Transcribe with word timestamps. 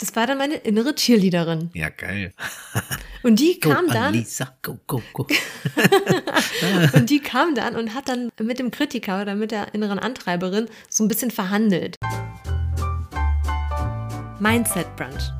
Das 0.00 0.16
war 0.16 0.26
dann 0.26 0.38
meine 0.38 0.54
innere 0.54 0.94
Cheerleaderin. 0.94 1.70
Ja, 1.74 1.90
geil. 1.90 2.32
Und 3.22 3.38
die 3.38 3.60
Go, 3.60 3.68
kam 3.68 3.86
dann. 3.86 4.14
Alisa, 4.14 4.56
go, 4.62 4.78
go, 4.86 5.02
go. 5.12 5.26
Und 6.94 7.10
die 7.10 7.20
kam 7.20 7.54
dann 7.54 7.76
und 7.76 7.94
hat 7.94 8.08
dann 8.08 8.30
mit 8.40 8.58
dem 8.58 8.70
Kritiker 8.70 9.20
oder 9.20 9.34
mit 9.34 9.50
der 9.50 9.74
inneren 9.74 9.98
Antreiberin 9.98 10.68
so 10.88 11.04
ein 11.04 11.08
bisschen 11.08 11.30
verhandelt. 11.30 11.96
Mindset 14.38 14.96
Brunch. 14.96 15.30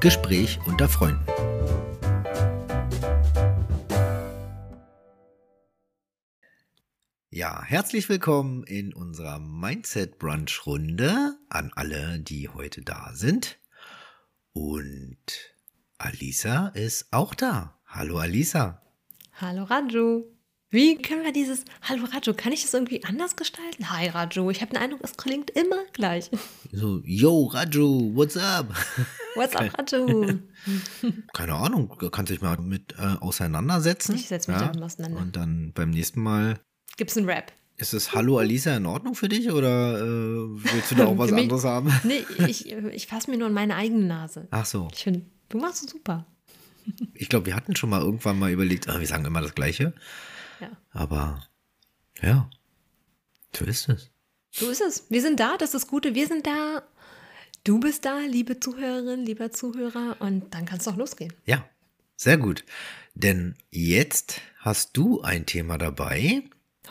Gespräch 0.00 0.58
unter 0.66 0.88
Freunden. 0.88 1.43
Ja, 7.36 7.64
herzlich 7.64 8.08
willkommen 8.08 8.62
in 8.62 8.94
unserer 8.94 9.40
Mindset 9.40 10.20
Brunch 10.20 10.66
Runde 10.66 11.36
an 11.48 11.72
alle, 11.74 12.20
die 12.20 12.48
heute 12.48 12.82
da 12.82 13.10
sind. 13.12 13.58
Und 14.52 15.16
Alisa 15.98 16.68
ist 16.68 17.08
auch 17.10 17.34
da. 17.34 17.76
Hallo 17.86 18.18
Alisa. 18.18 18.80
Hallo 19.32 19.64
Raju. 19.64 20.22
Wie 20.70 20.96
können 21.02 21.24
wir 21.24 21.32
dieses 21.32 21.64
Hallo 21.82 22.04
Raju, 22.04 22.34
kann 22.34 22.52
ich 22.52 22.62
das 22.62 22.72
irgendwie 22.72 23.02
anders 23.02 23.34
gestalten? 23.34 23.90
Hi 23.90 24.10
Raju, 24.10 24.50
ich 24.50 24.60
habe 24.60 24.70
den 24.70 24.80
Eindruck, 24.80 25.00
es 25.02 25.16
klingt 25.16 25.50
immer 25.50 25.84
gleich. 25.92 26.30
So, 26.70 27.00
yo 27.04 27.46
Raju, 27.46 28.14
what's 28.14 28.36
up? 28.36 28.72
What's 29.34 29.56
up 29.56 29.76
Raju? 29.76 30.38
Keine 31.32 31.54
Ahnung, 31.54 31.98
kannst 32.12 32.30
dich 32.30 32.40
mal 32.40 32.58
mit 32.58 32.92
äh, 32.96 33.16
auseinandersetzen. 33.18 34.14
Ich 34.14 34.28
setz 34.28 34.46
mich 34.46 34.56
damit 34.56 34.80
auseinander. 34.80 35.20
Und 35.20 35.34
dann 35.34 35.72
beim 35.74 35.90
nächsten 35.90 36.22
Mal 36.22 36.60
Gibt's 36.96 37.16
einen 37.16 37.28
Rap? 37.28 37.52
Ist 37.76 37.92
das 37.92 38.14
Hallo 38.14 38.38
Alisa 38.38 38.76
in 38.76 38.86
Ordnung 38.86 39.14
für 39.16 39.28
dich 39.28 39.50
oder 39.50 39.98
äh, 39.98 40.02
willst 40.04 40.92
du 40.92 40.94
da 40.94 41.06
auch 41.08 41.18
was 41.18 41.30
mich- 41.32 41.42
anderes 41.42 41.64
haben? 41.64 41.92
Nee, 42.04 42.24
ich, 42.46 42.70
ich 42.70 43.06
fasse 43.06 43.30
mir 43.30 43.36
nur 43.36 43.48
in 43.48 43.54
meine 43.54 43.74
eigene 43.74 44.04
Nase. 44.06 44.46
Ach 44.50 44.64
so. 44.66 44.88
Ich 44.92 45.02
finde, 45.02 45.22
du 45.48 45.58
machst 45.58 45.84
es 45.84 45.90
super. 45.90 46.26
Ich 47.14 47.28
glaube, 47.28 47.46
wir 47.46 47.56
hatten 47.56 47.74
schon 47.76 47.90
mal 47.90 48.00
irgendwann 48.02 48.38
mal 48.38 48.52
überlegt, 48.52 48.88
ah, 48.88 49.00
wir 49.00 49.06
sagen 49.06 49.24
immer 49.24 49.40
das 49.40 49.54
Gleiche. 49.54 49.94
Ja. 50.60 50.70
Aber 50.90 51.42
ja, 52.22 52.48
so 53.56 53.64
ist 53.64 53.88
es. 53.88 54.10
So 54.50 54.68
ist 54.70 54.80
es. 54.82 55.06
Wir 55.10 55.22
sind 55.22 55.40
da, 55.40 55.56
das 55.56 55.70
ist 55.70 55.74
das 55.74 55.86
Gute. 55.88 56.14
Wir 56.14 56.26
sind 56.28 56.46
da. 56.46 56.82
Du 57.64 57.80
bist 57.80 58.04
da, 58.04 58.18
liebe 58.20 58.60
Zuhörerin, 58.60 59.24
lieber 59.24 59.50
Zuhörer. 59.50 60.16
Und 60.20 60.52
dann 60.54 60.66
kann 60.66 60.78
es 60.78 60.84
doch 60.84 60.96
losgehen. 60.96 61.32
Ja, 61.46 61.64
sehr 62.16 62.36
gut. 62.36 62.64
Denn 63.14 63.56
jetzt 63.70 64.40
hast 64.58 64.96
du 64.96 65.22
ein 65.22 65.46
Thema 65.46 65.78
dabei 65.78 66.42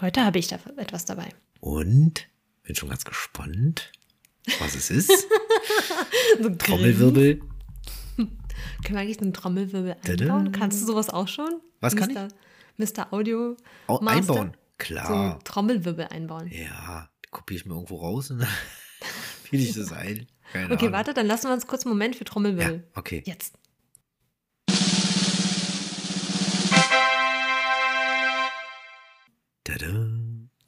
Heute 0.01 0.23
habe 0.25 0.39
ich 0.39 0.47
da 0.47 0.57
etwas 0.77 1.05
dabei. 1.05 1.29
und 1.59 2.27
bin 2.63 2.75
schon 2.75 2.89
ganz 2.89 3.03
gespannt, 3.05 3.91
was 4.59 4.75
es 4.75 4.89
ist. 4.89 5.11
So 6.41 6.49
Trommelwirbel. 6.49 7.39
Können 8.17 8.29
wir 8.87 8.99
eigentlich 8.99 9.21
einen 9.21 9.33
Trommelwirbel 9.33 9.95
einbauen? 10.05 10.51
Kannst 10.51 10.81
du 10.81 10.85
sowas 10.85 11.09
auch 11.09 11.27
schon? 11.27 11.61
Was 11.79 11.95
kann 11.95 12.11
Mr. 12.13 12.27
Mr. 12.77 13.13
Audio 13.13 13.55
Au- 13.87 13.99
Master? 14.01 14.17
einbauen. 14.33 14.51
So 14.53 14.57
Klar. 14.77 15.31
einen 15.33 15.43
Trommelwirbel 15.43 16.07
einbauen. 16.07 16.47
Ja, 16.51 17.09
kopiere 17.31 17.59
ich 17.59 17.65
mir 17.65 17.73
irgendwo 17.75 17.97
raus 17.97 18.31
und 18.31 18.39
dann 18.39 18.47
fiel 19.43 19.61
ich 19.61 19.73
das 19.73 19.91
ein. 19.91 20.27
Keine 20.51 20.73
Okay, 20.73 20.85
Ahnung. 20.85 20.93
warte, 20.93 21.13
dann 21.13 21.27
lassen 21.27 21.47
wir 21.47 21.53
uns 21.53 21.67
kurz 21.67 21.85
einen 21.85 21.93
Moment 21.93 22.15
für 22.15 22.23
Ja, 22.25 22.31
Trommelwirbel. 22.31 22.87
okay. 22.95 23.23
Jetzt. 23.25 23.55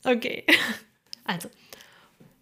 Okay. 0.06 0.45
Also, 1.28 1.50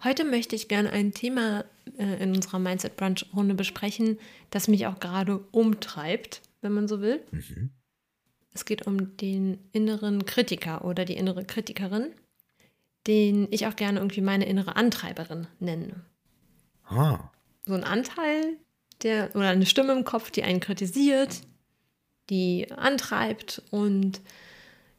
heute 0.03 0.25
möchte 0.25 0.57
ich 0.57 0.67
gerne 0.67 0.89
ein 0.89 1.13
Thema 1.13 1.63
äh, 1.97 2.21
in 2.21 2.35
unserer 2.35 2.59
Mindset 2.59 2.97
Brunch 2.97 3.25
Runde 3.33 3.55
besprechen, 3.55 4.19
das 4.49 4.67
mich 4.67 4.87
auch 4.87 4.99
gerade 4.99 5.37
umtreibt, 5.51 6.41
wenn 6.59 6.73
man 6.73 6.89
so 6.89 6.99
will. 6.99 7.23
Mhm. 7.31 7.69
Es 8.53 8.65
geht 8.65 8.85
um 8.85 9.15
den 9.15 9.57
inneren 9.71 10.25
Kritiker 10.25 10.83
oder 10.83 11.05
die 11.05 11.15
innere 11.15 11.45
Kritikerin, 11.45 12.13
den 13.07 13.47
ich 13.51 13.67
auch 13.67 13.77
gerne 13.77 13.99
irgendwie 13.99 14.19
meine 14.19 14.45
innere 14.47 14.75
Antreiberin 14.75 15.47
nenne. 15.59 16.03
Ah, 16.83 17.31
So 17.65 17.73
ein 17.73 17.85
Anteil, 17.85 18.57
der 19.01 19.33
oder 19.33 19.47
eine 19.47 19.65
Stimme 19.65 19.93
im 19.93 20.03
Kopf, 20.03 20.29
die 20.29 20.43
einen 20.43 20.59
kritisiert, 20.59 21.39
die 22.29 22.69
antreibt 22.69 23.61
und 23.71 24.19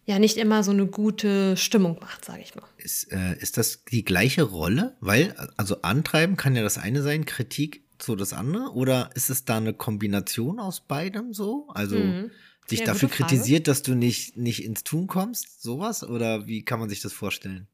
ja 0.07 0.19
nicht 0.19 0.37
immer 0.37 0.63
so 0.63 0.71
eine 0.71 0.87
gute 0.87 1.57
Stimmung 1.57 1.99
macht, 2.01 2.25
sage 2.25 2.43
ich 2.43 2.55
mal. 2.55 2.65
Ist, 2.77 3.11
äh, 3.13 3.37
ist 3.39 3.57
das 3.57 3.85
die 3.85 4.05
gleiche 4.05 4.43
Rolle? 4.43 4.97
Weil, 5.01 5.35
also 5.57 5.83
antreiben 5.83 6.37
kann 6.37 6.55
ja 6.57 6.63
das 6.63 6.79
eine 6.79 7.03
sein, 7.03 7.25
Kritik 7.25 7.85
so 8.01 8.17
das 8.17 8.33
andere? 8.33 8.73
Oder 8.73 9.11
ist 9.15 9.31
es 9.31 9.45
da 9.45 9.57
eine 9.57 9.73
Kombination 9.73 10.61
aus 10.61 10.81
beidem 10.81 11.33
so? 11.33 11.69
Also 11.69 11.97
Mhm. 11.97 12.31
dich 12.71 12.81
Ja, 12.81 12.87
dafür 12.87 13.09
kritisiert, 13.09 13.69
dass 13.69 13.83
du 13.83 13.95
nicht, 13.95 14.37
nicht 14.37 14.65
ins 14.65 14.85
Tun 14.85 15.07
kommst? 15.07 15.63
Sowas? 15.63 16.03
Oder 16.03 16.47
wie 16.47 16.65
kann 16.65 16.81
man 16.81 16.89
sich 16.89 17.01
das 17.01 17.13
vorstellen? 17.13 17.69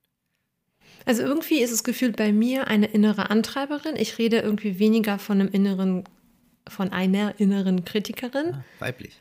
Also 1.06 1.22
irgendwie 1.22 1.60
ist 1.60 1.70
es 1.72 1.82
gefühlt 1.84 2.16
bei 2.16 2.32
mir 2.32 2.68
eine 2.68 2.86
innere 2.86 3.30
Antreiberin. 3.30 3.96
Ich 3.96 4.18
rede 4.18 4.38
irgendwie 4.40 4.78
weniger 4.78 5.18
von 5.18 5.40
einem 5.40 5.50
inneren, 5.50 6.04
von 6.68 6.92
einer 6.92 7.40
inneren 7.40 7.84
Kritikerin. 7.84 8.54
Ah, 8.54 8.64
weiblich. 8.78 9.16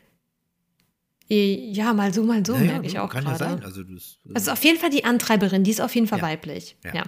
Ja, 1.31 1.93
mal 1.93 2.11
so, 2.13 2.23
mal 2.23 2.43
so, 2.45 2.55
Ja, 2.55 2.61
ja, 2.61 2.71
merke 2.73 2.87
ich 2.87 2.97
auch 2.99 3.09
Kann 3.09 3.23
gerade. 3.23 3.43
ja 3.43 3.49
sein. 3.51 3.63
Also, 3.63 3.83
das, 3.83 4.17
Also 4.33 4.51
auf 4.51 4.63
jeden 4.63 4.79
Fall 4.79 4.89
die 4.89 5.05
Antreiberin, 5.05 5.63
die 5.63 5.71
ist 5.71 5.79
auf 5.81 5.93
jeden 5.93 6.07
Fall 6.07 6.19
Ja. 6.19 6.25
weiblich. 6.25 6.75
Ja. 6.83 6.95
Ja. 6.95 7.03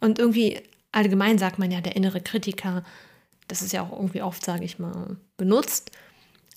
Und 0.00 0.18
irgendwie 0.18 0.60
allgemein 0.90 1.38
sagt 1.38 1.58
man 1.58 1.70
ja, 1.70 1.80
der 1.80 1.96
innere 1.96 2.20
Kritiker, 2.20 2.84
das 3.48 3.62
ist 3.62 3.72
ja 3.72 3.82
auch 3.82 3.92
irgendwie 3.92 4.22
oft, 4.22 4.44
sage 4.44 4.64
ich 4.64 4.78
mal, 4.78 5.16
benutzt. 5.36 5.90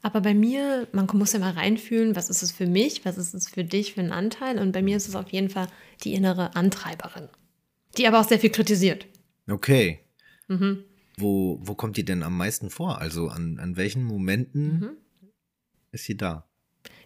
Aber 0.01 0.22
bei 0.22 0.34
mir, 0.34 0.88
man 0.91 1.07
muss 1.13 1.34
ja 1.34 1.40
mal 1.40 1.51
reinfühlen, 1.53 2.16
was 2.16 2.29
ist 2.29 2.44
es 2.44 2.52
für 2.52 2.67
mich, 2.67 3.06
was 3.06 3.17
ist 3.17 3.34
es 3.34 3.47
für 3.50 3.63
dich 3.63 3.94
für 3.94 4.02
einen 4.02 4.12
Anteil. 4.12 4.59
Und 4.59 4.72
bei 4.72 4.81
mir 4.81 4.97
ist 4.97 5.07
es 5.07 5.16
auf 5.16 5.29
jeden 5.31 5.50
Fall 5.50 5.67
die 6.03 6.13
innere 6.13 6.56
Antreiberin, 6.56 7.29
die 7.97 8.07
aber 8.07 8.19
auch 8.19 8.28
sehr 8.28 8.40
viel 8.40 8.52
kritisiert. 8.52 9.06
okay. 9.50 10.00
Mhm. 10.47 10.84
Wo, 11.17 11.59
wo 11.62 11.75
kommt 11.75 11.96
die 11.97 12.03
denn 12.06 12.22
am 12.23 12.35
meisten 12.38 12.69
vor? 12.69 13.00
Also 13.00 13.29
an, 13.29 13.57
an 13.59 13.78
welchen 13.78 14.03
Momenten 14.03 14.79
Mhm. 14.79 14.90
Ist 15.95 16.06
sie 16.06 16.16
da? 16.16 16.45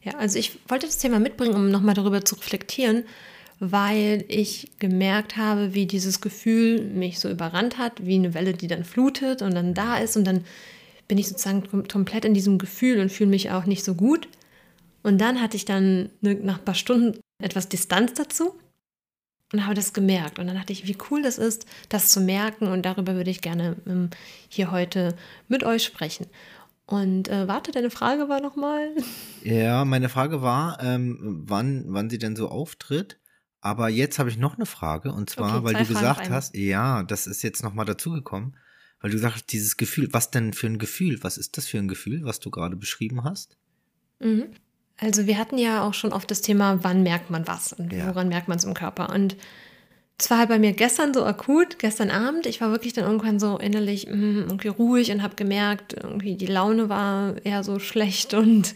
Ja, 0.02 0.14
also 0.18 0.38
ich 0.38 0.60
wollte 0.68 0.86
das 0.86 0.98
Thema 0.98 1.20
mitbringen, 1.20 1.56
um 1.56 1.72
nochmal 1.72 1.96
darüber 1.96 2.24
zu 2.24 2.36
reflektieren, 2.36 3.04
weil 3.60 4.24
ich 4.28 4.72
gemerkt 4.80 5.36
habe, 5.38 5.74
wie 5.74 5.86
dieses 5.86 6.22
Gefühl 6.22 6.82
mich 6.82 7.20
so 7.20 7.30
überrannt 7.30 7.78
hat, 7.78 8.06
wie 8.06 8.16
eine 8.16 8.34
Welle, 8.34 8.54
die 8.54 8.68
dann 8.68 8.86
flutet 8.86 9.42
und 9.42 9.54
dann 9.54 9.74
da 9.74 9.98
ist 9.98 10.16
und 10.16 10.26
dann 10.26 10.46
bin 11.08 11.18
ich 11.18 11.28
sozusagen 11.28 11.68
kom 11.68 11.88
komplett 11.88 12.24
in 12.24 12.34
diesem 12.34 12.58
Gefühl 12.58 13.00
und 13.00 13.12
fühle 13.12 13.32
mich 13.32 13.52
auch 13.52 13.66
nicht 13.66 13.84
so 13.84 13.96
gut. 13.96 14.28
Und 15.02 15.20
dann 15.20 15.42
hatte 15.42 15.58
ich 15.58 15.66
dann 15.66 16.10
ne, 16.22 16.36
nach 16.36 16.60
ein 16.60 16.66
paar 16.66 16.76
Stunden 16.76 17.20
etwas 17.42 17.68
Distanz 17.68 18.14
dazu 18.14 18.54
und 19.52 19.66
habe 19.66 19.74
das 19.74 19.94
gemerkt. 19.94 20.40
Und 20.40 20.48
dann 20.48 20.56
dachte 20.56 20.72
ich, 20.72 20.88
wie 20.88 20.98
cool 21.10 21.24
das 21.24 21.38
ist, 21.38 21.66
das 21.90 22.12
zu 22.12 22.22
merken 22.22 22.68
und 22.68 22.86
darüber 22.86 23.16
würde 23.16 23.32
ich 23.32 23.42
gerne 23.42 23.76
ähm, 23.88 24.10
hier 24.48 24.72
heute 24.72 25.16
mit 25.48 25.64
euch 25.64 25.84
sprechen. 25.84 26.28
Und 26.90 27.28
äh, 27.28 27.48
warte, 27.48 27.72
deine 27.72 27.92
Frage 27.92 28.30
war 28.30 28.42
nochmal. 28.42 28.96
Ja, 29.44 29.86
meine 29.86 30.10
Frage 30.10 30.42
war, 30.42 30.82
ähm, 30.82 31.44
wann, 31.46 31.86
wann 31.88 32.10
sie 32.10 32.18
denn 32.18 32.36
so 32.36 32.50
auftritt. 32.50 33.20
Aber 33.62 33.90
jetzt 33.90 34.18
habe 34.18 34.30
ich 34.30 34.38
noch 34.38 34.56
eine 34.56 34.66
Frage 34.66 35.12
und 35.12 35.30
zwar, 35.30 35.58
Okay, 35.58 35.66
weil 35.66 35.74
du 35.76 35.86
Fragen 35.86 35.88
gesagt 35.88 36.30
hast, 36.32 36.56
ja, 36.56 37.04
das 37.04 37.28
ist 37.28 37.44
jetzt 37.44 37.62
nochmal 37.62 37.86
dazugekommen, 37.86 38.56
weil 39.02 39.12
du 39.12 39.18
gesagt 39.18 39.36
hast, 39.36 39.52
dieses 39.52 39.78
Gefühl, 39.78 40.10
was 40.14 40.32
denn 40.32 40.52
für 40.54 40.66
ein 40.66 40.80
Gefühl? 40.80 41.20
Was 41.22 41.38
ist 41.38 41.58
das 41.58 41.68
für 41.68 41.78
ein 41.78 41.88
Gefühl, 41.88 42.24
was 42.24 42.40
du 42.40 42.50
gerade 42.50 42.76
beschrieben 42.76 43.24
hast? 43.24 43.58
Mhm. 44.20 44.48
Also 44.98 45.28
wir 45.28 45.38
hatten 45.38 45.60
ja 45.60 45.84
auch 45.84 45.94
schon 45.94 46.12
oft 46.12 46.32
das 46.32 46.42
Thema, 46.42 46.84
wann 46.84 47.04
merkt 47.04 47.30
man 47.30 47.48
was 47.48 47.72
und 47.72 47.94
Ja. 47.94 48.08
woran 48.08 48.30
merkt 48.30 48.48
man 48.48 48.58
es 48.58 48.64
im 48.64 48.74
Körper. 48.74 49.14
Und 49.14 49.36
es 50.19 50.30
war 50.30 50.40
halt 50.40 50.50
bei 50.50 50.59
mir 50.59 50.74
gestern 50.74 51.13
so 51.13 51.24
akut, 51.24 51.80
gestern 51.80 52.12
Abend. 52.12 52.46
Ich 52.46 52.59
war 52.59 52.72
wirklich 52.72 52.94
dann 52.94 53.06
irgendwann 53.06 53.40
so 53.40 53.57
innerlich 53.57 54.07
mm, 54.07 54.44
irgendwie 54.48 54.68
ruhig 54.68 55.12
und 55.12 55.24
habe 55.24 55.36
gemerkt, 55.36 55.94
irgendwie 55.94 56.36
die 56.36 56.45
Laune 56.45 56.89
war 56.89 57.36
eher 57.45 57.63
so 57.63 57.80
schlecht 57.80 58.33
und 58.33 58.75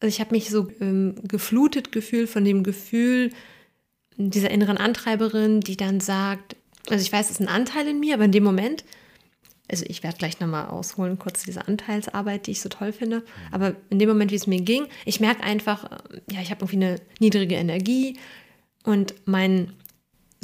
also 0.00 0.14
ich 0.14 0.20
habe 0.20 0.34
mich 0.34 0.50
so 0.50 0.68
ähm, 0.80 1.14
geflutet 1.22 1.92
gefühlt 1.92 2.28
von 2.28 2.44
dem 2.44 2.62
Gefühl 2.62 3.30
dieser 4.16 4.50
inneren 4.50 4.78
Antreiberin, 4.78 5.60
die 5.60 5.76
dann 5.76 6.00
sagt, 6.00 6.56
also 6.88 7.02
ich 7.02 7.12
weiß, 7.12 7.26
es 7.26 7.32
ist 7.32 7.40
ein 7.40 7.48
Anteil 7.48 7.86
in 7.88 8.00
mir, 8.00 8.14
aber 8.14 8.24
in 8.24 8.32
dem 8.32 8.44
Moment 8.44 8.84
also 9.68 9.84
ich 9.88 10.02
werde 10.02 10.16
gleich 10.16 10.38
nochmal 10.40 10.68
ausholen, 10.68 11.18
kurz 11.18 11.42
diese 11.42 11.66
Anteilsarbeit, 11.66 12.46
die 12.46 12.52
ich 12.52 12.60
so 12.60 12.68
toll 12.68 12.92
finde. 12.92 13.24
Aber 13.50 13.74
in 13.90 13.98
dem 13.98 14.08
Moment, 14.08 14.30
wie 14.30 14.36
es 14.36 14.46
mir 14.46 14.60
ging, 14.60 14.86
ich 15.04 15.20
merke 15.20 15.42
einfach, 15.42 15.90
ja, 16.30 16.40
ich 16.40 16.50
habe 16.50 16.64
irgendwie 16.64 16.86
eine 16.86 17.00
niedrige 17.18 17.56
Energie 17.56 18.16
und 18.84 19.14
mein 19.24 19.72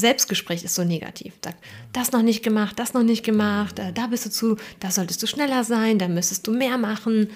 Selbstgespräch 0.02 0.62
ist 0.64 0.74
so 0.74 0.84
negativ. 0.84 1.32
Sagt, 1.42 1.64
das 1.94 2.12
noch 2.12 2.22
nicht 2.22 2.42
gemacht, 2.42 2.78
das 2.78 2.92
noch 2.92 3.02
nicht 3.02 3.24
gemacht, 3.24 3.78
äh, 3.78 3.92
da 3.92 4.08
bist 4.08 4.26
du 4.26 4.30
zu, 4.30 4.56
da 4.80 4.90
solltest 4.90 5.22
du 5.22 5.26
schneller 5.26 5.64
sein, 5.64 5.98
da 5.98 6.08
müsstest 6.08 6.46
du 6.46 6.52
mehr 6.52 6.76
machen. 6.76 7.30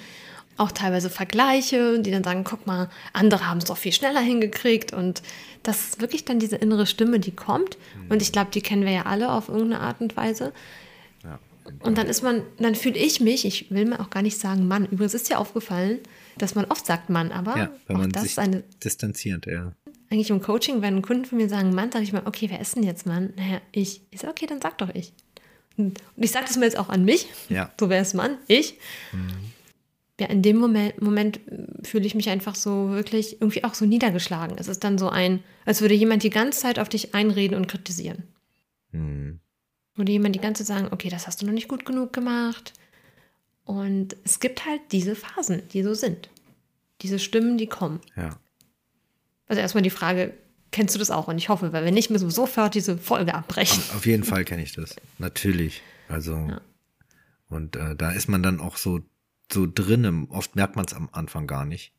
auch 0.59 0.73
teilweise 0.73 1.11
Vergleiche, 1.11 2.01
die 2.01 2.11
dann 2.11 2.25
sagen, 2.25 2.43
guck 2.43 2.67
mal, 2.67 2.89
andere 3.13 3.47
haben 3.47 3.59
es 3.59 3.67
doch 3.67 3.77
viel 3.77 3.93
schneller 3.93 4.21
hingekriegt. 4.21 4.93
Und 4.93 5.23
das 5.63 5.89
ist 5.89 6.01
wirklich 6.01 6.25
dann 6.25 6.39
diese 6.39 6.57
innere 6.57 6.87
Stimme, 6.87 7.21
die 7.21 7.33
kommt. 7.33 7.77
Mhm. 7.77 8.11
Und 8.13 8.23
ich 8.23 8.33
glaube, 8.33 8.51
die 8.53 8.63
kennen 8.63 8.85
wir 8.85 8.93
ja 8.93 9.03
alle 9.03 9.31
auf 9.31 9.49
irgendeine 9.49 9.81
Art 9.81 10.01
und 10.01 10.17
Weise. 10.17 10.53
Ja. 11.25 11.39
Und 11.81 11.99
dann 11.99 12.07
ist 12.07 12.23
man, 12.23 12.43
dann 12.59 12.75
fühle 12.75 12.97
ich 12.97 13.21
mich, 13.21 13.45
ich 13.45 13.71
will 13.71 13.85
mir 13.85 14.01
auch 14.01 14.11
gar 14.11 14.23
nicht 14.23 14.39
sagen 14.39 14.67
Mann. 14.67 14.87
Übrigens 14.87 15.15
ist 15.15 15.29
ja 15.29 15.39
aufgefallen, 15.39 15.99
dass 16.39 16.55
man 16.55 16.65
oft 16.67 16.87
sagt 16.87 17.11
Mann, 17.11 17.33
aber 17.33 17.57
ja, 17.57 17.71
wenn 17.87 17.99
man 17.99 18.11
das 18.11 18.23
sich 18.23 18.39
eine, 18.39 18.63
distanziert, 18.83 19.47
ja. 19.47 19.73
Eigentlich 20.11 20.31
im 20.31 20.41
Coaching, 20.41 20.83
wenn 20.83 21.03
Kunden 21.03 21.25
von 21.25 21.39
mir 21.39 21.49
sagen 21.49 21.75
Mann, 21.75 21.91
sage 21.91 22.05
ich 22.05 22.13
mal, 22.13 22.23
okay, 22.27 22.49
wer 22.51 22.61
ist 22.61 22.77
denn 22.77 22.83
jetzt 22.85 23.07
Mann? 23.07 23.33
Naja, 23.37 23.61
ich. 23.73 24.03
Ich 24.11 24.21
sage, 24.21 24.31
okay, 24.31 24.47
dann 24.47 24.61
sag 24.61 24.79
doch 24.79 24.95
ich. 24.95 25.13
Und 25.77 26.01
ich 26.17 26.31
sage 26.31 26.47
das 26.47 26.57
mir 26.57 26.65
jetzt 26.65 26.79
auch 26.79 26.89
an 26.89 27.05
mich. 27.05 27.27
Ja. 27.49 27.73
So 27.79 27.91
wäre 27.91 28.03
es 28.03 28.15
Mann, 28.15 28.39
ich. 28.47 28.79
Mhm 29.13 29.57
ja, 30.19 30.27
in 30.27 30.43
dem 30.43 30.57
Moment, 30.57 31.01
Moment 31.03 31.41
fühle 31.83 32.07
ich 32.07 32.15
mich 32.15 32.31
einfach 32.31 32.55
so 32.55 32.91
wirklich 32.91 33.41
irgendwie 33.41 33.65
auch 33.65 33.75
so 33.75 33.85
niedergeschlagen. 33.85 34.57
Es 34.59 34.69
ist 34.69 34.83
dann 34.83 34.97
so 34.97 35.11
ein, 35.11 35.43
als 35.67 35.83
würde 35.83 35.95
jemand 35.95 36.23
die 36.23 36.31
ganze 36.31 36.61
Zeit 36.61 36.79
auf 36.79 36.89
dich 36.89 37.15
einreden 37.15 37.57
und 37.57 37.69
kritisieren. 37.69 38.25
Mhm. 38.93 39.41
Würde 39.95 40.13
jemand 40.13 40.35
die 40.35 40.41
ganze 40.41 40.65
Zeit 40.65 40.79
sagen, 40.79 40.89
okay, 40.93 41.11
das 41.11 41.27
hast 41.27 41.43
du 41.43 41.47
noch 41.47 41.53
nicht 41.53 41.69
gut 41.69 41.85
genug 41.85 42.13
gemacht. 42.13 42.73
Und 43.65 44.17
es 44.25 44.41
gibt 44.41 44.65
halt 44.65 44.81
diese 44.93 45.17
Phasen, 45.17 45.63
die 45.73 45.83
so 45.83 45.93
sind. 45.93 46.31
Diese 47.03 47.19
Stimmen, 47.19 47.59
die 47.59 47.67
kommen. 47.67 48.01
Ja. 48.17 48.39
Also 49.47 49.61
erstmal 49.61 49.83
die 49.83 49.91
Frage, 49.91 50.35
kennst 50.71 50.95
du 50.95 50.99
das 50.99 51.11
auch? 51.11 51.29
Und 51.29 51.39
ich 51.39 51.49
hoffe, 51.49 51.73
weil 51.73 51.85
wenn 51.85 51.95
nicht, 51.95 52.11
müssen 52.11 52.27
wir 52.27 52.33
sofort 52.33 52.75
diese 52.75 52.99
Folge 52.99 53.35
abbrechen. 53.35 53.83
Auf 53.95 54.07
jeden 54.07 54.25
Fall 54.25 54.45
kenne 54.45 54.63
ich 54.63 54.73
das. 54.73 54.97
Natürlich. 55.19 55.83
Also, 56.09 56.37
ja. 56.37 56.61
und 57.49 57.77
äh, 57.77 57.97
da 57.97 58.11
ist 58.13 58.29
man 58.29 58.43
dann 58.43 58.61
auch 58.61 58.77
so 58.77 59.01
so 59.53 59.67
drin. 59.73 60.27
Oft 60.31 60.57
merkt 60.57 60.77
man 60.77 60.85
es 60.85 60.95
am 60.95 61.09
Anfang 61.13 61.47
gar 61.47 61.65
nicht. 61.65 61.93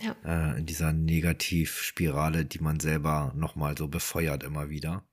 Ja. 0.00 0.14
Äh, 0.24 0.58
in 0.58 0.66
dieser 0.66 0.92
Negativspirale, 0.92 2.44
die 2.44 2.60
man 2.60 2.78
selber 2.78 3.32
nochmal 3.34 3.76
so 3.76 3.88
befeuert 3.88 4.44
immer 4.44 4.70
wieder. 4.70 5.04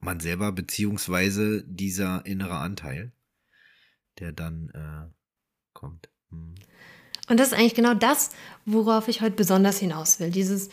Man 0.00 0.20
selber, 0.20 0.52
beziehungsweise 0.52 1.62
dieser 1.66 2.24
innere 2.26 2.56
Anteil, 2.56 3.12
der 4.18 4.32
dann 4.32 4.70
äh, 4.70 5.12
kommt. 5.72 6.08
Hm. 6.30 6.54
Und 7.28 7.40
das 7.40 7.48
ist 7.48 7.54
eigentlich 7.54 7.74
genau 7.74 7.94
das, 7.94 8.30
worauf 8.66 9.08
ich 9.08 9.22
heute 9.22 9.36
besonders 9.36 9.78
hinaus 9.78 10.20
will. 10.20 10.30
Dieses 10.30 10.68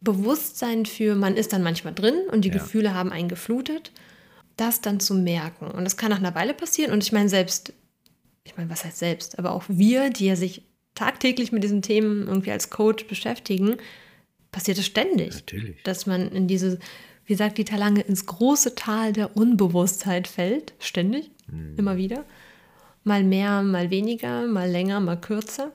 Bewusstsein 0.00 0.86
für, 0.86 1.14
man 1.14 1.36
ist 1.36 1.52
dann 1.52 1.62
manchmal 1.62 1.94
drin 1.94 2.14
und 2.32 2.44
die 2.44 2.48
ja. 2.48 2.54
Gefühle 2.54 2.94
haben 2.94 3.12
einen 3.12 3.28
geflutet, 3.28 3.92
das 4.56 4.80
dann 4.80 5.00
zu 5.00 5.14
merken. 5.14 5.66
Und 5.70 5.84
das 5.84 5.96
kann 5.96 6.10
nach 6.10 6.18
einer 6.18 6.34
Weile 6.34 6.54
passieren. 6.54 6.92
Und 6.92 7.02
ich 7.02 7.12
meine, 7.12 7.28
selbst 7.28 7.72
ich 8.44 8.56
meine, 8.56 8.70
was 8.70 8.84
heißt 8.84 8.98
selbst, 8.98 9.38
aber 9.38 9.52
auch 9.52 9.64
wir, 9.68 10.10
die 10.10 10.26
ja 10.26 10.36
sich 10.36 10.62
tagtäglich 10.94 11.52
mit 11.52 11.62
diesen 11.62 11.82
Themen 11.82 12.26
irgendwie 12.26 12.50
als 12.50 12.70
Coach 12.70 13.06
beschäftigen, 13.06 13.76
passiert 14.50 14.78
es 14.78 14.86
ständig. 14.86 15.34
Natürlich. 15.34 15.82
Dass 15.84 16.06
man 16.06 16.30
in 16.32 16.48
diese, 16.48 16.78
wie 17.24 17.34
sagt 17.34 17.58
die 17.58 17.64
Talange, 17.64 18.00
ins 18.00 18.26
große 18.26 18.74
Tal 18.74 19.12
der 19.12 19.36
Unbewusstheit 19.36 20.26
fällt, 20.26 20.74
ständig, 20.78 21.30
mhm. 21.46 21.74
immer 21.76 21.96
wieder. 21.96 22.24
Mal 23.04 23.24
mehr, 23.24 23.62
mal 23.62 23.90
weniger, 23.90 24.46
mal 24.46 24.68
länger, 24.68 25.00
mal 25.00 25.18
kürzer. 25.18 25.72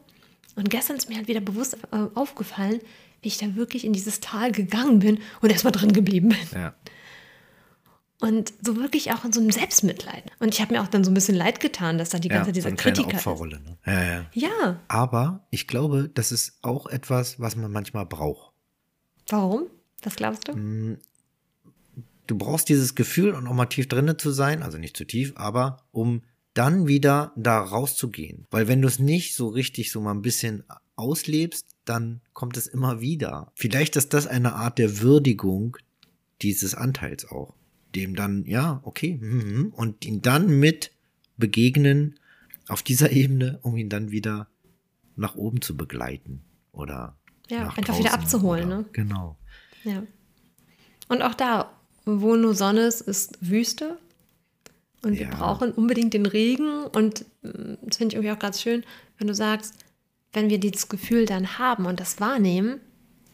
Und 0.56 0.70
gestern 0.70 0.98
ist 0.98 1.10
mir 1.10 1.18
halt 1.18 1.28
wieder 1.28 1.42
bewusst 1.42 1.78
äh, 1.92 1.98
aufgefallen, 2.14 2.80
ich 3.28 3.38
da 3.38 3.56
wirklich 3.56 3.86
in 3.86 3.94
dieses 3.94 4.20
Tal 4.20 4.52
gegangen 4.52 5.00
bin 5.00 5.20
und 5.42 5.52
erstmal 5.52 5.72
drin 5.72 5.94
geblieben 5.94 6.30
bin. 6.30 6.60
Ja. 6.62 6.76
Und 8.22 8.54
so 8.62 8.78
wirklich 8.78 9.12
auch 9.12 9.26
in 9.26 9.34
so 9.34 9.42
einem 9.42 9.52
Selbstmitleid. 9.52 10.24
Und 10.40 10.54
ich 10.54 10.62
habe 10.62 10.74
mir 10.74 10.82
auch 10.82 10.88
dann 10.88 11.04
so 11.04 11.12
ein 11.12 11.14
bisschen 11.14 11.36
leid 11.36 11.60
getan, 11.60 11.98
dass 11.98 12.10
da 12.10 12.18
die 12.18 12.30
ganze 12.30 12.50
ja, 12.50 12.54
dieser 12.54 12.70
so 12.70 12.76
Kritiker 12.76 13.18
Opferrolle, 13.18 13.60
ne? 13.60 13.78
ja, 13.86 14.04
ja. 14.04 14.26
ja. 14.34 14.80
Aber 14.88 15.46
ich 15.52 15.68
glaube, 15.68 16.10
das 16.14 16.32
ist 16.32 16.60
auch 16.62 16.88
etwas, 16.88 17.40
was 17.40 17.56
man 17.56 17.72
manchmal 17.72 18.06
braucht. 18.06 18.54
Warum? 19.28 19.68
Was 20.02 20.16
glaubst 20.16 20.48
du? 20.48 20.54
Mm, 20.54 20.98
du 22.28 22.38
brauchst 22.38 22.70
dieses 22.70 22.96
Gefühl 22.96 23.34
und 23.34 23.48
auch 23.48 23.54
mal 23.54 23.66
tief 23.66 23.88
drinne 23.88 24.18
zu 24.18 24.32
sein, 24.32 24.64
also 24.64 24.78
nicht 24.78 24.96
zu 24.96 25.06
tief, 25.06 25.34
aber 25.36 25.86
um 25.92 26.22
dann 26.54 26.88
wieder 26.88 27.34
da 27.36 27.60
rauszugehen. 27.60 28.48
Weil 28.50 28.68
wenn 28.68 28.82
du 28.82 28.88
es 28.88 28.98
nicht 28.98 29.36
so 29.36 29.50
richtig 29.50 29.92
so 29.92 30.00
mal 30.00 30.14
ein 30.14 30.22
bisschen 30.22 30.64
auslebst, 30.96 31.75
dann 31.86 32.22
kommt 32.34 32.58
es 32.58 32.68
immer 32.68 33.02
wieder. 33.02 33.52
Vielleicht 33.56 33.96
ist 33.96 34.14
das 34.14 34.28
eine 34.28 34.54
Art 34.54 34.78
der 34.78 35.00
Würdigung 35.00 35.78
dieses 36.42 36.76
Anteils 36.76 37.30
auch 37.30 37.54
dem 37.96 38.16
dann, 38.16 38.46
ja, 38.46 38.82
okay, 38.84 39.18
mm, 39.18 39.74
und 39.76 40.06
ihn 40.06 40.22
dann 40.22 40.60
mit 40.60 40.92
begegnen 41.38 42.20
auf 42.68 42.84
dieser 42.84 43.12
Ebene, 43.12 43.60
um 43.62 43.78
ihn 43.78 43.90
dann 43.90 44.12
wieder 44.12 44.48
nach 45.16 45.36
oben 45.36 45.62
zu 45.62 45.78
begleiten 45.78 46.42
oder 46.72 47.16
ja, 47.50 47.70
einfach 47.70 47.98
wieder 47.98 48.14
abzuholen, 48.14 48.68
oder, 48.68 48.78
ne? 48.78 48.86
Genau. 48.92 49.38
Ja. 49.84 50.04
Und 51.08 51.22
auch 51.22 51.36
da, 51.36 51.72
wo 52.06 52.36
nur 52.36 52.56
Sonne 52.56 52.82
ist, 52.82 53.02
ist 53.02 53.38
Wüste. 53.40 53.98
Und 55.04 55.14
wir 55.14 55.28
ja. 55.28 55.36
brauchen 55.36 55.72
unbedingt 55.72 56.16
den 56.16 56.26
Regen. 56.26 56.86
Und 56.86 57.26
mm, 57.44 57.76
das 57.84 57.98
finde 57.98 58.14
ich 58.14 58.16
irgendwie 58.16 58.32
auch 58.32 58.40
ganz 58.40 58.62
schön, 58.62 58.84
wenn 59.18 59.28
du 59.28 59.36
sagst, 59.36 59.76
wenn 60.36 60.50
wir 60.50 60.60
dieses 60.60 60.90
Gefühl 60.90 61.26
dann 61.26 61.58
haben 61.58 61.86
und 61.86 62.00
das 62.00 62.20
wahrnehmen, 62.20 62.80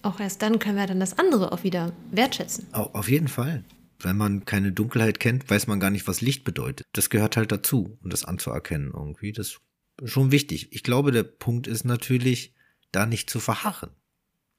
auch 0.02 0.20
erst 0.20 0.42
dann 0.42 0.60
können 0.60 0.78
wir 0.78 0.88
dann 0.88 1.00
das 1.00 1.18
andere 1.18 1.52
auch 1.52 1.64
wieder 1.64 1.94
wertschätzen. 2.12 2.74
Auf 2.74 3.10
jeden 3.10 3.28
Fall 3.28 3.64
wenn 4.04 4.18
man 4.18 4.46
keine 4.46 4.72
Dunkelheit 4.72 5.20
kennt, 5.20 5.50
weiß 5.50 5.68
man 5.68 5.80
gar 5.80 5.90
nicht, 5.90 6.08
was 6.08 6.22
Licht 6.22 6.44
bedeutet. 6.44 6.88
Das 6.94 7.10
gehört 7.10 7.38
halt 7.38 7.52
dazu, 7.52 7.98
um 8.02 8.10
das 8.10 8.26
anzuerkennen 8.26 8.92
irgendwie. 8.94 9.32
Das 9.32 9.60
ist 10.02 10.12
schon 10.12 10.32
wichtig. 10.32 10.72
Ich 10.72 10.84
glaube, 10.84 11.12
der 11.12 11.24
Punkt 11.24 11.68
ist 11.68 11.84
natürlich, 11.84 12.54
da 12.92 13.06
nicht 13.06 13.30
zu 13.30 13.40
verharren. 13.40 13.92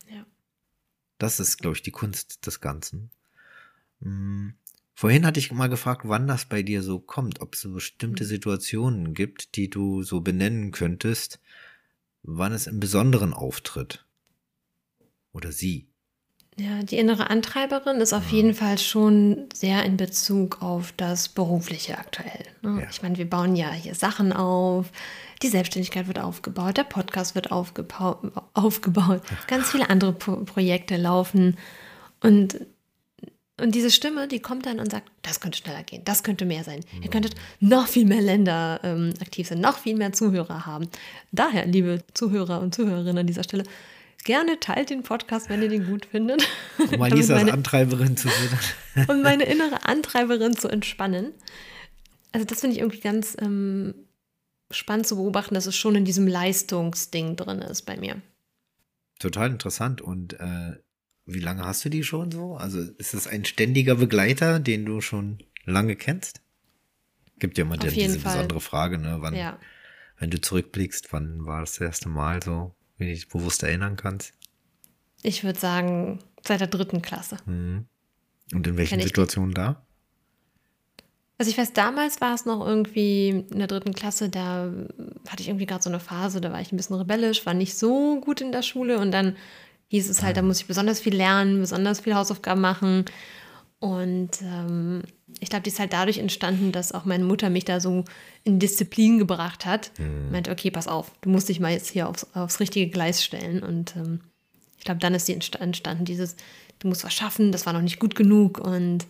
Ja. 0.08 0.24
Das 1.18 1.40
ist, 1.40 1.58
glaube 1.58 1.76
ich, 1.76 1.82
die 1.82 1.90
Kunst 1.90 2.46
des 2.46 2.60
Ganzen. 2.60 3.10
Hm. 4.00 4.54
Vorhin 4.94 5.26
hatte 5.26 5.40
ich 5.40 5.50
mal 5.50 5.68
gefragt, 5.68 6.02
wann 6.04 6.28
das 6.28 6.44
bei 6.44 6.62
dir 6.62 6.82
so 6.82 6.98
kommt, 6.98 7.40
ob 7.40 7.54
es 7.54 7.62
so 7.62 7.72
bestimmte 7.72 8.24
hm. 8.24 8.28
Situationen 8.28 9.14
gibt, 9.14 9.56
die 9.56 9.68
du 9.68 10.02
so 10.02 10.20
benennen 10.20 10.70
könntest, 10.70 11.40
wann 12.22 12.52
es 12.52 12.66
im 12.66 12.80
Besonderen 12.80 13.32
auftritt. 13.32 14.06
Oder 15.32 15.52
sie. 15.52 15.88
Ja, 16.58 16.82
die 16.82 16.98
innere 16.98 17.30
Antreiberin 17.30 18.00
ist 18.02 18.12
auf 18.12 18.28
jeden 18.28 18.52
Fall 18.52 18.76
schon 18.76 19.48
sehr 19.54 19.84
in 19.84 19.96
Bezug 19.96 20.60
auf 20.60 20.92
das 20.92 21.30
Berufliche 21.30 21.96
aktuell. 21.96 22.44
Ne? 22.60 22.82
Ja. 22.82 22.88
Ich 22.90 23.00
meine, 23.02 23.16
wir 23.16 23.28
bauen 23.28 23.56
ja 23.56 23.70
hier 23.70 23.94
Sachen 23.94 24.34
auf, 24.34 24.90
die 25.42 25.48
Selbstständigkeit 25.48 26.08
wird 26.08 26.18
aufgebaut, 26.18 26.76
der 26.76 26.84
Podcast 26.84 27.34
wird 27.34 27.50
aufgebaut, 27.50 29.22
ganz 29.46 29.70
viele 29.70 29.88
andere 29.88 30.12
Pro 30.12 30.36
Projekte 30.44 30.98
laufen 30.98 31.56
und 32.20 32.60
und 33.62 33.74
diese 33.74 33.90
Stimme, 33.90 34.28
die 34.28 34.40
kommt 34.40 34.66
dann 34.66 34.80
und 34.80 34.90
sagt, 34.90 35.10
das 35.22 35.40
könnte 35.40 35.58
schneller 35.58 35.82
gehen, 35.82 36.02
das 36.04 36.22
könnte 36.22 36.44
mehr 36.44 36.64
sein. 36.64 36.80
Ihr 37.00 37.10
könntet 37.10 37.34
noch 37.60 37.86
viel 37.86 38.04
mehr 38.04 38.20
Länder 38.20 38.80
ähm, 38.82 39.14
aktiv 39.20 39.48
sein, 39.48 39.60
noch 39.60 39.78
viel 39.78 39.96
mehr 39.96 40.12
Zuhörer 40.12 40.66
haben. 40.66 40.88
Daher, 41.30 41.66
liebe 41.66 42.02
Zuhörer 42.14 42.60
und 42.60 42.74
Zuhörerinnen 42.74 43.18
an 43.18 43.26
dieser 43.26 43.44
Stelle, 43.44 43.64
Gerne 44.24 44.60
teilt 44.60 44.90
den 44.90 45.02
Podcast, 45.02 45.48
wenn 45.48 45.62
ihr 45.62 45.68
den 45.68 45.86
gut 45.86 46.06
findet. 46.06 46.46
Um 46.78 47.02
Alisa 47.02 47.36
als 47.36 47.50
Antreiberin 47.50 48.16
zu 48.16 48.28
werden. 48.28 49.08
um 49.08 49.22
meine 49.22 49.44
innere 49.44 49.84
Antreiberin 49.84 50.56
zu 50.56 50.68
entspannen. 50.68 51.32
Also 52.30 52.46
das 52.46 52.60
finde 52.60 52.76
ich 52.76 52.82
irgendwie 52.82 53.00
ganz 53.00 53.36
ähm, 53.40 53.94
spannend 54.70 55.08
zu 55.08 55.16
beobachten, 55.16 55.54
dass 55.54 55.66
es 55.66 55.76
schon 55.76 55.96
in 55.96 56.04
diesem 56.04 56.28
Leistungsding 56.28 57.34
drin 57.34 57.62
ist 57.62 57.82
bei 57.82 57.96
mir. 57.96 58.22
Total 59.18 59.50
interessant. 59.50 60.00
Und 60.00 60.34
äh, 60.34 60.76
wie 61.26 61.40
lange 61.40 61.64
hast 61.64 61.84
du 61.84 61.88
die 61.88 62.04
schon 62.04 62.30
so? 62.30 62.56
Also 62.56 62.80
ist 62.80 63.14
das 63.14 63.26
ein 63.26 63.44
ständiger 63.44 63.96
Begleiter, 63.96 64.60
den 64.60 64.84
du 64.84 65.00
schon 65.00 65.38
lange 65.64 65.96
kennst? 65.96 66.40
Gibt 67.38 67.58
ja 67.58 67.64
immer 67.64 67.76
diese 67.76 68.18
Fall. 68.18 68.32
besondere 68.32 68.60
Frage, 68.60 68.98
ne? 68.98 69.16
Wann, 69.20 69.34
ja. 69.34 69.58
wenn 70.18 70.30
du 70.30 70.40
zurückblickst, 70.40 71.12
wann 71.12 71.44
war 71.44 71.60
das, 71.60 71.72
das 71.72 71.80
erste 71.80 72.08
Mal 72.08 72.42
so? 72.42 72.74
wenn 73.02 73.08
du 73.08 73.14
dich 73.14 73.28
bewusst 73.28 73.62
erinnern 73.62 73.96
kannst? 73.96 74.32
Ich 75.22 75.44
würde 75.44 75.58
sagen, 75.58 76.20
seit 76.42 76.60
der 76.60 76.68
dritten 76.68 77.02
Klasse. 77.02 77.36
Mhm. 77.46 77.86
Und 78.52 78.66
in 78.66 78.76
welchen 78.76 79.00
Situationen 79.00 79.54
da? 79.54 79.84
Also 81.38 81.50
ich 81.50 81.58
weiß, 81.58 81.72
damals 81.72 82.20
war 82.20 82.34
es 82.34 82.44
noch 82.44 82.64
irgendwie 82.64 83.30
in 83.30 83.58
der 83.58 83.66
dritten 83.66 83.94
Klasse, 83.94 84.28
da 84.28 84.72
hatte 85.28 85.42
ich 85.42 85.48
irgendwie 85.48 85.66
gerade 85.66 85.82
so 85.82 85.90
eine 85.90 85.98
Phase, 85.98 86.40
da 86.40 86.52
war 86.52 86.60
ich 86.60 86.70
ein 86.70 86.76
bisschen 86.76 86.96
rebellisch, 86.96 87.44
war 87.46 87.54
nicht 87.54 87.76
so 87.76 88.20
gut 88.20 88.40
in 88.40 88.52
der 88.52 88.62
Schule 88.62 88.98
und 89.00 89.10
dann 89.10 89.36
hieß 89.92 90.08
es 90.08 90.22
halt, 90.22 90.38
da 90.38 90.42
muss 90.42 90.58
ich 90.58 90.66
besonders 90.66 91.00
viel 91.00 91.14
lernen, 91.14 91.60
besonders 91.60 92.00
viel 92.00 92.14
Hausaufgaben 92.14 92.62
machen. 92.62 93.04
Und 93.78 94.40
ähm, 94.40 95.02
ich 95.38 95.50
glaube, 95.50 95.64
die 95.64 95.68
ist 95.68 95.78
halt 95.78 95.92
dadurch 95.92 96.16
entstanden, 96.16 96.72
dass 96.72 96.92
auch 96.92 97.04
meine 97.04 97.24
Mutter 97.24 97.50
mich 97.50 97.66
da 97.66 97.78
so 97.78 98.06
in 98.42 98.58
Disziplin 98.58 99.18
gebracht 99.18 99.66
hat. 99.66 99.90
Mhm. 99.98 100.30
Meinte, 100.32 100.50
okay, 100.50 100.70
pass 100.70 100.88
auf, 100.88 101.12
du 101.20 101.28
musst 101.28 101.50
dich 101.50 101.60
mal 101.60 101.72
jetzt 101.72 101.90
hier 101.90 102.08
aufs, 102.08 102.26
aufs 102.32 102.58
richtige 102.58 102.90
Gleis 102.90 103.22
stellen. 103.22 103.62
Und 103.62 103.94
ähm, 103.96 104.20
ich 104.78 104.84
glaube, 104.86 105.00
dann 105.00 105.12
ist 105.12 105.28
die 105.28 105.34
entstanden, 105.34 106.06
dieses, 106.06 106.36
du 106.78 106.88
musst 106.88 107.04
was 107.04 107.12
schaffen, 107.12 107.52
das 107.52 107.66
war 107.66 107.74
noch 107.74 107.82
nicht 107.82 108.00
gut 108.00 108.14
genug. 108.14 108.60
Und 108.60 109.04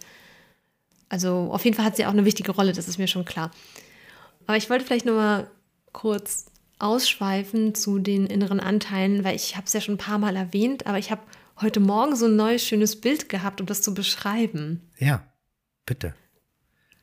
also 1.08 1.50
auf 1.52 1.64
jeden 1.64 1.76
Fall 1.76 1.84
hat 1.84 1.94
sie 1.94 2.06
auch 2.06 2.10
eine 2.10 2.24
wichtige 2.24 2.50
Rolle, 2.50 2.72
das 2.72 2.88
ist 2.88 2.98
mir 2.98 3.06
schon 3.06 3.24
klar. 3.24 3.52
Aber 4.48 4.56
ich 4.56 4.68
wollte 4.68 4.84
vielleicht 4.84 5.06
noch 5.06 5.14
mal 5.14 5.46
kurz 5.92 6.46
ausschweifen 6.82 7.74
zu 7.74 7.98
den 7.98 8.26
inneren 8.26 8.60
Anteilen, 8.60 9.24
weil 9.24 9.36
ich 9.36 9.56
habe 9.56 9.66
es 9.66 9.72
ja 9.72 9.80
schon 9.80 9.94
ein 9.94 9.98
paar 9.98 10.18
Mal 10.18 10.36
erwähnt, 10.36 10.86
aber 10.86 10.98
ich 10.98 11.10
habe 11.10 11.22
heute 11.60 11.80
Morgen 11.80 12.16
so 12.16 12.26
ein 12.26 12.36
neues 12.36 12.64
schönes 12.64 13.00
Bild 13.00 13.28
gehabt, 13.28 13.60
um 13.60 13.66
das 13.66 13.82
zu 13.82 13.94
beschreiben. 13.94 14.90
Ja, 14.98 15.22
bitte. 15.86 16.14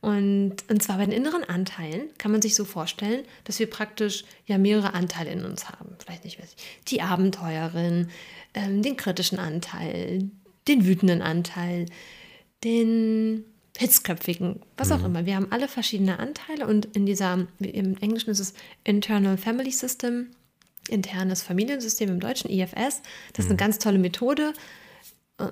Und, 0.01 0.55
und 0.69 0.81
zwar 0.81 0.97
bei 0.97 1.05
den 1.05 1.13
inneren 1.13 1.43
Anteilen 1.43 2.09
kann 2.17 2.31
man 2.31 2.41
sich 2.41 2.55
so 2.55 2.63
vorstellen, 2.63 3.25
dass 3.43 3.59
wir 3.59 3.69
praktisch 3.69 4.23
ja 4.45 4.57
mehrere 4.57 4.93
Anteile 4.93 5.31
in 5.31 5.43
uns 5.43 5.69
haben. 5.69 5.95
Vielleicht 5.99 6.23
nicht, 6.23 6.39
weiß 6.39 6.55
ich, 6.55 6.83
die 6.85 7.01
Abenteuerin, 7.01 8.09
ähm, 8.53 8.81
den 8.81 8.95
kritischen 8.95 9.39
Anteil, 9.39 10.29
den 10.69 10.85
wütenden 10.85 11.21
Anteil, 11.21 11.85
den 12.63 13.43
hitzköpfigen, 13.79 14.59
was 14.75 14.91
auch 14.91 14.99
mhm. 14.99 15.05
immer. 15.05 15.25
Wir 15.25 15.37
haben 15.37 15.47
alle 15.51 15.69
verschiedene 15.69 16.19
Anteile 16.19 16.67
und 16.67 16.85
in 16.97 17.05
dieser, 17.05 17.47
im 17.59 17.95
Englischen 17.97 18.29
ist 18.29 18.39
es 18.39 18.53
Internal 18.83 19.37
Family 19.37 19.71
System, 19.71 20.27
internes 20.89 21.41
Familiensystem, 21.41 22.09
im 22.09 22.19
Deutschen 22.19 22.49
IFS. 22.49 23.01
Das 23.33 23.45
ist 23.45 23.45
eine 23.45 23.53
mhm. 23.53 23.57
ganz 23.57 23.79
tolle 23.79 23.97
Methode. 23.97 24.53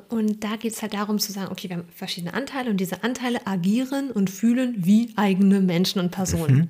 Und 0.09 0.43
da 0.43 0.57
geht 0.57 0.73
es 0.73 0.81
halt 0.81 0.93
darum 0.93 1.19
zu 1.19 1.31
sagen, 1.31 1.49
okay, 1.53 1.69
wir 1.69 1.77
haben 1.77 1.87
verschiedene 1.95 2.33
Anteile 2.33 2.69
und 2.69 2.77
diese 2.77 3.03
Anteile 3.03 3.47
agieren 3.47 4.11
und 4.11 4.29
fühlen 4.29 4.75
wie 4.77 5.13
eigene 5.15 5.61
Menschen 5.61 6.01
und 6.01 6.11
Personen. 6.11 6.55
Mhm. 6.55 6.69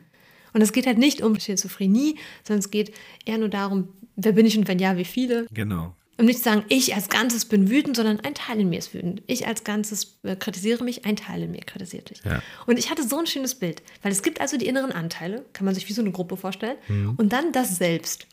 Und 0.53 0.61
es 0.61 0.71
geht 0.71 0.85
halt 0.85 0.99
nicht 0.99 1.23
um 1.23 1.39
Schizophrenie, 1.39 2.17
sondern 2.43 2.59
es 2.59 2.69
geht 2.69 2.93
eher 3.25 3.39
nur 3.39 3.49
darum, 3.49 3.87
wer 4.15 4.33
bin 4.33 4.45
ich 4.45 4.55
und 4.57 4.67
wenn 4.67 4.77
ja, 4.77 4.95
wie 4.95 5.05
viele. 5.05 5.47
Genau. 5.51 5.95
Und 6.17 6.25
nicht 6.25 6.39
zu 6.39 6.45
sagen, 6.45 6.65
ich 6.67 6.95
als 6.95 7.09
Ganzes 7.09 7.45
bin 7.45 7.69
wütend, 7.69 7.95
sondern 7.95 8.19
ein 8.21 8.33
Teil 8.33 8.59
in 8.59 8.69
mir 8.69 8.79
ist 8.79 8.93
wütend. 8.93 9.21
Ich 9.27 9.45
als 9.45 9.63
Ganzes 9.63 10.19
äh, 10.23 10.35
kritisiere 10.35 10.83
mich, 10.83 11.05
ein 11.05 11.15
Teil 11.15 11.43
in 11.43 11.51
mir 11.51 11.61
kritisiert 11.61 12.09
dich. 12.09 12.21
Ja. 12.25 12.41
Und 12.65 12.79
ich 12.79 12.89
hatte 12.89 13.07
so 13.07 13.19
ein 13.19 13.27
schönes 13.27 13.55
Bild, 13.55 13.83
weil 14.01 14.11
es 14.11 14.23
gibt 14.23 14.41
also 14.41 14.57
die 14.57 14.65
inneren 14.65 14.91
Anteile, 14.91 15.45
kann 15.53 15.65
man 15.65 15.75
sich 15.75 15.87
wie 15.87 15.93
so 15.93 16.01
eine 16.01 16.11
Gruppe 16.11 16.35
vorstellen, 16.35 16.77
mhm. 16.87 17.15
und 17.17 17.33
dann 17.33 17.51
das 17.51 17.77
Selbst. 17.77 18.25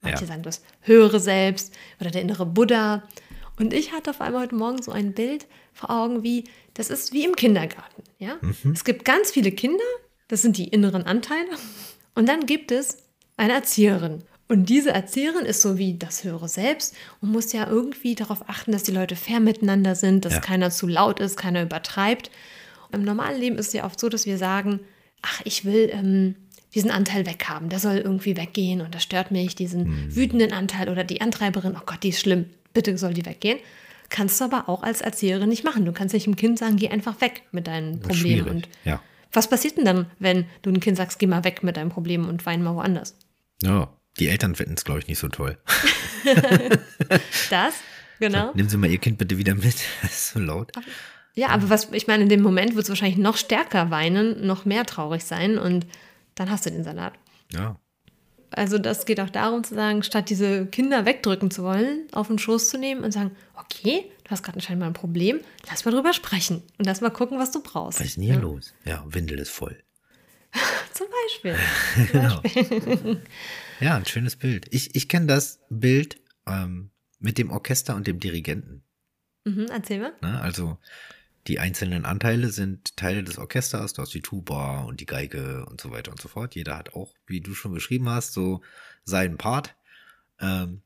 Manche 0.00 0.22
ja. 0.22 0.26
sagen 0.28 0.42
das 0.42 0.62
höhere 0.82 1.18
Selbst 1.18 1.74
oder 2.00 2.10
der 2.10 2.22
innere 2.22 2.46
Buddha. 2.46 3.02
Und 3.58 3.72
ich 3.72 3.92
hatte 3.92 4.10
auf 4.10 4.20
einmal 4.20 4.42
heute 4.42 4.54
Morgen 4.54 4.82
so 4.82 4.92
ein 4.92 5.12
Bild 5.12 5.46
vor 5.72 5.90
Augen, 5.90 6.22
wie 6.22 6.44
das 6.74 6.90
ist 6.90 7.12
wie 7.12 7.24
im 7.24 7.34
Kindergarten. 7.34 8.02
Ja? 8.18 8.38
Mhm. 8.40 8.72
Es 8.72 8.84
gibt 8.84 9.04
ganz 9.04 9.30
viele 9.30 9.50
Kinder, 9.50 9.84
das 10.28 10.42
sind 10.42 10.56
die 10.56 10.68
inneren 10.68 11.04
Anteile. 11.04 11.50
Und 12.14 12.28
dann 12.28 12.46
gibt 12.46 12.70
es 12.70 12.98
eine 13.36 13.54
Erzieherin. 13.54 14.22
Und 14.46 14.68
diese 14.68 14.90
Erzieherin 14.90 15.46
ist 15.46 15.62
so 15.62 15.78
wie 15.78 15.96
das 15.96 16.22
höhere 16.22 16.48
Selbst 16.48 16.94
und 17.20 17.32
muss 17.32 17.52
ja 17.52 17.66
irgendwie 17.66 18.14
darauf 18.14 18.48
achten, 18.48 18.72
dass 18.72 18.82
die 18.82 18.92
Leute 18.92 19.16
fair 19.16 19.40
miteinander 19.40 19.94
sind, 19.94 20.24
dass 20.24 20.34
ja. 20.34 20.40
keiner 20.40 20.70
zu 20.70 20.86
laut 20.86 21.18
ist, 21.18 21.36
keiner 21.36 21.62
übertreibt. 21.62 22.30
Im 22.92 23.02
normalen 23.02 23.40
Leben 23.40 23.56
ist 23.56 23.68
es 23.68 23.72
ja 23.72 23.84
oft 23.84 23.98
so, 23.98 24.08
dass 24.08 24.26
wir 24.26 24.36
sagen, 24.36 24.80
ach, 25.22 25.40
ich 25.44 25.64
will 25.64 25.88
ähm, 25.92 26.34
diesen 26.74 26.90
Anteil 26.90 27.24
weghaben, 27.26 27.70
der 27.70 27.78
soll 27.78 27.96
irgendwie 27.96 28.36
weggehen 28.36 28.82
und 28.82 28.94
das 28.94 29.02
stört 29.02 29.30
mich, 29.30 29.54
diesen 29.54 29.88
mhm. 29.88 30.16
wütenden 30.16 30.52
Anteil 30.52 30.90
oder 30.90 31.04
die 31.04 31.22
Antreiberin, 31.22 31.74
oh 31.76 31.82
Gott, 31.86 32.02
die 32.02 32.10
ist 32.10 32.20
schlimm, 32.20 32.46
bitte 32.74 32.96
soll 32.98 33.14
die 33.14 33.24
weggehen. 33.24 33.58
Kannst 34.10 34.40
du 34.40 34.44
aber 34.44 34.68
auch 34.68 34.82
als 34.82 35.00
Erzieherin 35.00 35.48
nicht 35.48 35.64
machen. 35.64 35.86
Du 35.86 35.92
kannst 35.92 36.12
nicht 36.12 36.26
dem 36.26 36.36
Kind 36.36 36.58
sagen, 36.58 36.76
geh 36.76 36.90
einfach 36.90 37.20
weg 37.22 37.42
mit 37.52 37.66
deinen 37.66 38.00
Problemen. 38.00 38.48
Und 38.48 38.68
ja. 38.84 39.00
was 39.32 39.48
passiert 39.48 39.78
denn 39.78 39.86
dann, 39.86 40.06
wenn 40.18 40.44
du 40.60 40.70
dem 40.70 40.80
Kind 40.80 40.98
sagst, 40.98 41.18
geh 41.18 41.26
mal 41.26 41.42
weg 41.42 41.62
mit 41.62 41.78
deinen 41.78 41.88
Problemen 41.88 42.28
und 42.28 42.44
wein 42.44 42.62
mal 42.62 42.74
woanders? 42.74 43.16
Ja, 43.62 43.88
die 44.18 44.28
Eltern 44.28 44.54
finden 44.54 44.74
es, 44.76 44.84
glaube 44.84 45.00
ich, 45.00 45.08
nicht 45.08 45.18
so 45.18 45.28
toll. 45.28 45.58
das, 47.50 47.74
genau. 48.20 48.48
So, 48.48 48.54
nehmen 48.54 48.68
Sie 48.68 48.76
mal 48.76 48.90
Ihr 48.90 48.98
Kind 48.98 49.18
bitte 49.18 49.38
wieder 49.38 49.54
mit. 49.54 49.76
Das 50.02 50.12
ist 50.12 50.30
so 50.30 50.40
laut. 50.40 50.72
Ja, 51.34 51.48
aber 51.48 51.68
was, 51.68 51.88
ich 51.92 52.06
meine, 52.06 52.22
in 52.22 52.28
dem 52.28 52.42
Moment 52.42 52.76
wird 52.76 52.84
es 52.84 52.88
wahrscheinlich 52.88 53.18
noch 53.18 53.36
stärker 53.36 53.90
weinen, 53.90 54.46
noch 54.46 54.64
mehr 54.64 54.86
traurig 54.86 55.24
sein 55.24 55.58
und 55.58 55.86
dann 56.36 56.50
hast 56.50 56.64
du 56.66 56.70
den 56.70 56.84
Salat. 56.84 57.14
Ja. 57.52 57.76
Also 58.50 58.78
das 58.78 59.04
geht 59.04 59.18
auch 59.18 59.30
darum 59.30 59.64
zu 59.64 59.74
sagen, 59.74 60.04
statt 60.04 60.30
diese 60.30 60.66
Kinder 60.66 61.06
wegdrücken 61.06 61.50
zu 61.50 61.64
wollen, 61.64 62.06
auf 62.12 62.28
den 62.28 62.38
Schoß 62.38 62.68
zu 62.68 62.78
nehmen 62.78 63.02
und 63.02 63.10
sagen, 63.10 63.32
okay, 63.56 64.10
du 64.22 64.30
hast 64.30 64.44
gerade 64.44 64.58
anscheinend 64.58 64.80
mal 64.80 64.86
ein 64.86 64.92
Problem, 64.92 65.40
lass 65.68 65.84
mal 65.84 65.90
drüber 65.90 66.12
sprechen 66.12 66.62
und 66.78 66.84
lass 66.84 67.00
mal 67.00 67.10
gucken, 67.10 67.38
was 67.40 67.50
du 67.50 67.62
brauchst. 67.62 67.98
Was 67.98 68.06
ist 68.06 68.16
denn 68.16 68.24
hier 68.24 68.34
ja. 68.34 68.40
los? 68.40 68.72
Ja, 68.84 69.04
Windel 69.08 69.40
ist 69.40 69.50
voll. 69.50 69.76
Zum 70.92 71.08
Beispiel. 71.24 71.56
Zum 71.94 72.20
genau. 72.20 72.40
Beispiel. 72.42 73.22
Ja, 73.80 73.96
ein 73.96 74.06
schönes 74.06 74.36
Bild. 74.36 74.66
Ich, 74.70 74.94
ich 74.94 75.08
kenne 75.08 75.26
das 75.26 75.60
Bild 75.70 76.20
ähm, 76.46 76.90
mit 77.18 77.38
dem 77.38 77.50
Orchester 77.50 77.96
und 77.96 78.06
dem 78.06 78.20
Dirigenten. 78.20 78.82
Mhm, 79.44 79.66
erzähl 79.70 80.00
mal. 80.00 80.12
Ne, 80.22 80.40
also 80.40 80.78
die 81.46 81.58
einzelnen 81.58 82.04
Anteile 82.04 82.48
sind 82.48 82.96
Teile 82.96 83.22
des 83.22 83.38
Orchesters. 83.38 83.92
Du 83.92 84.02
hast 84.02 84.14
die 84.14 84.22
Tuba 84.22 84.82
und 84.82 85.00
die 85.00 85.06
Geige 85.06 85.66
und 85.66 85.80
so 85.80 85.90
weiter 85.90 86.10
und 86.10 86.20
so 86.20 86.28
fort. 86.28 86.54
Jeder 86.54 86.76
hat 86.76 86.94
auch, 86.94 87.14
wie 87.26 87.40
du 87.40 87.54
schon 87.54 87.74
beschrieben 87.74 88.08
hast, 88.08 88.32
so 88.32 88.62
seinen 89.04 89.36
Part. 89.36 89.74
Ähm, 90.40 90.80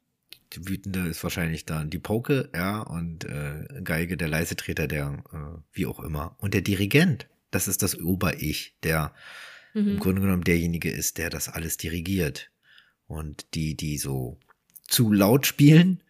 die 0.52 0.66
wütende 0.68 1.06
ist 1.06 1.22
wahrscheinlich 1.22 1.66
dann 1.66 1.90
die 1.90 1.98
Poke, 1.98 2.50
ja, 2.54 2.80
und 2.80 3.24
äh, 3.24 3.66
Geige 3.84 4.16
der 4.16 4.28
Leisetreter, 4.28 4.88
der 4.88 5.22
äh, 5.32 5.60
wie 5.72 5.86
auch 5.86 6.00
immer. 6.00 6.34
Und 6.38 6.54
der 6.54 6.62
Dirigent, 6.62 7.28
das 7.50 7.68
ist 7.68 7.82
das 7.82 8.00
Ober-Ich, 8.00 8.76
der 8.82 9.12
mhm. 9.74 9.88
im 9.88 9.98
Grunde 9.98 10.22
genommen 10.22 10.44
derjenige 10.44 10.90
ist, 10.90 11.18
der 11.18 11.30
das 11.30 11.48
alles 11.48 11.76
dirigiert. 11.76 12.50
Und 13.08 13.46
die, 13.54 13.74
die 13.74 13.98
so 13.98 14.38
zu 14.86 15.12
laut 15.12 15.46
spielen, 15.46 16.02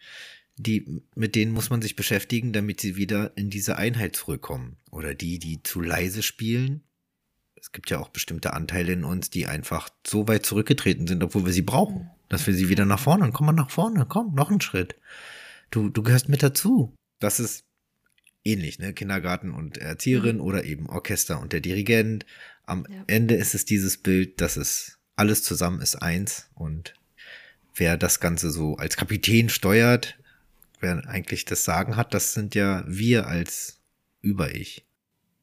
die, 0.57 1.03
mit 1.15 1.35
denen 1.37 1.53
muss 1.53 1.71
man 1.71 1.81
sich 1.81 1.97
beschäftigen, 1.97 2.53
damit 2.53 2.81
sie 2.81 2.97
wieder 2.97 3.33
in 3.37 3.49
diese 3.49 3.77
Einheit 3.77 4.17
zurückkommen. 4.17 4.77
Oder 4.91 5.15
die, 5.15 5.39
die 5.39 5.63
zu 5.63 5.81
leise 5.81 6.23
spielen. 6.23 6.83
Es 7.55 7.73
gibt 7.73 7.91
ja 7.91 7.99
auch 7.99 8.09
bestimmte 8.09 8.53
Anteile 8.53 8.93
in 8.93 9.05
uns, 9.05 9.31
die 9.31 9.47
einfach 9.47 9.89
so 10.07 10.27
weit 10.29 10.45
zurückgetreten 10.45 11.07
sind, 11.07 11.23
obwohl 11.23 11.47
wir 11.47 11.53
sie 11.53 11.63
brauchen. 11.63 12.11
Dass 12.29 12.47
wir 12.47 12.55
sie 12.55 12.69
wieder 12.69 12.85
nach 12.85 13.01
vorne, 13.01 13.31
komm 13.33 13.47
mal 13.47 13.53
nach 13.53 13.71
vorne, 13.71 14.05
komm, 14.07 14.35
noch 14.35 14.51
einen 14.51 14.61
Schritt. 14.61 14.97
Du, 15.71 15.89
du 15.89 16.03
gehörst 16.03 16.29
mit 16.29 16.43
dazu. 16.43 16.95
Das 17.21 17.41
ist 17.41 17.65
ähnlich, 18.45 18.79
ne? 18.79 18.93
Kindergarten 18.93 19.53
und 19.53 19.79
Erzieherin 19.79 20.37
mhm. 20.37 20.43
oder 20.43 20.65
eben 20.65 20.89
Orchester 20.89 21.41
und 21.41 21.53
der 21.53 21.61
Dirigent. 21.61 22.27
Am 22.67 22.87
ja. 22.91 23.05
Ende 23.07 23.35
ist 23.35 23.55
es 23.55 23.65
dieses 23.65 23.97
Bild, 23.97 24.41
dass 24.41 24.57
es 24.57 24.98
alles 25.19 25.43
zusammen 25.43 25.81
ist 25.81 25.97
eins 25.97 26.49
und 26.55 26.95
wer 27.75 27.97
das 27.97 28.21
Ganze 28.21 28.51
so 28.51 28.77
als 28.77 28.97
Kapitän 28.97 29.49
steuert, 29.49 30.19
wer 30.81 31.07
eigentlich 31.09 31.45
das 31.45 31.65
Sagen 31.65 31.97
hat, 31.97 32.15
das 32.15 32.35
sind 32.35 32.55
ja 32.55 32.85
wir 32.87 33.27
als 33.27 33.81
Über-Ich. 34.21 34.85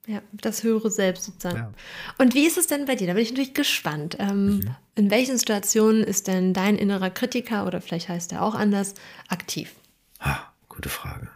Ja, 0.08 0.22
das 0.32 0.63
höhere 0.63 0.91
Selbst 0.91 1.24
sozusagen. 1.24 1.58
Ja. 1.58 1.74
Und 2.20 2.36
wie 2.36 2.46
ist 2.46 2.58
es 2.58 2.67
denn 2.67 2.86
bei 2.86 2.96
dir? 2.96 3.08
Da 3.08 3.13
bin 3.13 3.24
ich 3.24 3.32
natürlich 3.32 3.55
gespannt. 3.55 4.17
Ähm, 4.20 4.58
mhm. 4.58 4.75
In 4.96 5.10
welchen 5.10 5.38
Situationen 5.38 6.03
ist 6.03 6.27
denn 6.27 6.53
dein 6.53 6.77
innerer 6.77 7.10
Kritiker 7.10 7.65
oder 7.65 7.82
vielleicht 7.82 8.08
heißt 8.08 8.32
er 8.32 8.44
auch 8.44 8.53
anders 8.53 8.94
aktiv? 9.29 9.74
Ah, 10.20 10.41
gute 10.70 10.89
Frage. 10.89 11.29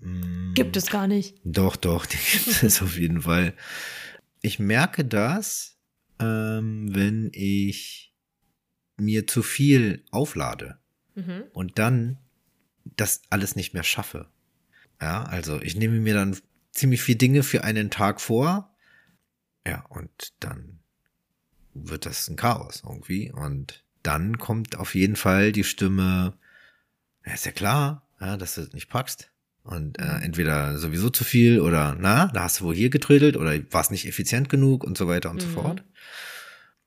Mm, 0.00 0.54
gibt 0.54 0.76
es 0.76 0.90
gar 0.90 1.06
nicht. 1.06 1.36
Doch, 1.44 1.76
doch, 1.76 2.04
die 2.04 2.16
gibt 2.16 2.62
es 2.62 2.82
auf 2.82 2.98
jeden 2.98 3.22
Fall. 3.22 3.54
Ich 4.40 4.58
merke 4.58 5.04
das, 5.04 5.77
ähm, 6.20 6.94
wenn 6.94 7.30
ich 7.32 8.14
mir 8.96 9.26
zu 9.26 9.42
viel 9.42 10.04
auflade 10.10 10.78
mhm. 11.14 11.44
und 11.52 11.78
dann 11.78 12.18
das 12.84 13.22
alles 13.30 13.56
nicht 13.56 13.74
mehr 13.74 13.84
schaffe. 13.84 14.28
Ja, 15.00 15.24
also 15.24 15.60
ich 15.62 15.76
nehme 15.76 16.00
mir 16.00 16.14
dann 16.14 16.36
ziemlich 16.72 17.02
viele 17.02 17.18
Dinge 17.18 17.42
für 17.42 17.64
einen 17.64 17.90
Tag 17.90 18.20
vor. 18.20 18.74
Ja, 19.66 19.84
und 19.86 20.32
dann 20.40 20.80
wird 21.74 22.06
das 22.06 22.28
ein 22.28 22.36
Chaos 22.36 22.82
irgendwie. 22.84 23.30
Und 23.30 23.84
dann 24.02 24.38
kommt 24.38 24.76
auf 24.76 24.94
jeden 24.94 25.16
Fall 25.16 25.52
die 25.52 25.64
Stimme, 25.64 26.36
ja, 27.24 27.34
ist 27.34 27.46
ja 27.46 27.52
klar, 27.52 28.08
ja, 28.20 28.36
dass 28.36 28.54
du 28.54 28.62
das 28.62 28.72
nicht 28.72 28.88
packst. 28.88 29.30
Und 29.68 29.98
äh, 29.98 30.22
entweder 30.22 30.78
sowieso 30.78 31.10
zu 31.10 31.24
viel 31.24 31.60
oder 31.60 31.94
na, 32.00 32.28
da 32.28 32.44
hast 32.44 32.60
du 32.60 32.64
wohl 32.64 32.74
hier 32.74 32.88
getrödelt 32.88 33.36
oder 33.36 33.52
warst 33.70 33.90
nicht 33.90 34.06
effizient 34.06 34.48
genug 34.48 34.82
und 34.82 34.96
so 34.96 35.08
weiter 35.08 35.28
und 35.28 35.36
mhm. 35.36 35.40
so 35.40 35.48
fort. 35.48 35.84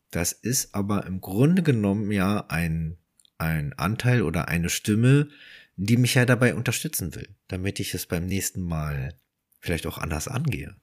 Das 0.10 0.32
ist 0.32 0.74
aber 0.74 1.06
im 1.06 1.22
Grunde 1.22 1.62
genommen 1.62 2.12
ja 2.12 2.44
ein, 2.48 2.98
ein 3.38 3.74
Anteil 3.74 4.24
oder 4.24 4.48
eine 4.48 4.70
Stimme, 4.70 5.28
die 5.76 5.96
mich 5.96 6.16
ja 6.16 6.26
dabei 6.26 6.56
unterstützen 6.56 7.14
will, 7.14 7.30
damit 7.48 7.80
ich 7.80 7.94
es 7.94 8.08
beim 8.08 8.26
nächsten 8.26 8.64
Mal 8.64 9.14
vielleicht 9.60 9.86
auch 9.86 10.00
anders 10.00 10.28
angehe. 10.28 10.76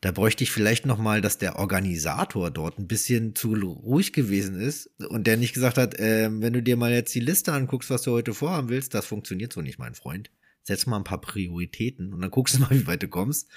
Da 0.00 0.12
bräuchte 0.12 0.42
ich 0.42 0.50
vielleicht 0.50 0.86
noch 0.86 0.98
mal, 0.98 1.20
dass 1.20 1.36
der 1.36 1.56
Organisator 1.58 2.50
dort 2.50 2.78
ein 2.78 2.88
bisschen 2.88 3.34
zu 3.34 3.52
ruhig 3.52 4.14
gewesen 4.14 4.58
ist 4.58 4.86
und 5.10 5.26
der 5.26 5.36
nicht 5.36 5.52
gesagt 5.52 5.76
hat, 5.76 5.98
äh, 5.98 6.30
wenn 6.30 6.54
du 6.54 6.62
dir 6.62 6.78
mal 6.78 6.92
jetzt 6.92 7.14
die 7.14 7.20
Liste 7.20 7.52
anguckst, 7.52 7.90
was 7.90 8.02
du 8.02 8.12
heute 8.12 8.32
vorhaben 8.32 8.70
willst, 8.70 8.94
das 8.94 9.04
funktioniert 9.04 9.52
so 9.52 9.60
nicht, 9.60 9.78
mein 9.78 9.94
Freund. 9.94 10.30
Setz 10.66 10.86
mal 10.86 10.96
ein 10.96 11.04
paar 11.04 11.20
Prioritäten 11.20 12.12
und 12.12 12.20
dann 12.20 12.30
guckst 12.30 12.56
du 12.56 12.60
mal, 12.60 12.70
wie 12.70 12.86
weit 12.86 13.02
du 13.02 13.08
kommst. 13.08 13.48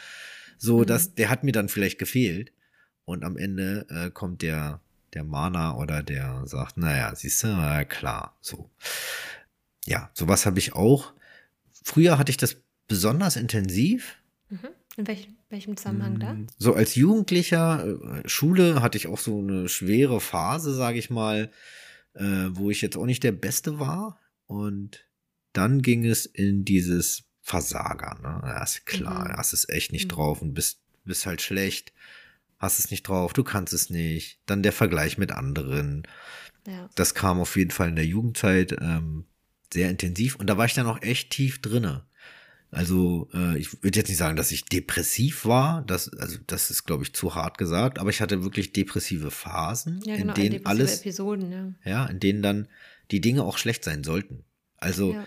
So, 0.57 0.79
mhm. 0.79 0.85
dass 0.85 1.15
der 1.15 1.29
hat 1.29 1.43
mir 1.43 1.51
dann 1.51 1.69
vielleicht 1.69 1.99
gefehlt 1.99 2.51
und 3.05 3.23
am 3.23 3.37
Ende 3.37 3.87
äh, 3.89 4.11
kommt 4.11 4.41
der 4.41 4.81
der 5.13 5.23
Mana 5.23 5.75
oder 5.75 6.03
der 6.03 6.43
sagt, 6.45 6.77
naja, 6.77 7.15
siehst 7.15 7.43
du, 7.43 7.47
na 7.47 7.83
klar, 7.83 8.37
so. 8.41 8.69
Ja, 9.85 10.11
sowas 10.13 10.45
habe 10.45 10.59
ich 10.59 10.73
auch. 10.73 11.13
Früher 11.83 12.19
hatte 12.19 12.29
ich 12.29 12.37
das 12.37 12.57
besonders 12.87 13.35
intensiv. 13.35 14.17
Mhm. 14.49 14.67
In 14.97 15.07
welch, 15.07 15.29
welchem 15.49 15.77
Zusammenhang 15.77 16.19
da? 16.19 16.33
Mm, 16.33 16.47
so 16.59 16.75
als 16.75 16.93
Jugendlicher, 16.93 17.87
äh, 18.23 18.29
Schule 18.29 18.83
hatte 18.83 18.99
ich 18.99 19.07
auch 19.07 19.17
so 19.17 19.39
eine 19.39 19.67
schwere 19.67 20.19
Phase, 20.19 20.75
sage 20.75 20.99
ich 20.99 21.09
mal. 21.09 21.49
äh, 22.13 22.49
wo 22.51 22.69
ich 22.69 22.81
jetzt 22.81 22.97
auch 22.97 23.05
nicht 23.05 23.23
der 23.23 23.31
Beste 23.31 23.79
war. 23.79 24.19
Und 24.47 25.05
dann 25.59 25.81
ging 25.81 26.05
es 26.05 26.25
in 26.25 26.63
dieses 26.63 27.25
Versager. 27.41 28.17
Ne? 28.21 28.41
Ja, 28.47 28.63
ist 28.63 28.85
klar, 28.85 29.27
mhm. 29.27 29.33
hast 29.33 29.51
es 29.51 29.67
echt 29.67 29.91
nicht 29.91 30.05
mhm. 30.05 30.15
drauf 30.15 30.41
und 30.41 30.53
bist, 30.53 30.79
bist 31.03 31.25
halt 31.25 31.41
schlecht, 31.41 31.91
hast 32.59 32.79
es 32.79 32.91
nicht 32.91 33.03
drauf, 33.03 33.33
du 33.33 33.43
kannst 33.43 33.73
es 33.73 33.89
nicht. 33.89 34.39
Dann 34.45 34.63
der 34.63 34.71
Vergleich 34.71 35.17
mit 35.17 35.33
anderen. 35.33 36.07
Ja. 36.65 36.89
Das 36.95 37.13
kam 37.13 37.41
auf 37.41 37.57
jeden 37.57 37.71
Fall 37.71 37.89
in 37.89 37.97
der 37.97 38.05
Jugendzeit 38.05 38.71
ähm, 38.79 39.25
sehr 39.73 39.89
intensiv 39.89 40.37
und 40.37 40.47
da 40.47 40.57
war 40.57 40.65
ich 40.65 40.73
dann 40.73 40.87
auch 40.87 41.01
echt 41.01 41.31
tief 41.31 41.61
drinne. 41.61 42.05
Also 42.71 43.29
äh, 43.33 43.57
ich 43.57 43.83
würde 43.83 43.99
jetzt 43.99 44.07
nicht 44.07 44.17
sagen, 44.17 44.37
dass 44.37 44.51
ich 44.51 44.63
depressiv 44.63 45.43
war, 45.43 45.81
das, 45.81 46.13
also 46.13 46.37
das 46.47 46.69
ist, 46.69 46.85
glaube 46.85 47.03
ich, 47.03 47.13
zu 47.13 47.35
hart 47.35 47.57
gesagt, 47.57 47.99
aber 47.99 48.11
ich 48.11 48.21
hatte 48.21 48.43
wirklich 48.43 48.71
depressive 48.71 49.31
Phasen, 49.31 50.01
ja, 50.05 50.15
genau, 50.15 50.35
in 50.35 50.41
denen 50.41 50.65
alles, 50.65 50.99
Episoden, 50.99 51.51
ja. 51.51 51.73
ja, 51.83 52.05
in 52.05 52.19
denen 52.19 52.43
dann 52.43 52.67
die 53.11 53.19
Dinge 53.19 53.43
auch 53.43 53.57
schlecht 53.57 53.83
sein 53.83 54.03
sollten. 54.03 54.45
Also 54.77 55.13
ja. 55.13 55.25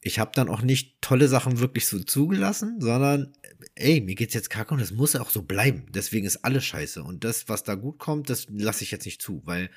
Ich 0.00 0.18
habe 0.18 0.32
dann 0.34 0.48
auch 0.48 0.62
nicht 0.62 1.00
tolle 1.02 1.28
Sachen 1.28 1.58
wirklich 1.60 1.86
so 1.86 1.98
zugelassen, 2.02 2.80
sondern 2.80 3.32
ey, 3.74 4.00
mir 4.00 4.14
geht's 4.14 4.34
jetzt 4.34 4.50
kacke 4.50 4.74
und 4.74 4.80
es 4.80 4.92
muss 4.92 5.16
auch 5.16 5.30
so 5.30 5.42
bleiben. 5.42 5.86
Deswegen 5.90 6.26
ist 6.26 6.44
alles 6.44 6.64
scheiße 6.64 7.02
und 7.02 7.24
das, 7.24 7.48
was 7.48 7.64
da 7.64 7.74
gut 7.74 7.98
kommt, 7.98 8.30
das 8.30 8.46
lasse 8.50 8.84
ich 8.84 8.90
jetzt 8.90 9.04
nicht 9.04 9.20
zu, 9.20 9.42
weil 9.44 9.70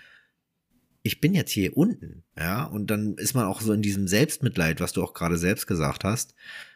ich 1.01 1.19
bin 1.19 1.33
jetzt 1.33 1.51
hier 1.51 1.75
unten, 1.75 2.23
ja, 2.37 2.63
und 2.63 2.87
dann 2.87 3.15
ist 3.15 3.33
man 3.33 3.45
auch 3.45 3.59
so 3.59 3.73
in 3.73 3.81
diesem 3.81 4.07
Selbstmitleid, 4.07 4.79
was 4.79 4.93
du 4.93 5.03
auch 5.03 5.13
gerade 5.13 5.37
selbst 5.37 5.67
gesagt 5.67 6.05
hast 6.05 6.33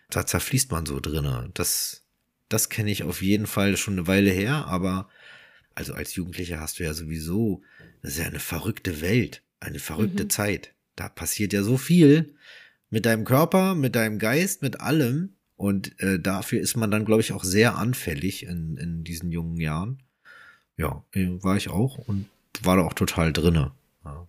da 0.09 0.25
zerfließt 0.25 0.71
man 0.71 0.85
so 0.85 0.99
drinne. 0.99 1.49
Das, 1.53 2.05
das 2.49 2.69
kenne 2.69 2.91
ich 2.91 3.03
auf 3.03 3.21
jeden 3.21 3.47
Fall 3.47 3.77
schon 3.77 3.95
eine 3.95 4.07
Weile 4.07 4.31
her, 4.31 4.65
aber 4.67 5.09
also 5.75 5.93
als 5.93 6.15
Jugendlicher 6.15 6.59
hast 6.59 6.79
du 6.79 6.83
ja 6.83 6.93
sowieso, 6.93 7.61
das 8.01 8.13
ist 8.13 8.19
ja 8.19 8.25
eine 8.25 8.39
verrückte 8.39 9.01
Welt, 9.01 9.43
eine 9.59 9.79
verrückte 9.79 10.23
mhm. 10.23 10.29
Zeit. 10.29 10.73
Da 10.95 11.09
passiert 11.09 11.53
ja 11.53 11.61
so 11.61 11.77
viel 11.77 12.35
mit 12.89 13.05
deinem 13.05 13.25
Körper, 13.25 13.75
mit 13.75 13.95
deinem 13.95 14.19
Geist, 14.19 14.61
mit 14.61 14.81
allem. 14.81 15.35
Und 15.55 15.99
äh, 15.99 16.19
dafür 16.19 16.61
ist 16.61 16.77
man 16.77 16.91
dann, 16.91 17.05
glaube 17.05 17.21
ich, 17.21 17.33
auch 17.33 17.43
sehr 17.43 17.77
anfällig 17.77 18.43
in, 18.43 18.77
in 18.77 19.03
diesen 19.03 19.31
jungen 19.31 19.57
Jahren. 19.57 20.03
Ja, 20.77 21.03
äh, 21.13 21.27
war 21.41 21.57
ich 21.57 21.69
auch 21.69 21.97
und 21.97 22.27
war 22.61 22.77
da 22.77 22.83
auch 22.83 22.93
total 22.93 23.33
drinne. 23.33 23.71
Ja. 24.05 24.27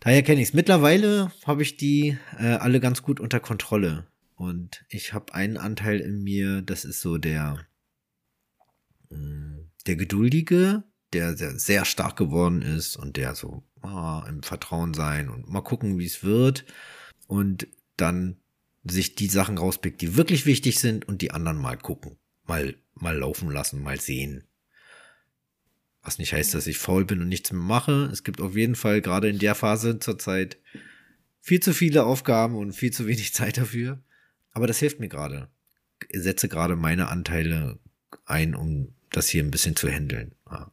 Daher 0.00 0.22
kenne 0.22 0.40
ich 0.40 0.48
es. 0.48 0.54
Mittlerweile 0.54 1.30
habe 1.44 1.62
ich 1.62 1.76
die 1.76 2.16
äh, 2.38 2.54
alle 2.54 2.80
ganz 2.80 3.02
gut 3.02 3.20
unter 3.20 3.40
Kontrolle. 3.40 4.06
Und 4.34 4.84
ich 4.88 5.12
habe 5.12 5.34
einen 5.34 5.56
Anteil 5.56 6.00
in 6.00 6.22
mir, 6.22 6.62
das 6.62 6.84
ist 6.84 7.00
so 7.00 7.18
der, 7.18 7.66
mm, 9.10 9.70
der 9.86 9.96
Geduldige, 9.96 10.84
der 11.12 11.36
sehr, 11.36 11.58
sehr 11.58 11.84
stark 11.84 12.16
geworden 12.16 12.62
ist 12.62 12.96
und 12.96 13.16
der 13.16 13.34
so 13.34 13.62
ah, 13.86 14.26
im 14.28 14.42
Vertrauen 14.42 14.94
sein 14.94 15.28
und 15.28 15.48
mal 15.48 15.62
gucken, 15.62 15.98
wie 15.98 16.06
es 16.06 16.24
wird. 16.24 16.64
Und 17.26 17.66
dann 17.96 18.36
sich 18.84 19.14
die 19.14 19.28
Sachen 19.28 19.58
rauspickt, 19.58 20.00
die 20.00 20.16
wirklich 20.16 20.46
wichtig 20.46 20.78
sind 20.78 21.08
und 21.08 21.22
die 21.22 21.32
anderen 21.32 21.58
mal 21.58 21.76
gucken. 21.76 22.18
Mal, 22.44 22.76
mal 22.94 23.16
laufen 23.16 23.50
lassen, 23.50 23.82
mal 23.82 24.00
sehen. 24.00 24.44
Was 26.02 26.18
nicht 26.18 26.32
heißt, 26.32 26.54
dass 26.54 26.68
ich 26.68 26.78
faul 26.78 27.04
bin 27.04 27.20
und 27.20 27.28
nichts 27.28 27.50
mehr 27.50 27.60
mache. 27.60 28.08
Es 28.12 28.22
gibt 28.22 28.40
auf 28.40 28.54
jeden 28.54 28.76
Fall 28.76 29.00
gerade 29.00 29.28
in 29.28 29.40
der 29.40 29.56
Phase 29.56 29.98
zurzeit 29.98 30.58
viel 31.40 31.60
zu 31.60 31.72
viele 31.72 32.04
Aufgaben 32.04 32.56
und 32.56 32.72
viel 32.72 32.92
zu 32.92 33.06
wenig 33.06 33.34
Zeit 33.34 33.56
dafür. 33.56 34.02
Aber 34.52 34.66
das 34.66 34.78
hilft 34.78 35.00
mir 35.00 35.08
gerade. 35.08 35.48
Ich 36.08 36.22
setze 36.22 36.48
gerade 36.48 36.76
meine 36.76 37.08
Anteile 37.08 37.78
ein, 38.24 38.54
um 38.54 38.94
das 39.10 39.28
hier 39.28 39.42
ein 39.42 39.50
bisschen 39.50 39.76
zu 39.76 39.88
handeln. 39.88 40.34
Ja. 40.50 40.70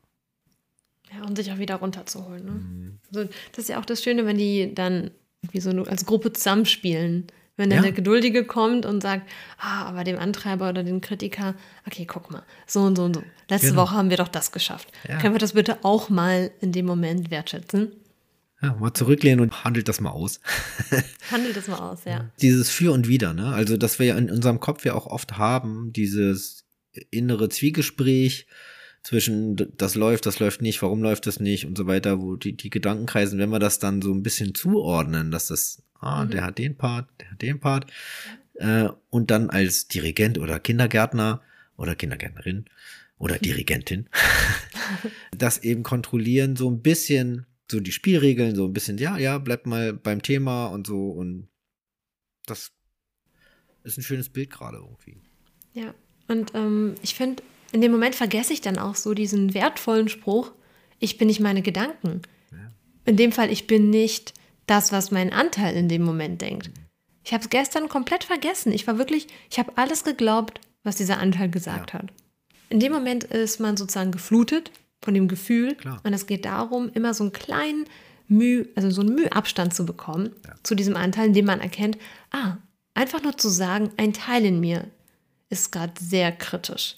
Ja, 1.16 1.26
und 1.26 1.38
sich 1.38 1.52
auch 1.52 1.60
wieder 1.60 1.76
runterzuholen. 1.76 2.46
Ne? 2.46 2.52
Mhm. 2.52 3.00
Also, 3.14 3.30
das 3.52 3.66
ist 3.66 3.70
ja 3.70 3.80
auch 3.80 3.86
das 3.86 4.04
Schöne, 4.04 4.26
wenn 4.26 4.38
die 4.38 4.74
dann 4.74 5.12
wie 5.52 5.60
so 5.60 5.70
als 5.84 6.06
Gruppe 6.06 6.34
zusammenspielen. 6.34 7.28
Wenn 7.56 7.70
dann 7.70 7.78
ja. 7.78 7.84
der 7.84 7.92
Geduldige 7.92 8.46
kommt 8.46 8.84
und 8.86 9.02
sagt, 9.02 9.30
ah, 9.60 9.84
aber 9.86 10.04
dem 10.04 10.18
Antreiber 10.18 10.70
oder 10.70 10.84
dem 10.84 11.02
Kritiker, 11.02 11.54
okay, 11.86 12.06
guck 12.08 12.32
mal, 12.32 12.42
so 12.66 12.82
und 12.82 12.96
so 12.96 13.04
und 13.04 13.16
so. 13.16 13.24
Letzte 13.48 13.70
genau. 13.70 13.84
Woche 13.84 13.96
haben 13.96 14.10
wir 14.10 14.18
doch 14.18 14.28
das 14.28 14.52
geschafft. 14.52 14.92
Ja. 15.08 15.20
Können 15.20 15.36
wir 15.36 15.40
das 15.40 15.54
bitte 15.54 15.78
auch 15.84 16.10
mal 16.10 16.50
in 16.62 16.72
dem 16.72 16.88
Moment 16.88 17.30
wertschätzen? 17.30 17.92
Ja, 18.60 18.74
mal 18.80 18.94
zurücklehnen 18.94 19.40
und 19.40 19.64
handelt 19.64 19.88
das 19.88 20.02
mal 20.02 20.10
aus. 20.10 20.40
handelt 21.32 21.56
das 21.56 21.68
mal 21.68 21.78
aus, 21.78 22.06
ja. 22.06 22.32
Dieses 22.42 22.72
Für 22.72 22.92
und 22.92 23.08
Wider, 23.08 23.36
ne? 23.36 23.54
Also, 23.54 23.78
dass 23.78 24.00
wir 24.00 24.08
ja 24.08 24.18
in 24.18 24.32
unserem 24.32 24.60
Kopf 24.60 24.84
ja 24.84 24.96
auch 24.96 25.06
oft 25.06 25.38
haben, 25.38 25.94
dieses 25.94 26.64
innere 27.12 27.50
Zwiegespräch 27.50 28.48
zwischen 29.04 29.56
das 29.78 29.96
läuft, 29.96 30.26
das 30.26 30.40
läuft 30.40 30.62
nicht, 30.62 30.82
warum 30.82 31.04
läuft 31.04 31.28
das 31.28 31.40
nicht 31.40 31.66
und 31.66 31.78
so 31.78 31.88
weiter, 31.88 32.22
wo 32.22 32.36
die, 32.36 32.54
die 32.54 32.70
Gedanken 32.70 33.06
kreisen, 33.06 33.40
wenn 33.40 33.50
wir 33.50 33.60
das 33.60 33.80
dann 33.80 34.02
so 34.02 34.14
ein 34.14 34.24
bisschen 34.24 34.56
zuordnen, 34.56 35.30
dass 35.30 35.48
das, 35.48 35.84
ah, 36.00 36.26
mhm. 36.26 36.32
der 36.32 36.44
hat 36.44 36.58
den 36.58 36.78
Part, 36.78 37.10
der 37.20 37.32
hat 37.32 37.42
den 37.42 37.60
Part, 37.60 37.92
äh, 38.56 38.88
und 39.10 39.30
dann 39.30 39.50
als 39.50 39.88
Dirigent 39.88 40.38
oder 40.38 40.60
Kindergärtner 40.60 41.42
oder 41.76 41.96
Kindergärtnerin 41.96 42.66
oder 43.18 43.38
Dirigentin 43.40 44.10
das 45.38 45.60
eben 45.60 45.84
kontrollieren, 45.84 46.56
so 46.56 46.70
ein 46.70 46.82
bisschen 46.82 47.46
so 47.70 47.80
die 47.80 47.92
Spielregeln, 47.92 48.56
so 48.56 48.66
ein 48.66 48.74
bisschen, 48.74 48.98
ja, 48.98 49.18
ja, 49.18 49.38
bleibt 49.38 49.66
mal 49.66 49.94
beim 49.94 50.22
Thema 50.22 50.68
und 50.68 50.88
so. 50.88 51.10
Und 51.10 51.48
das 52.46 52.72
ist 53.84 53.98
ein 53.98 54.04
schönes 54.04 54.30
Bild 54.30 54.52
gerade 54.52 54.78
irgendwie. 54.78 55.18
Ja, 55.74 55.94
und 56.28 56.54
ähm, 56.56 56.96
ich 57.02 57.16
finde, 57.16 57.44
in 57.74 57.82
dem 57.82 57.92
Moment 57.92 58.16
vergesse 58.16 58.54
ich 58.54 58.62
dann 58.62 58.78
auch 58.78 58.96
so 58.96 59.14
diesen 59.14 59.54
wertvollen 59.54 60.08
Spruch, 60.08 60.52
ich 61.00 61.18
bin 61.18 61.28
nicht 61.28 61.42
meine 61.42 61.62
Gedanken. 61.62 62.22
In 63.06 63.18
dem 63.18 63.34
Fall, 63.34 63.52
ich 63.52 63.68
bin 63.68 63.90
nicht 63.90 64.34
das, 64.68 64.94
was 64.94 65.12
mein 65.12 65.34
Anteil 65.34 65.76
in 65.76 65.90
dem 65.90 66.04
Moment 66.04 66.42
denkt. 66.42 66.70
Mhm. 66.70 66.84
Ich 67.26 67.34
habe 67.34 67.44
es 67.44 67.50
gestern 67.50 67.90
komplett 67.90 68.24
vergessen. 68.24 68.72
Ich 68.72 68.88
war 68.88 68.98
wirklich, 68.98 69.28
ich 69.50 69.60
habe 69.60 69.74
alles 69.76 70.04
geglaubt, 70.04 70.62
was 70.84 70.98
dieser 70.98 71.18
Anteil 71.20 71.50
gesagt 71.50 71.94
ja. 71.94 72.00
hat. 72.00 72.14
In 72.70 72.80
dem 72.80 72.92
Moment 72.92 73.26
ist 73.26 73.60
man 73.60 73.76
sozusagen 73.76 74.12
geflutet 74.12 74.72
von 75.02 75.14
dem 75.14 75.28
Gefühl. 75.28 75.76
Klar. 75.76 76.02
Und 76.04 76.14
es 76.14 76.28
geht 76.28 76.46
darum, 76.46 76.90
immer 76.94 77.14
so 77.14 77.24
einen 77.24 77.34
kleinen 77.34 77.86
Mühe, 78.28 78.68
also 78.76 78.90
so 78.90 79.02
einen 79.02 79.16
Müheabstand 79.16 79.74
zu 79.74 79.86
bekommen 79.86 80.32
ja. 80.46 80.56
zu 80.64 80.76
diesem 80.76 80.96
Anteil, 80.96 81.28
in 81.28 81.34
dem 81.34 81.46
man 81.46 81.60
erkennt, 81.60 81.98
ah, 82.32 82.58
einfach 82.94 83.22
nur 83.22 83.38
zu 83.38 83.50
sagen, 83.50 83.92
ein 83.98 84.14
Teil 84.14 84.46
in 84.46 84.60
mir 84.60 84.90
ist 85.50 85.72
gerade 85.72 85.94
sehr 86.00 86.32
kritisch. 86.32 86.96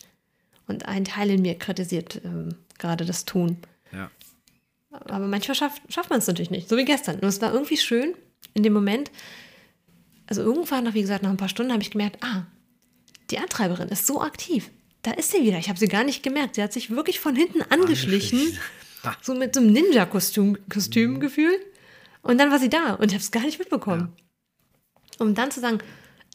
Und 0.68 0.86
ein 0.88 1.06
Teil 1.06 1.30
in 1.30 1.42
mir 1.42 1.58
kritisiert 1.58 2.18
äh, 2.18 2.50
gerade 2.78 3.06
das 3.06 3.26
Tun. 3.26 3.58
Ja. 3.92 4.10
Aber 4.92 5.28
manchmal 5.28 5.56
schafft, 5.56 5.82
schafft 5.90 6.10
man 6.10 6.20
es 6.20 6.28
natürlich 6.28 6.52
nicht, 6.52 6.70
so 6.70 6.78
wie 6.78 6.86
gestern. 6.86 7.16
Und 7.20 7.28
es 7.28 7.42
war 7.42 7.54
irgendwie 7.54 7.78
schön 7.78 8.14
in 8.54 8.64
dem 8.64 8.74
Moment. 8.74 9.12
Also 10.28 10.42
irgendwann, 10.42 10.86
nach, 10.86 10.94
wie 10.94 11.02
gesagt, 11.02 11.24
nach 11.24 11.30
ein 11.30 11.38
paar 11.38 11.50
Stunden 11.50 11.72
habe 11.72 11.84
ich 11.84 11.92
gemerkt, 11.92 12.24
ah, 12.24 12.44
die 13.30 13.40
Antreiberin 13.40 13.90
ist 13.90 14.08
so 14.08 14.22
aktiv 14.22 14.70
da 15.06 15.12
ist 15.12 15.32
sie 15.32 15.44
wieder. 15.44 15.60
Ich 15.60 15.70
habe 15.70 15.78
sie 15.78 15.88
gar 15.88 16.04
nicht 16.04 16.24
gemerkt. 16.24 16.56
Sie 16.56 16.64
hat 16.64 16.74
sich 16.74 16.90
wirklich 16.90 17.20
von 17.20 17.36
hinten 17.36 17.62
angeschlichen. 17.62 18.58
so 19.22 19.36
mit 19.36 19.54
so 19.54 19.62
einem 19.62 19.72
Ninja-Kostüm 19.72 20.58
Kostüm 20.68 21.14
mhm. 21.14 21.20
gefühlt. 21.20 21.62
Und 22.24 22.40
dann 22.40 22.50
war 22.50 22.58
sie 22.58 22.70
da 22.70 22.96
und 22.96 23.06
ich 23.06 23.14
habe 23.14 23.22
es 23.22 23.32
gar 23.32 23.44
nicht 23.44 23.60
mitbekommen. 23.60 24.14
Ja. 25.20 25.26
Um 25.26 25.36
dann 25.36 25.52
zu 25.52 25.60
sagen, 25.60 25.78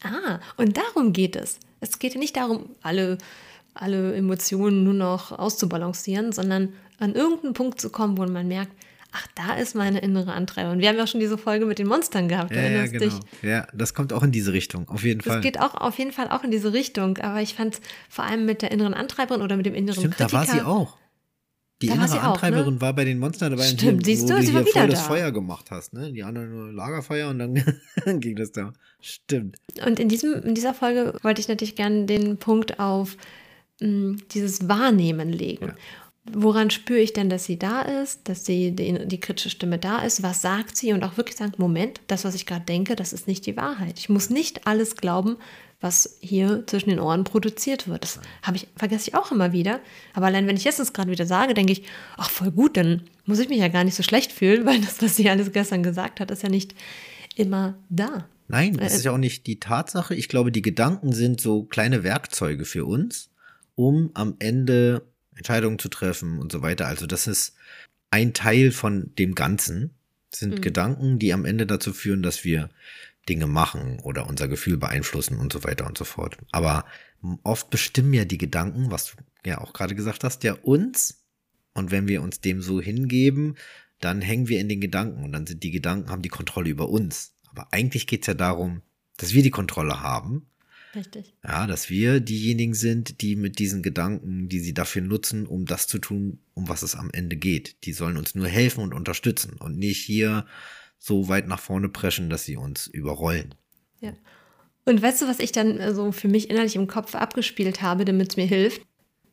ah, 0.03 0.39
und 0.55 0.77
darum 0.77 1.11
geht 1.11 1.35
es. 1.35 1.59
Es 1.81 1.99
geht 1.99 2.13
ja 2.13 2.19
nicht 2.19 2.37
darum, 2.37 2.69
alle, 2.81 3.17
alle 3.73 4.15
Emotionen 4.15 4.83
nur 4.83 4.93
noch 4.93 5.31
auszubalancieren, 5.31 6.31
sondern 6.31 6.73
an 6.99 7.15
irgendeinen 7.15 7.53
Punkt 7.53 7.81
zu 7.81 7.89
kommen, 7.89 8.17
wo 8.17 8.25
man 8.25 8.47
merkt, 8.47 8.71
ach, 9.11 9.27
da 9.35 9.55
ist 9.55 9.75
meine 9.75 9.99
innere 9.99 10.33
Antreiber. 10.33 10.71
Und 10.71 10.79
wir 10.79 10.89
haben 10.89 10.97
ja 10.97 11.03
auch 11.03 11.07
schon 11.07 11.19
diese 11.19 11.37
Folge 11.37 11.65
mit 11.65 11.79
den 11.79 11.87
Monstern 11.87 12.27
gehabt, 12.27 12.55
ja, 12.55 12.61
ja, 12.61 12.85
genau. 12.85 13.05
dich? 13.05 13.13
Ja, 13.41 13.67
das 13.73 13.93
kommt 13.93 14.13
auch 14.13 14.23
in 14.23 14.31
diese 14.31 14.53
Richtung, 14.53 14.87
auf 14.89 15.03
jeden 15.03 15.21
Fall. 15.21 15.37
Es 15.37 15.43
geht 15.43 15.59
auch 15.59 15.75
auf 15.75 15.97
jeden 15.97 16.11
Fall 16.11 16.29
auch 16.29 16.43
in 16.43 16.51
diese 16.51 16.73
Richtung, 16.73 17.17
aber 17.17 17.41
ich 17.41 17.55
fand 17.55 17.75
es 17.75 17.81
vor 18.09 18.25
allem 18.25 18.45
mit 18.45 18.61
der 18.61 18.71
inneren 18.71 18.93
Antreiberin 18.93 19.41
oder 19.41 19.57
mit 19.57 19.65
dem 19.65 19.75
inneren 19.75 19.99
Stimmt, 19.99 20.17
Kritiker. 20.17 20.45
da 20.45 20.47
war 20.47 20.53
sie 20.53 20.61
auch. 20.61 20.97
Die 21.81 21.87
da 21.87 21.95
innere 21.95 22.21
Antreiberin 22.21 22.65
auch, 22.67 22.71
ne? 22.71 22.81
war 22.81 22.93
bei 22.93 23.05
den 23.05 23.17
Monstern 23.17 23.51
dabei, 23.51 23.63
Stimmt, 23.63 24.05
siehst 24.05 24.23
wo 24.25 24.27
du, 24.27 24.35
du 24.35 24.41
hier 24.41 24.65
voll 24.67 24.87
das 24.87 25.01
Feuer 25.01 25.31
gemacht 25.31 25.71
hast, 25.71 25.93
ne? 25.93 26.13
Die 26.13 26.23
anderen 26.23 26.51
nur 26.51 26.71
Lagerfeuer 26.71 27.29
und 27.29 27.39
dann 27.39 27.55
ging 28.19 28.35
das 28.35 28.51
da. 28.51 28.71
Stimmt. 28.99 29.57
Und 29.83 29.99
in, 29.99 30.07
diesem, 30.07 30.43
in 30.43 30.53
dieser 30.53 30.75
Folge 30.75 31.15
wollte 31.23 31.41
ich 31.41 31.47
natürlich 31.47 31.75
gerne 31.75 32.05
den 32.05 32.37
Punkt 32.37 32.79
auf 32.79 33.17
dieses 33.81 34.67
Wahrnehmen 34.67 35.29
legen. 35.29 35.67
Ja. 35.67 35.75
Woran 36.33 36.69
spüre 36.69 36.99
ich 36.99 37.13
denn, 37.13 37.29
dass 37.29 37.45
sie 37.45 37.57
da 37.57 37.81
ist, 37.81 38.29
dass 38.29 38.45
sie 38.45 38.71
die, 38.71 39.07
die, 39.07 39.19
kritische 39.19 39.49
Stimme 39.49 39.79
da 39.79 40.03
ist? 40.03 40.21
Was 40.21 40.41
sagt 40.41 40.77
sie? 40.77 40.93
Und 40.93 41.03
auch 41.03 41.17
wirklich 41.17 41.35
sagen, 41.35 41.53
Moment, 41.57 41.99
das, 42.05 42.23
was 42.25 42.35
ich 42.35 42.45
gerade 42.45 42.63
denke, 42.63 42.95
das 42.95 43.11
ist 43.11 43.27
nicht 43.27 43.45
die 43.47 43.57
Wahrheit. 43.57 43.97
Ich 43.97 44.07
muss 44.07 44.29
nicht 44.29 44.67
alles 44.67 44.95
glauben, 44.95 45.37
was 45.79 46.17
hier 46.19 46.63
zwischen 46.67 46.91
den 46.91 46.99
Ohren 46.99 47.23
produziert 47.23 47.87
wird. 47.87 48.03
Das 48.03 48.19
habe 48.43 48.55
ich, 48.55 48.67
vergesse 48.75 49.09
ich 49.09 49.15
auch 49.15 49.31
immer 49.31 49.51
wieder. 49.51 49.79
Aber 50.13 50.27
allein 50.27 50.45
wenn 50.45 50.55
ich 50.55 50.63
jetzt 50.63 50.79
das 50.79 50.93
gerade 50.93 51.09
wieder 51.09 51.25
sage, 51.25 51.55
denke 51.55 51.73
ich, 51.73 51.83
ach 52.17 52.29
voll 52.29 52.51
gut, 52.51 52.77
dann 52.77 53.01
muss 53.25 53.39
ich 53.39 53.49
mich 53.49 53.57
ja 53.57 53.67
gar 53.67 53.83
nicht 53.83 53.95
so 53.95 54.03
schlecht 54.03 54.31
fühlen, 54.31 54.65
weil 54.67 54.79
das, 54.79 55.01
was 55.01 55.15
sie 55.15 55.27
alles 55.27 55.51
gestern 55.51 55.81
gesagt 55.81 56.19
hat, 56.19 56.29
ist 56.29 56.43
ja 56.43 56.49
nicht 56.49 56.75
immer 57.35 57.79
da. 57.89 58.27
Nein, 58.47 58.77
das 58.77 58.93
äh, 58.93 58.95
ist 58.97 59.05
ja 59.05 59.11
auch 59.11 59.17
nicht 59.17 59.47
die 59.47 59.59
Tatsache. 59.59 60.13
Ich 60.13 60.29
glaube, 60.29 60.51
die 60.51 60.61
Gedanken 60.61 61.13
sind 61.13 61.41
so 61.41 61.63
kleine 61.63 62.03
Werkzeuge 62.03 62.65
für 62.65 62.85
uns, 62.85 63.30
um 63.81 64.11
am 64.13 64.35
Ende 64.39 65.01
Entscheidungen 65.35 65.79
zu 65.79 65.89
treffen 65.89 66.39
und 66.39 66.51
so 66.51 66.61
weiter. 66.61 66.87
Also 66.87 67.07
das 67.07 67.27
ist, 67.27 67.55
ein 68.11 68.33
Teil 68.33 68.71
von 68.71 69.11
dem 69.17 69.33
Ganzen, 69.35 69.91
sind 70.29 70.55
Mhm. 70.55 70.61
Gedanken, 70.61 71.19
die 71.19 71.33
am 71.33 71.45
Ende 71.45 71.65
dazu 71.65 71.93
führen, 71.93 72.21
dass 72.21 72.43
wir 72.43 72.69
Dinge 73.27 73.47
machen 73.47 73.99
oder 73.99 74.27
unser 74.27 74.47
Gefühl 74.47 74.77
beeinflussen 74.77 75.37
und 75.37 75.51
so 75.51 75.63
weiter 75.63 75.87
und 75.87 75.97
so 75.97 76.03
fort. 76.03 76.37
Aber 76.51 76.85
oft 77.43 77.69
bestimmen 77.69 78.13
ja 78.13 78.25
die 78.25 78.37
Gedanken, 78.37 78.91
was 78.91 79.07
du 79.07 79.13
ja 79.45 79.59
auch 79.59 79.73
gerade 79.73 79.95
gesagt 79.95 80.23
hast, 80.23 80.43
ja 80.43 80.53
uns. 80.53 81.23
Und 81.73 81.91
wenn 81.91 82.07
wir 82.07 82.21
uns 82.21 82.41
dem 82.41 82.61
so 82.61 82.81
hingeben, 82.81 83.55
dann 83.99 84.21
hängen 84.21 84.47
wir 84.47 84.59
in 84.59 84.67
den 84.69 84.81
Gedanken 84.81 85.23
und 85.23 85.31
dann 85.31 85.47
sind 85.47 85.63
die 85.63 85.71
Gedanken, 85.71 86.09
haben 86.09 86.21
die 86.21 86.29
Kontrolle 86.29 86.69
über 86.69 86.89
uns. 86.89 87.33
Aber 87.49 87.71
eigentlich 87.71 88.07
geht's 88.07 88.27
ja 88.27 88.33
darum, 88.33 88.81
dass 89.17 89.33
wir 89.33 89.43
die 89.43 89.51
Kontrolle 89.51 90.01
haben. 90.01 90.47
Richtig. 90.95 91.33
Ja, 91.43 91.67
dass 91.67 91.89
wir 91.89 92.19
diejenigen 92.19 92.73
sind, 92.73 93.21
die 93.21 93.35
mit 93.35 93.59
diesen 93.59 93.81
Gedanken, 93.81 94.49
die 94.49 94.59
sie 94.59 94.73
dafür 94.73 95.01
nutzen, 95.01 95.47
um 95.47 95.65
das 95.65 95.87
zu 95.87 95.99
tun, 95.99 96.39
um 96.53 96.67
was 96.67 96.81
es 96.81 96.95
am 96.95 97.09
Ende 97.13 97.37
geht. 97.37 97.85
Die 97.85 97.93
sollen 97.93 98.17
uns 98.17 98.35
nur 98.35 98.47
helfen 98.47 98.83
und 98.83 98.93
unterstützen 98.93 99.53
und 99.59 99.77
nicht 99.77 100.03
hier 100.03 100.45
so 100.99 101.29
weit 101.29 101.47
nach 101.47 101.59
vorne 101.59 101.89
preschen, 101.89 102.29
dass 102.29 102.45
sie 102.45 102.57
uns 102.57 102.87
überrollen. 102.87 103.55
Ja. 104.01 104.13
Und 104.85 105.01
weißt 105.01 105.21
du, 105.21 105.27
was 105.27 105.39
ich 105.39 105.51
dann 105.51 105.77
äh, 105.79 105.93
so 105.93 106.11
für 106.11 106.27
mich 106.27 106.49
innerlich 106.49 106.75
im 106.75 106.87
Kopf 106.87 107.15
abgespielt 107.15 107.81
habe, 107.81 108.05
damit 108.05 108.31
es 108.31 108.37
mir 108.37 108.45
hilft? 108.45 108.81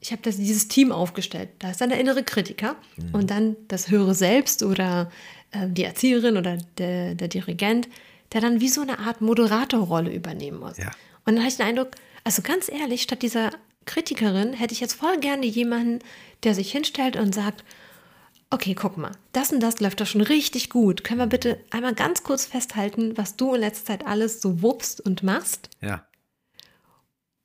Ich 0.01 0.12
habe 0.12 0.23
das 0.23 0.37
dieses 0.37 0.68
Team 0.68 0.92
aufgestellt. 0.92 1.51
Da 1.59 1.71
ist 1.71 1.81
dann 1.81 1.88
der 1.88 1.99
innere 1.99 2.23
Kritiker 2.23 2.77
und 3.12 3.31
dann 3.31 3.57
das 3.66 3.90
höhere 3.90 4.14
Selbst 4.14 4.62
oder 4.62 5.11
äh, 5.51 5.68
die 5.68 5.83
Erzieherin 5.83 6.37
oder 6.37 6.57
der, 6.79 7.16
der 7.16 7.27
Dirigent, 7.27 7.88
der 8.33 8.40
dann 8.40 8.61
wie 8.61 8.68
so 8.68 8.83
eine 8.83 9.01
Art 9.01 9.21
Moderatorrolle 9.21 10.14
übernehmen 10.14 10.61
muss. 10.61 10.79
Ja. 10.79 10.92
Und 11.28 11.34
dann 11.34 11.44
habe 11.44 11.50
ich 11.50 11.58
den 11.58 11.66
Eindruck, 11.66 11.90
also 12.24 12.40
ganz 12.40 12.70
ehrlich, 12.70 13.02
statt 13.02 13.20
dieser 13.20 13.50
Kritikerin 13.84 14.54
hätte 14.54 14.72
ich 14.72 14.80
jetzt 14.80 14.94
voll 14.94 15.18
gerne 15.18 15.44
jemanden, 15.44 15.98
der 16.42 16.54
sich 16.54 16.72
hinstellt 16.72 17.16
und 17.16 17.34
sagt, 17.34 17.64
okay, 18.48 18.74
guck 18.74 18.96
mal, 18.96 19.12
das 19.32 19.52
und 19.52 19.60
das 19.60 19.78
läuft 19.78 20.00
doch 20.00 20.06
schon 20.06 20.22
richtig 20.22 20.70
gut. 20.70 21.04
Können 21.04 21.20
wir 21.20 21.26
bitte 21.26 21.60
einmal 21.68 21.94
ganz 21.94 22.22
kurz 22.22 22.46
festhalten, 22.46 23.18
was 23.18 23.36
du 23.36 23.52
in 23.52 23.60
letzter 23.60 23.84
Zeit 23.84 24.06
alles 24.06 24.40
so 24.40 24.62
wuppst 24.62 25.02
und 25.02 25.22
machst? 25.22 25.68
Ja. 25.82 26.06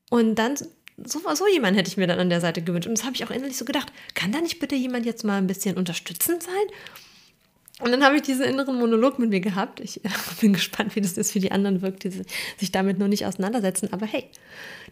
Und 0.10 0.36
dann, 0.36 0.56
so, 0.56 1.20
so 1.36 1.48
jemand 1.50 1.76
hätte 1.76 1.90
ich 1.90 1.98
mir 1.98 2.08
dann 2.08 2.20
an 2.20 2.30
der 2.30 2.40
Seite 2.40 2.62
gewünscht. 2.62 2.88
Und 2.88 2.98
das 2.98 3.04
habe 3.04 3.18
ich 3.18 3.26
auch 3.26 3.32
innerlich 3.32 3.58
so 3.58 3.66
gedacht, 3.66 3.92
kann 4.14 4.32
da 4.32 4.40
nicht 4.40 4.60
bitte 4.60 4.76
jemand 4.76 5.06
jetzt 5.06 5.26
mal 5.26 5.40
ein 5.40 5.48
bisschen 5.48 5.76
unterstützend 5.76 6.42
sein? 6.42 6.54
Und 7.84 7.92
dann 7.92 8.04
habe 8.04 8.16
ich 8.16 8.22
diesen 8.22 8.46
inneren 8.46 8.80
Monolog 8.80 9.20
mit 9.20 9.30
mir 9.30 9.42
gehabt. 9.42 9.82
Ich 9.82 10.02
bin 10.42 10.54
gespannt, 10.54 10.96
wie 10.96 11.02
das 11.02 11.18
jetzt 11.18 11.34
für 11.34 11.42
die 11.42 11.52
anderen 11.52 11.82
wirkt, 11.82 12.06
die 12.06 12.12
sich 12.58 12.72
damit 12.72 12.98
noch 12.98 13.10
nicht 13.10 13.26
auseinandersetzen. 13.26 13.92
Aber 13.92 14.06
hey, 14.06 14.30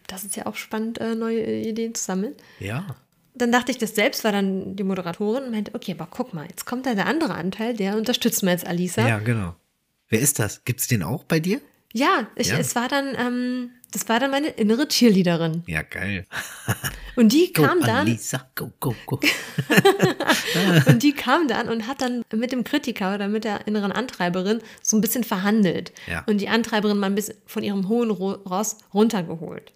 das 0.06 0.24
ist 0.24 0.36
ja 0.36 0.44
auch 0.44 0.56
spannend, 0.56 0.98
äh, 0.98 1.14
neue 1.14 1.42
Ideen 1.42 1.94
zu 1.94 2.04
sammeln. 2.04 2.34
Ja. 2.58 2.94
Dann 3.34 3.50
dachte 3.50 3.72
ich, 3.72 3.78
das 3.78 3.94
selbst 3.94 4.24
war 4.24 4.32
dann 4.32 4.76
die 4.76 4.84
Moderatorin 4.84 5.44
und 5.44 5.52
meinte, 5.52 5.74
okay, 5.74 5.92
aber 5.92 6.06
guck 6.10 6.34
mal, 6.34 6.46
jetzt 6.50 6.66
kommt 6.66 6.84
da 6.84 6.94
der 6.94 7.06
andere 7.06 7.34
Anteil, 7.34 7.74
der 7.74 7.96
unterstützt 7.96 8.42
mir 8.42 8.50
jetzt 8.50 8.66
Alisa. 8.66 9.08
Ja, 9.08 9.20
genau. 9.20 9.54
Wer 10.10 10.20
ist 10.20 10.38
das? 10.38 10.62
Gibt's 10.64 10.86
den 10.86 11.02
auch 11.02 11.24
bei 11.24 11.40
dir? 11.40 11.62
Ja, 11.92 12.28
ich, 12.36 12.48
Ja. 12.48 12.58
es 12.58 12.74
war 12.74 12.88
dann, 12.88 13.14
ähm, 13.18 13.70
das 13.90 14.08
war 14.08 14.18
dann 14.20 14.30
meine 14.30 14.48
innere 14.48 14.88
Cheerleaderin. 14.88 15.62
Ja, 15.66 15.82
geil. 15.82 16.26
Und 17.16 17.32
die 17.32 17.52
Go, 17.52 17.62
kam 17.62 17.80
dann, 17.80 18.06
Alisa, 18.06 18.48
go, 18.54 18.72
go, 18.80 18.94
go. 19.04 19.20
und 20.86 21.02
die 21.02 21.12
kam 21.12 21.46
dann 21.46 21.68
und 21.68 21.86
hat 21.86 22.00
dann 22.00 22.24
mit 22.34 22.52
dem 22.52 22.64
Kritiker 22.64 23.14
oder 23.14 23.28
mit 23.28 23.44
der 23.44 23.66
inneren 23.66 23.92
Antreiberin 23.92 24.62
so 24.80 24.96
ein 24.96 25.02
bisschen 25.02 25.22
verhandelt. 25.22 25.92
Ja. 26.06 26.24
Und 26.26 26.38
die 26.38 26.48
Antreiberin 26.48 26.96
mal 26.98 27.08
ein 27.08 27.14
bisschen 27.14 27.36
von 27.44 27.62
ihrem 27.62 27.88
hohen 27.88 28.10
Ro 28.10 28.32
Ross 28.48 28.78
runtergeholt. 28.94 29.74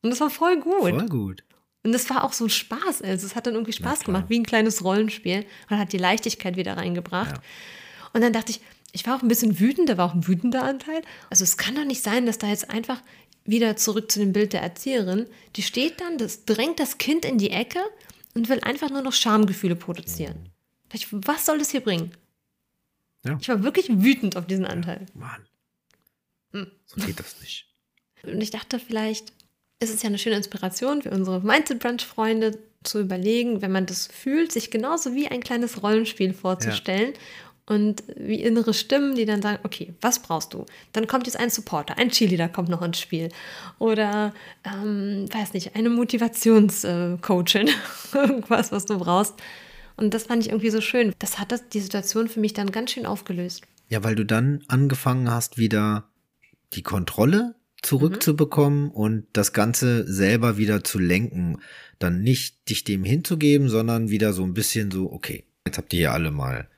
Und 0.00 0.08
das 0.08 0.20
war 0.20 0.30
voll 0.30 0.58
gut. 0.58 0.88
Voll 0.90 1.06
gut. 1.06 1.44
Und 1.82 1.92
das 1.92 2.08
war 2.08 2.24
auch 2.24 2.32
so 2.32 2.44
ein 2.44 2.50
Spaß. 2.50 3.02
Also 3.02 3.26
es 3.26 3.36
hat 3.36 3.46
dann 3.46 3.54
irgendwie 3.54 3.72
Spaß 3.74 4.00
gemacht, 4.04 4.24
wie 4.28 4.38
ein 4.38 4.44
kleines 4.46 4.82
Rollenspiel. 4.82 5.44
Und 5.68 5.78
hat 5.78 5.92
die 5.92 5.98
Leichtigkeit 5.98 6.56
wieder 6.56 6.78
reingebracht. 6.78 7.36
Ja. 7.36 7.42
Und 8.14 8.22
dann 8.22 8.32
dachte 8.32 8.52
ich, 8.52 8.60
ich 8.92 9.06
war 9.06 9.16
auch 9.16 9.22
ein 9.22 9.28
bisschen 9.28 9.60
wütend, 9.60 9.88
da 9.88 9.96
war 9.96 10.10
auch 10.10 10.14
ein 10.14 10.26
wütender 10.26 10.62
Anteil. 10.62 11.02
Also 11.28 11.44
es 11.44 11.56
kann 11.56 11.74
doch 11.74 11.84
nicht 11.84 12.02
sein, 12.02 12.26
dass 12.26 12.38
da 12.38 12.48
jetzt 12.48 12.70
einfach 12.70 13.02
wieder 13.44 13.76
zurück 13.76 14.10
zu 14.10 14.20
dem 14.20 14.32
Bild 14.32 14.52
der 14.52 14.62
Erzieherin, 14.62 15.26
die 15.56 15.62
steht 15.62 16.00
dann, 16.00 16.18
das 16.18 16.44
drängt 16.44 16.78
das 16.78 16.98
Kind 16.98 17.24
in 17.24 17.38
die 17.38 17.50
Ecke 17.50 17.80
und 18.34 18.48
will 18.48 18.60
einfach 18.60 18.90
nur 18.90 19.02
noch 19.02 19.12
Schamgefühle 19.12 19.76
produzieren. 19.76 20.50
Ich, 20.92 21.08
was 21.10 21.46
soll 21.46 21.58
das 21.58 21.70
hier 21.70 21.80
bringen? 21.80 22.12
Ja. 23.24 23.38
Ich 23.40 23.48
war 23.48 23.62
wirklich 23.62 23.88
wütend 23.88 24.36
auf 24.36 24.46
diesen 24.46 24.66
Anteil. 24.66 25.06
Mann. 25.14 25.46
Hm. 26.52 26.70
So 26.86 27.04
geht 27.04 27.20
das 27.20 27.40
nicht. 27.40 27.66
Und 28.22 28.40
ich 28.40 28.50
dachte, 28.50 28.78
vielleicht 28.78 29.32
ist 29.78 29.94
es 29.94 30.02
ja 30.02 30.08
eine 30.08 30.18
schöne 30.18 30.36
Inspiration 30.36 31.02
für 31.02 31.10
unsere 31.10 31.40
Mindset 31.40 31.78
Brunch 31.78 32.04
Freunde 32.04 32.58
zu 32.82 33.00
überlegen, 33.00 33.62
wenn 33.62 33.72
man 33.72 33.86
das 33.86 34.06
fühlt, 34.06 34.52
sich 34.52 34.70
genauso 34.70 35.14
wie 35.14 35.28
ein 35.28 35.42
kleines 35.42 35.82
Rollenspiel 35.82 36.34
vorzustellen 36.34 37.14
und 37.70 38.02
wie 38.16 38.42
innere 38.42 38.74
Stimmen, 38.74 39.14
die 39.14 39.26
dann 39.26 39.42
sagen, 39.42 39.60
okay, 39.62 39.94
was 40.00 40.18
brauchst 40.18 40.54
du? 40.54 40.66
Dann 40.92 41.06
kommt 41.06 41.28
jetzt 41.28 41.38
ein 41.38 41.50
Supporter, 41.50 41.98
ein 41.98 42.10
Cheerleader 42.10 42.48
kommt 42.48 42.68
noch 42.68 42.82
ins 42.82 42.98
Spiel 42.98 43.28
oder, 43.78 44.34
ähm, 44.64 45.28
weiß 45.32 45.52
nicht, 45.52 45.76
eine 45.76 45.88
Motivationscoachin, 45.88 47.70
irgendwas, 48.12 48.72
was 48.72 48.86
du 48.86 48.98
brauchst. 48.98 49.34
Und 49.96 50.14
das 50.14 50.24
fand 50.24 50.42
ich 50.42 50.50
irgendwie 50.50 50.70
so 50.70 50.80
schön. 50.80 51.14
Das 51.20 51.38
hat 51.38 51.52
das, 51.52 51.68
die 51.68 51.78
Situation 51.78 52.26
für 52.26 52.40
mich 52.40 52.54
dann 52.54 52.72
ganz 52.72 52.90
schön 52.90 53.06
aufgelöst. 53.06 53.62
Ja, 53.88 54.02
weil 54.02 54.16
du 54.16 54.26
dann 54.26 54.64
angefangen 54.66 55.30
hast, 55.30 55.56
wieder 55.56 56.08
die 56.72 56.82
Kontrolle 56.82 57.54
zurückzubekommen 57.82 58.90
und 58.90 59.28
das 59.32 59.52
Ganze 59.52 60.12
selber 60.12 60.56
wieder 60.56 60.82
zu 60.82 60.98
lenken. 60.98 61.58
Dann 62.00 62.22
nicht 62.22 62.68
dich 62.68 62.82
dem 62.82 63.04
hinzugeben, 63.04 63.68
sondern 63.68 64.10
wieder 64.10 64.32
so 64.32 64.42
ein 64.42 64.54
bisschen 64.54 64.90
so, 64.90 65.12
okay, 65.12 65.44
jetzt 65.64 65.78
habt 65.78 65.92
ihr 65.92 66.00
hier 66.00 66.12
alle 66.12 66.32
mal 66.32 66.68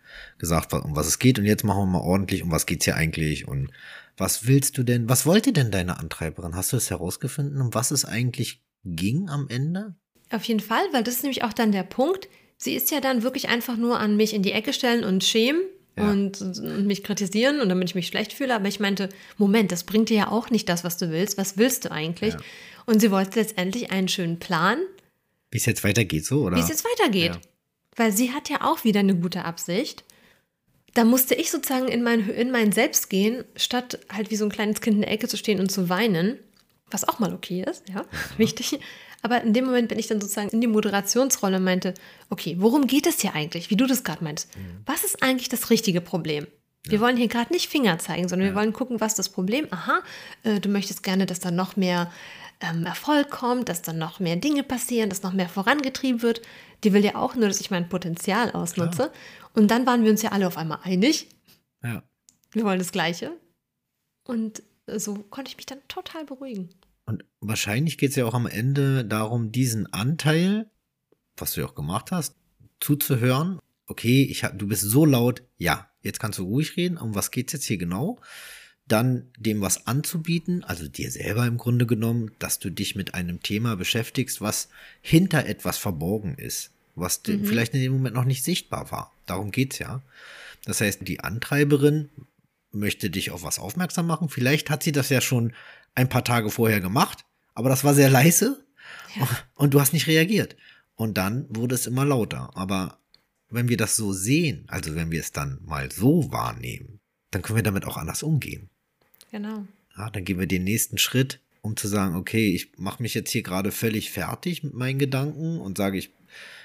gesagt, 0.43 0.73
um 0.75 0.97
was 0.97 1.07
es 1.07 1.21
geht 1.21 1.39
und 1.39 1.45
jetzt 1.45 1.63
machen 1.63 1.83
wir 1.83 1.87
mal 1.87 2.01
ordentlich, 2.01 2.43
um 2.43 2.51
was 2.51 2.67
geht's 2.67 2.85
hier 2.85 2.97
eigentlich 2.97 3.47
und 3.47 3.71
was 4.17 4.47
willst 4.49 4.77
du 4.77 4.83
denn, 4.83 5.09
was 5.09 5.25
wollte 5.25 5.53
denn 5.53 5.71
deine 5.71 5.99
Antreiberin? 6.01 6.57
Hast 6.57 6.73
du 6.73 6.77
es 6.77 6.91
herausgefunden, 6.91 7.61
um 7.61 7.73
was 7.75 7.93
es 7.93 8.05
eigentlich 8.05 8.61
ging 8.85 9.29
am 9.31 9.47
Ende? 9.49 9.95
Auf 10.31 10.43
jeden 10.45 10.61
Fall, 10.61 10.83
weil 10.93 11.05
das 11.05 11.15
ist 11.15 11.23
nämlich 11.23 11.45
auch 11.45 11.53
dann 11.53 11.71
der 11.71 11.85
Punkt. 11.85 12.29
Sie 12.59 12.75
ist 12.75 12.91
ja 12.91 13.01
dann 13.01 13.23
wirklich 13.23 13.49
einfach 13.49 13.77
nur 13.77 14.01
an 14.01 14.17
mich 14.17 14.35
in 14.35 14.43
die 14.43 14.51
Ecke 14.53 14.73
stellen 14.73 15.05
und 15.05 15.23
schämen 15.23 15.63
Ja. 15.97 16.11
und, 16.11 16.41
und 16.41 16.87
mich 16.87 17.05
kritisieren 17.05 17.61
und 17.61 17.69
damit 17.69 17.91
ich 17.91 17.95
mich 17.95 18.09
schlecht 18.09 18.33
fühle. 18.33 18.55
Aber 18.55 18.67
ich 18.67 18.81
meinte, 18.81 19.09
Moment, 19.39 19.71
das 19.71 19.85
bringt 19.85 20.09
dir 20.09 20.17
ja 20.17 20.29
auch 20.29 20.51
nicht 20.51 20.69
das, 20.69 20.83
was 20.83 20.97
du 20.99 21.11
willst. 21.11 21.39
Was 21.39 21.57
willst 21.57 21.85
du 21.85 21.93
eigentlich? 21.93 22.35
Ja. 22.35 22.41
Und 22.87 23.01
sie 23.01 23.11
wollte 23.13 23.39
letztendlich 23.39 23.93
einen 23.93 24.09
schönen 24.09 24.39
Plan, 24.41 24.79
Wie 25.53 25.59
es 25.59 25.67
jetzt 25.67 25.85
weitergeht, 25.85 26.27
so, 26.27 26.43
oder? 26.43 26.57
wie 26.57 26.61
es 26.61 26.69
jetzt 26.69 26.85
weitergeht. 26.85 27.35
Ja. 27.35 27.41
Weil 27.97 28.11
sie 28.13 28.33
hat 28.33 28.49
ja 28.49 28.63
auch 28.63 28.85
wieder 28.85 29.01
eine 29.01 29.15
gute 29.15 29.45
Absicht. 29.45 30.03
Da 30.95 31.05
musste 31.05 31.35
ich 31.35 31.51
sozusagen 31.51 31.89
in 31.89 32.03
mein, 32.03 32.29
in 32.29 32.51
mein 32.51 32.73
Selbst 32.73 33.09
gehen, 33.09 33.45
statt 33.57 33.99
halt 34.13 34.31
wie 34.31 34.37
so 34.37 34.45
ein 34.45 34.51
kleines 34.51 34.81
Kind 34.81 34.97
in 34.97 35.03
der 35.03 35.11
Ecke 35.11 35.29
zu 35.29 35.37
stehen 35.37 35.61
und 35.61 35.71
zu 35.71 35.89
weinen, 35.89 36.39
was 36.91 37.09
auch 37.09 37.19
mal 37.19 37.33
okay 37.33 37.65
ist, 37.69 37.89
ja, 37.89 38.05
wichtig. 38.37 38.79
Aber 39.23 39.43
in 39.43 39.55
dem 39.55 39.65
Moment 39.65 39.89
bin 39.89 39.99
ich 39.99 40.09
dann 40.09 40.21
sozusagen 40.21 40.51
in 40.51 40.61
die 40.61 40.67
Moderationsrolle 40.67 41.59
und 41.59 41.65
meinte, 41.65 41.95
okay, 42.29 42.57
worum 42.59 42.87
geht 42.87 43.07
es 43.07 43.21
hier 43.21 43.35
eigentlich, 43.35 43.71
wie 43.71 43.77
du 43.77 43.87
das 43.87 44.05
gerade 44.05 44.25
meinst? 44.25 44.49
Was 44.85 45.05
ist 45.05 45.23
eigentlich 45.23 45.49
das 45.49 45.71
richtige 45.71 46.01
Problem? 46.01 46.47
Wir 46.85 47.01
wollen 47.01 47.17
hier 47.17 47.29
gerade 47.29 47.53
nicht 47.53 47.71
Finger 47.71 47.99
zeigen, 48.01 48.29
sondern 48.29 48.49
wir 48.49 48.57
wollen 48.57 48.73
gucken, 48.73 49.01
was 49.01 49.15
das 49.15 49.29
Problem, 49.29 49.69
aha, 49.71 50.01
äh, 50.43 50.59
du 50.59 50.69
möchtest 50.69 51.05
gerne, 51.05 51.27
dass 51.27 51.39
da 51.39 51.53
noch 51.53 51.77
mehr 51.77 52.11
ähm, 52.61 52.85
Erfolg 52.85 53.31
kommt, 53.31 53.69
dass 53.69 53.83
dann 53.83 53.99
noch 53.99 54.19
mehr 54.19 54.35
Dinge 54.35 54.65
passieren, 54.65 55.09
dass 55.09 55.23
noch 55.23 55.33
mehr 55.33 55.49
vorangetrieben 55.49 56.23
wird. 56.23 56.43
Die 56.83 56.93
will 56.93 57.05
ja 57.05 57.15
auch 57.15 57.37
nur, 57.37 57.47
dass 57.47 57.61
ich 57.61 57.71
mein 57.71 57.89
Potenzial 57.89 58.51
ausnutze. 58.51 59.13
Und 59.55 59.71
dann 59.71 59.87
waren 59.87 60.05
wir 60.05 60.11
uns 60.11 60.23
ja 60.23 60.33
alle 60.33 60.47
auf 60.47 60.57
einmal 60.57 60.81
einig. 60.83 61.29
Ja. 61.83 62.03
Wir 62.53 62.65
wollen 62.65 62.79
das 62.79 62.93
Gleiche. 62.93 63.33
Und 64.25 64.63
so 64.87 65.15
konnte 65.15 65.51
ich 65.51 65.57
mich 65.57 65.67
dann 65.67 65.79
total 65.89 66.25
beruhigen. 66.25 66.71
Und 67.05 67.25
wahrscheinlich 67.41 67.99
geht 67.99 68.11
es 68.11 68.17
ja 68.17 68.27
auch 68.27 68.35
am 68.35 68.47
Ende 68.47 69.05
darum, 69.05 69.53
diesen 69.53 69.93
Anteil, 69.93 70.71
was 71.37 71.53
du 71.53 71.61
ja 71.61 71.67
auch 71.67 71.75
gemacht 71.75 72.13
hast, 72.13 72.37
zuzuhören. 72.81 73.59
Okay, 73.87 74.23
ich 74.25 74.45
hab, 74.45 74.59
du 74.59 74.69
bist 74.69 74.83
so 74.83 75.05
laut, 75.05 75.43
ja, 75.59 75.91
jetzt 76.03 76.21
kannst 76.21 76.39
du 76.39 76.45
ruhig 76.45 76.77
reden. 76.77 76.97
Um 76.97 77.15
was 77.15 77.31
geht's 77.31 77.53
jetzt 77.53 77.65
hier 77.65 77.79
genau? 77.79 78.21
Dann 78.87 79.31
dem 79.39 79.61
was 79.61 79.87
anzubieten, 79.87 80.65
also 80.65 80.89
dir 80.89 81.11
selber 81.11 81.47
im 81.47 81.57
Grunde 81.57 81.87
genommen, 81.87 82.33
dass 82.39 82.59
du 82.59 82.71
dich 82.71 82.95
mit 82.95 83.15
einem 83.15 83.43
Thema 83.43 83.77
beschäftigst, 83.77 84.41
was 84.41 84.69
hinter 85.01 85.47
etwas 85.47 85.79
verborgen 85.79 86.35
ist, 86.35 86.73
was 86.95 87.23
dir 87.23 87.39
vielleicht 87.45 87.75
in 87.75 87.81
dem 87.81 87.93
Moment 87.93 88.15
noch 88.15 88.25
nicht 88.25 88.45
sichtbar 88.45 88.91
war. 88.91 89.13
Darum 89.27 89.51
geht's 89.51 89.79
ja. 89.79 90.03
Das 90.65 90.81
heißt, 90.81 91.07
die 91.07 91.21
Antreiberin 91.21 92.09
möchte 92.71 93.11
dich 93.11 93.31
auf 93.31 93.43
was 93.43 93.59
aufmerksam 93.59 94.07
machen. 94.07 94.29
Vielleicht 94.29 94.71
hat 94.71 94.83
sie 94.83 94.93
das 94.93 95.09
ja 95.09 95.21
schon 95.21 95.53
ein 95.95 96.09
paar 96.09 96.25
Tage 96.25 96.51
vorher 96.51 96.81
gemacht, 96.81 97.25
aber 97.55 97.69
das 97.69 97.85
war 97.85 97.95
sehr 97.95 98.11
leise 98.11 98.65
und 99.55 99.75
du 99.75 99.81
hast 99.81 99.93
nicht 99.93 100.07
reagiert. 100.07 100.57
Und 100.95 101.19
dann 101.19 101.47
wurde 101.49 101.75
es 101.75 101.87
immer 101.87 102.05
lauter. 102.05 102.51
Aber 102.55 102.99
wenn 103.51 103.69
wir 103.69 103.77
das 103.77 103.97
so 103.97 104.13
sehen, 104.13 104.65
also 104.69 104.95
wenn 104.95 105.11
wir 105.11 105.21
es 105.21 105.33
dann 105.33 105.59
mal 105.65 105.91
so 105.91 106.31
wahrnehmen, 106.33 107.01
dann 107.31 107.43
können 107.43 107.57
wir 107.57 107.63
damit 107.63 107.87
auch 107.87 107.97
anders 107.97 108.23
umgehen. 108.23 108.69
Genau. 109.31 109.67
Ja, 109.97 110.11
dann 110.11 110.25
gehen 110.25 110.39
wir 110.39 110.47
den 110.47 110.65
nächsten 110.65 110.99
Schritt, 110.99 111.41
um 111.61 111.77
zu 111.77 111.89
sagen, 111.89 112.15
okay, 112.15 112.55
ich 112.55 112.79
mache 112.79 113.03
mich 113.03 113.15
jetzt 113.15 113.31
hier 113.31 113.43
gerade 113.43 113.73
völlig 113.73 114.11
fertig 114.11 114.63
mit 114.63 114.75
meinen 114.75 114.99
Gedanken 114.99 115.61
und 115.61 115.77
sage, 115.77 115.99
ich 115.99 116.11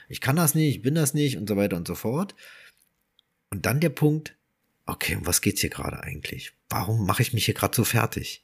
ich 0.08 0.22
kann 0.22 0.36
das 0.36 0.56
nicht, 0.56 0.78
ich 0.78 0.82
bin 0.82 0.96
das 0.96 1.14
nicht 1.14 1.38
und 1.38 1.48
so 1.48 1.58
weiter 1.58 1.78
und 1.78 1.88
so 1.88 1.96
fort. 1.96 2.36
Und 3.50 3.66
dann 3.66 3.80
der 3.80 3.90
Punkt, 3.90 4.36
okay, 4.86 5.16
um 5.16 5.26
was 5.26 5.42
geht's 5.42 5.62
hier 5.62 5.70
gerade 5.70 6.02
eigentlich? 6.02 6.54
Warum 6.70 7.06
mache 7.06 7.22
ich 7.22 7.34
mich 7.34 7.46
hier 7.46 7.54
gerade 7.54 7.76
so 7.76 7.84
fertig? 7.84 8.44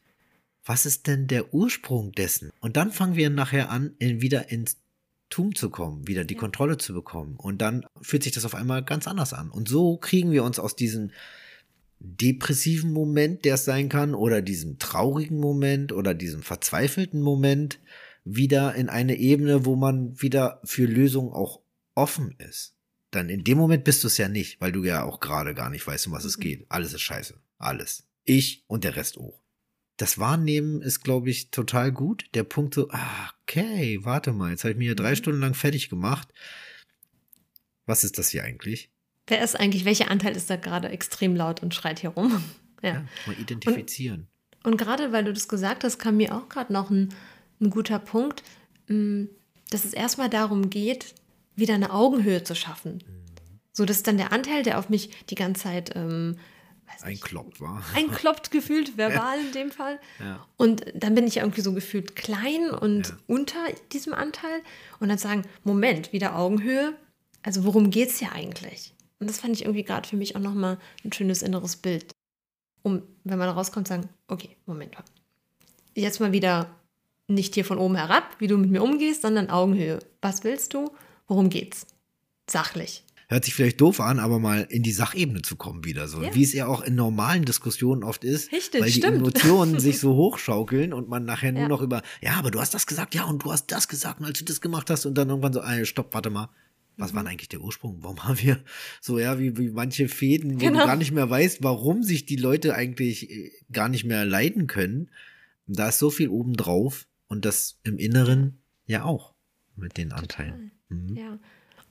Was 0.66 0.86
ist 0.86 1.08
denn 1.08 1.28
der 1.28 1.54
Ursprung 1.54 2.14
dessen? 2.14 2.52
Und 2.60 2.78
dann 2.78 2.92
fangen 2.92 3.16
wir 3.16 3.30
nachher 3.30 3.70
an, 3.70 3.96
in, 4.00 4.22
wieder 4.22 4.50
ins 4.50 4.78
Tun 5.30 5.56
zu 5.56 5.70
kommen, 5.70 6.08
wieder 6.08 6.24
die 6.24 6.36
ja. 6.36 6.40
Kontrolle 6.40 6.78
zu 6.78 6.94
bekommen. 6.94 7.36
Und 7.38 7.62
dann 7.62 7.86
fühlt 8.02 8.24
sich 8.24 8.34
das 8.34 8.46
auf 8.46 8.56
einmal 8.56 8.84
ganz 8.84 9.08
anders 9.08 9.34
an. 9.34 9.50
Und 9.50 9.68
so 9.68 9.98
kriegen 9.98 10.32
wir 10.32 10.44
uns 10.44 10.60
aus 10.60 10.76
diesem 10.76 11.12
depressiven 12.00 12.94
Moment, 12.94 13.46
der 13.46 13.56
es 13.56 13.66
sein 13.66 13.90
kann, 13.90 14.14
oder 14.14 14.42
diesem 14.42 14.78
traurigen 14.78 15.40
Moment 15.40 15.92
oder 15.92 16.14
diesem 16.14 16.44
verzweifelten 16.44 17.22
Moment 17.22 17.80
wieder 18.26 18.76
in 18.76 18.90
eine 18.90 19.16
Ebene, 19.16 19.66
wo 19.66 19.76
man 19.76 20.22
wieder 20.22 20.62
für 20.64 20.86
Lösungen 20.86 21.34
auch 21.34 21.62
offen 21.96 22.36
ist. 22.40 22.76
Dann 23.12 23.30
in 23.30 23.44
dem 23.44 23.58
Moment 23.58 23.84
bist 23.84 24.04
du 24.04 24.08
es 24.08 24.18
ja 24.18 24.28
nicht, 24.28 24.60
weil 24.60 24.72
du 24.72 24.84
ja 24.84 25.04
auch 25.04 25.20
gerade 25.20 25.54
gar 25.54 25.70
nicht 25.70 25.86
weißt, 25.86 26.08
um 26.08 26.14
was 26.14 26.24
mhm. 26.24 26.30
es 26.30 26.40
geht. 26.40 26.66
Alles 26.70 26.94
ist 26.94 27.02
scheiße. 27.02 27.40
Alles. 27.58 28.08
Ich 28.24 28.64
und 28.68 28.84
der 28.84 28.96
Rest 28.96 29.18
auch. 29.18 29.44
Das 29.98 30.18
Wahrnehmen 30.18 30.82
ist, 30.82 31.02
glaube 31.02 31.30
ich, 31.30 31.52
total 31.52 31.92
gut. 31.92 32.26
Der 32.34 32.44
Punkt 32.44 32.74
so, 32.74 32.90
ah, 32.90 33.30
okay, 33.44 34.00
warte 34.04 34.34
mal, 34.34 34.50
jetzt 34.50 34.64
habe 34.64 34.72
ich 34.72 34.78
mir 34.78 34.86
hier 34.86 34.96
drei 34.96 35.12
mhm. 35.12 35.16
Stunden 35.18 35.42
lang 35.42 35.54
fertig 35.54 35.90
gemacht. 35.90 36.28
Was 37.86 38.04
ist 38.04 38.18
das 38.18 38.30
hier 38.30 38.44
eigentlich? 38.44 38.90
Wer 39.28 39.44
ist 39.44 39.60
eigentlich, 39.60 39.86
welcher 39.86 40.10
Anteil 40.10 40.36
ist 40.36 40.50
da 40.50 40.56
gerade 40.56 40.90
extrem 40.90 41.36
laut 41.36 41.62
und 41.62 41.76
schreit 41.76 42.00
hier 42.00 42.10
rum? 42.12 42.44
ja. 42.82 42.94
ja 42.94 43.06
mal 43.28 43.36
identifizieren. 43.40 44.28
Und, 44.64 44.72
und 44.72 44.78
gerade 44.78 45.12
weil 45.12 45.26
du 45.26 45.34
das 45.34 45.48
gesagt 45.48 45.84
hast, 45.84 46.00
kam 46.00 46.18
mir 46.18 46.36
auch 46.36 46.50
gerade 46.50 46.74
noch 46.74 46.90
ein, 46.90 47.14
ein 47.64 47.70
guter 47.70 48.00
Punkt, 48.00 48.44
mm, 48.88 49.26
dass 49.70 49.86
es 49.86 49.94
erstmal 49.94 50.30
darum 50.30 50.70
geht, 50.70 51.16
wieder 51.56 51.74
eine 51.74 51.92
Augenhöhe 51.92 52.44
zu 52.44 52.56
schaffen. 52.56 52.96
Mhm. 52.96 53.24
So, 53.72 53.86
dass 53.86 54.04
dann 54.04 54.18
der 54.18 54.32
Anteil, 54.32 54.64
der 54.64 54.78
auf 54.78 54.90
mich 54.90 55.10
die 55.28 55.36
ganze 55.36 55.64
Zeit 55.64 55.96
ähm, 55.96 56.38
einkloppt, 57.02 57.60
war. 57.60 57.84
Einkloppt 57.96 58.52
gefühlt, 58.52 58.98
verbal 58.98 59.40
in 59.40 59.52
dem 59.52 59.72
Fall. 59.72 60.00
Ja. 60.20 60.46
Und 60.58 60.86
dann 60.94 61.16
bin 61.16 61.26
ich 61.26 61.38
irgendwie 61.38 61.62
so 61.62 61.74
gefühlt 61.74 62.16
klein 62.16 62.70
und 62.70 63.10
ja. 63.10 63.18
unter 63.28 63.66
diesem 63.92 64.14
Anteil. 64.14 64.62
Und 65.00 65.10
dann 65.10 65.18
sagen, 65.18 65.44
Moment, 65.64 66.14
wieder 66.14 66.36
Augenhöhe. 66.38 66.96
Also 67.42 67.66
worum 67.66 67.90
geht 67.90 68.10
es 68.10 68.20
hier 68.20 68.32
eigentlich? 68.32 68.94
Und 69.20 69.30
das 69.30 69.40
fand 69.40 69.56
ich 69.56 69.64
irgendwie 69.64 69.84
gerade 69.84 70.08
für 70.08 70.18
mich 70.18 70.36
auch 70.36 70.42
nochmal 70.42 70.78
ein 71.04 71.12
schönes 71.12 71.42
inneres 71.42 71.76
Bild. 71.78 72.12
Um, 72.84 73.02
wenn 73.24 73.40
man 73.40 73.50
rauskommt, 73.50 73.88
sagen, 73.88 74.10
okay, 74.28 74.58
Moment. 74.66 74.96
Jetzt 75.96 76.20
mal 76.20 76.32
wieder 76.32 76.70
nicht 77.28 77.54
hier 77.54 77.66
von 77.66 77.78
oben 77.78 77.96
herab, 77.96 78.36
wie 78.40 78.48
du 78.48 78.58
mit 78.58 78.70
mir 78.70 78.84
umgehst, 78.84 79.22
sondern 79.22 79.50
Augenhöhe. 79.50 80.00
Was 80.22 80.44
willst 80.44 80.74
du? 80.74 80.92
Worum 81.28 81.50
geht's? 81.50 81.88
Sachlich. 82.50 83.04
Hört 83.30 83.46
sich 83.46 83.56
vielleicht 83.56 83.82
doof 83.82 84.00
an, 84.00 84.20
aber 84.20 84.38
mal 84.38 84.68
in 84.70 84.84
die 84.84 84.92
Sachebene 84.92 85.42
zu 85.42 85.56
kommen 85.56 85.86
wieder 85.86 86.08
so. 86.08 86.22
Ja. 86.22 86.36
Wie 86.36 86.44
es 86.44 86.54
ja 86.54 86.68
auch 86.68 86.84
in 86.84 86.96
normalen 86.96 87.46
Diskussionen 87.46 88.04
oft 88.04 88.24
ist. 88.24 88.52
Richtig, 88.52 88.82
weil 88.82 88.92
die 88.92 89.00
stimmt. 89.00 89.18
Emotionen 89.18 89.80
sich 89.82 90.00
so 90.00 90.16
hochschaukeln 90.16 90.94
und 90.94 91.10
man 91.10 91.26
nachher 91.26 91.52
nur 91.52 91.64
ja. 91.64 91.68
noch 91.68 91.82
über, 91.82 92.04
ja, 92.22 92.34
aber 92.34 92.52
du 92.52 92.60
hast 92.60 92.74
das 92.74 92.86
gesagt, 92.86 93.16
ja, 93.16 93.24
und 93.24 93.44
du 93.44 93.52
hast 93.52 93.72
das 93.72 93.88
gesagt, 93.88 94.20
und 94.20 94.26
als 94.26 94.40
du 94.40 94.46
das 94.46 94.62
gemacht 94.62 94.90
hast 94.90 95.06
und 95.06 95.18
dann 95.18 95.30
irgendwann 95.30 95.54
so, 95.54 95.62
ah, 95.62 95.84
stopp, 95.86 96.14
warte 96.14 96.30
mal. 96.30 96.50
Was 96.98 97.12
mhm. 97.12 97.16
war 97.16 97.24
denn 97.24 97.32
eigentlich 97.32 97.50
der 97.50 97.62
Ursprung? 97.62 97.98
Warum 98.02 98.24
haben 98.24 98.40
wir 98.40 98.64
so, 99.02 99.18
ja, 99.18 99.40
wie, 99.40 99.58
wie 99.58 99.70
manche 99.70 100.10
Fäden, 100.10 100.56
wo 100.56 100.58
genau. 100.58 100.82
du 100.82 100.86
gar 100.86 100.96
nicht 100.96 101.12
mehr 101.12 101.30
weißt, 101.30 101.64
warum 101.64 102.04
sich 102.04 102.26
die 102.26 102.36
Leute 102.36 102.76
eigentlich 102.76 103.32
äh, 103.32 103.52
gar 103.72 103.90
nicht 103.90 104.04
mehr 104.04 104.26
leiden 104.26 104.68
können? 104.68 105.10
Da 105.66 105.90
ist 105.90 105.98
so 105.98 106.12
viel 106.12 106.28
obendrauf 106.28 107.08
und 107.34 107.46
das 107.46 107.80
im 107.84 107.98
Inneren 107.98 108.64
ja 108.86 109.04
auch 109.04 109.34
mit 109.76 109.98
den 109.98 110.14
Anteilen. 110.14 110.72
Mhm. 110.90 111.18
Ja. 111.18 111.40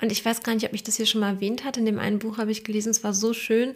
Und 0.01 0.13
ich 0.13 0.25
weiß 0.25 0.43
gar 0.43 0.55
nicht, 0.55 0.67
ob 0.67 0.73
ich 0.73 0.85
das 0.85 0.97
hier 0.97 1.07
schon 1.07 1.21
mal 1.21 1.35
erwähnt 1.35 1.65
hatte. 1.65 1.81
In 1.81 1.87
dem 1.87 1.99
einen 1.99 2.21
Buch 2.21 2.39
habe 2.39 2.53
ich 2.53 2.65
gelesen, 2.65 2.91
es 2.91 3.03
war 3.03 3.13
so 3.13 3.35
schön. 3.35 3.75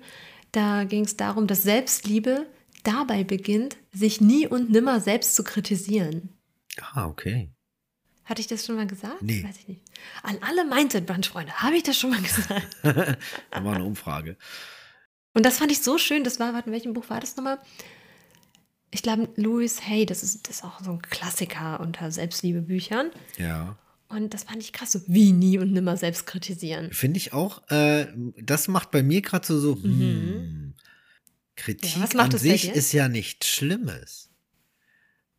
Da 0.53 0.85
ging 0.85 1.05
es 1.05 1.17
darum, 1.17 1.49
dass 1.49 1.65
Selbstliebe 1.65 2.47
dabei 2.85 3.25
beginnt, 3.25 3.77
sich 3.93 4.21
nie 4.21 4.47
und 4.47 4.71
nimmer 4.71 5.01
selbst 5.01 5.35
zu 5.35 5.43
kritisieren. 5.43 6.29
Ah, 6.81 7.07
okay. 7.07 7.51
Hatte 8.25 8.41
ich 8.41 8.47
das 8.47 8.65
schon 8.65 8.77
mal 8.77 8.87
gesagt? 8.87 9.23
Nee. 9.23 9.43
Weiß 9.43 9.59
ich 9.59 9.69
nicht. 9.69 9.83
An 10.23 10.39
alle 10.43 10.65
Mindset-Brunch-Freunde, 10.65 11.53
habe 11.63 11.77
ich 11.77 11.83
das 11.83 11.99
schon 11.99 12.11
mal 12.11 12.23
gesagt? 12.23 12.77
da 12.83 13.65
war 13.65 13.75
eine 13.75 13.85
Umfrage. 13.85 14.37
Und 15.35 15.45
das 15.45 15.59
fand 15.59 15.73
ich 15.73 15.83
so 15.83 15.99
schön. 15.99 16.23
Das 16.23 16.39
war, 16.39 16.55
warte, 16.55 16.69
in 16.69 16.73
welchem 16.73 16.93
Buch 16.93 17.11
war 17.11 17.21
das 17.21 17.37
nochmal? 17.37 17.59
Ich 18.97 19.03
glaube, 19.03 19.29
Louis 19.37 19.83
Hay, 19.83 20.07
das 20.07 20.23
ist, 20.23 20.49
das 20.49 20.57
ist 20.57 20.65
auch 20.65 20.83
so 20.83 20.93
ein 20.93 21.03
Klassiker 21.03 21.81
unter 21.81 22.11
Selbstliebebüchern. 22.11 23.11
Ja. 23.37 23.77
Und 24.09 24.33
das 24.33 24.45
fand 24.45 24.63
ich 24.63 24.73
krass, 24.73 24.93
so 24.93 25.03
wie 25.07 25.33
nie 25.33 25.59
und 25.59 25.71
nimmer 25.71 25.99
selbst 25.99 26.27
kritisieren. 26.27 26.91
Finde 26.93 27.19
ich 27.19 27.35
auch. 27.35 27.71
Äh, 27.71 28.07
das 28.41 28.69
macht 28.69 28.91
bei 28.93 29.03
mir 29.03 29.21
gerade 29.21 29.47
so, 29.47 29.61
so 29.61 29.75
mhm. 29.75 30.01
hm, 30.01 30.75
Kritik 31.57 31.95
ja, 31.95 32.21
an 32.21 32.39
sich 32.39 32.71
ist 32.71 32.93
ja 32.93 33.11
nichts 33.11 33.49
Schlimmes. 33.49 34.31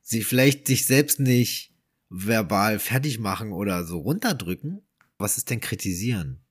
Sie 0.04 0.22
vielleicht 0.22 0.68
sich 0.68 0.86
selbst 0.86 1.20
nicht 1.20 1.74
verbal 2.12 2.78
fertig 2.78 3.18
machen 3.18 3.54
oder 3.54 3.86
so 3.86 3.98
runterdrücken. 3.98 4.84
Was 5.18 5.40
ist 5.40 5.50
denn 5.50 5.62
kritisieren? 5.62 6.42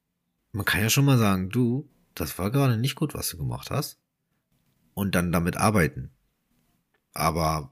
Man 0.50 0.64
kann 0.64 0.80
ja 0.80 0.90
schon 0.90 1.04
mal 1.04 1.18
sagen, 1.18 1.50
du, 1.50 1.88
das 2.16 2.36
war 2.36 2.50
gerade 2.50 2.76
nicht 2.76 2.96
gut, 2.96 3.14
was 3.14 3.28
du 3.28 3.36
gemacht 3.36 3.70
hast. 3.70 4.00
Und 4.94 5.14
dann 5.14 5.30
damit 5.30 5.56
arbeiten. 5.56 6.10
Aber 7.16 7.70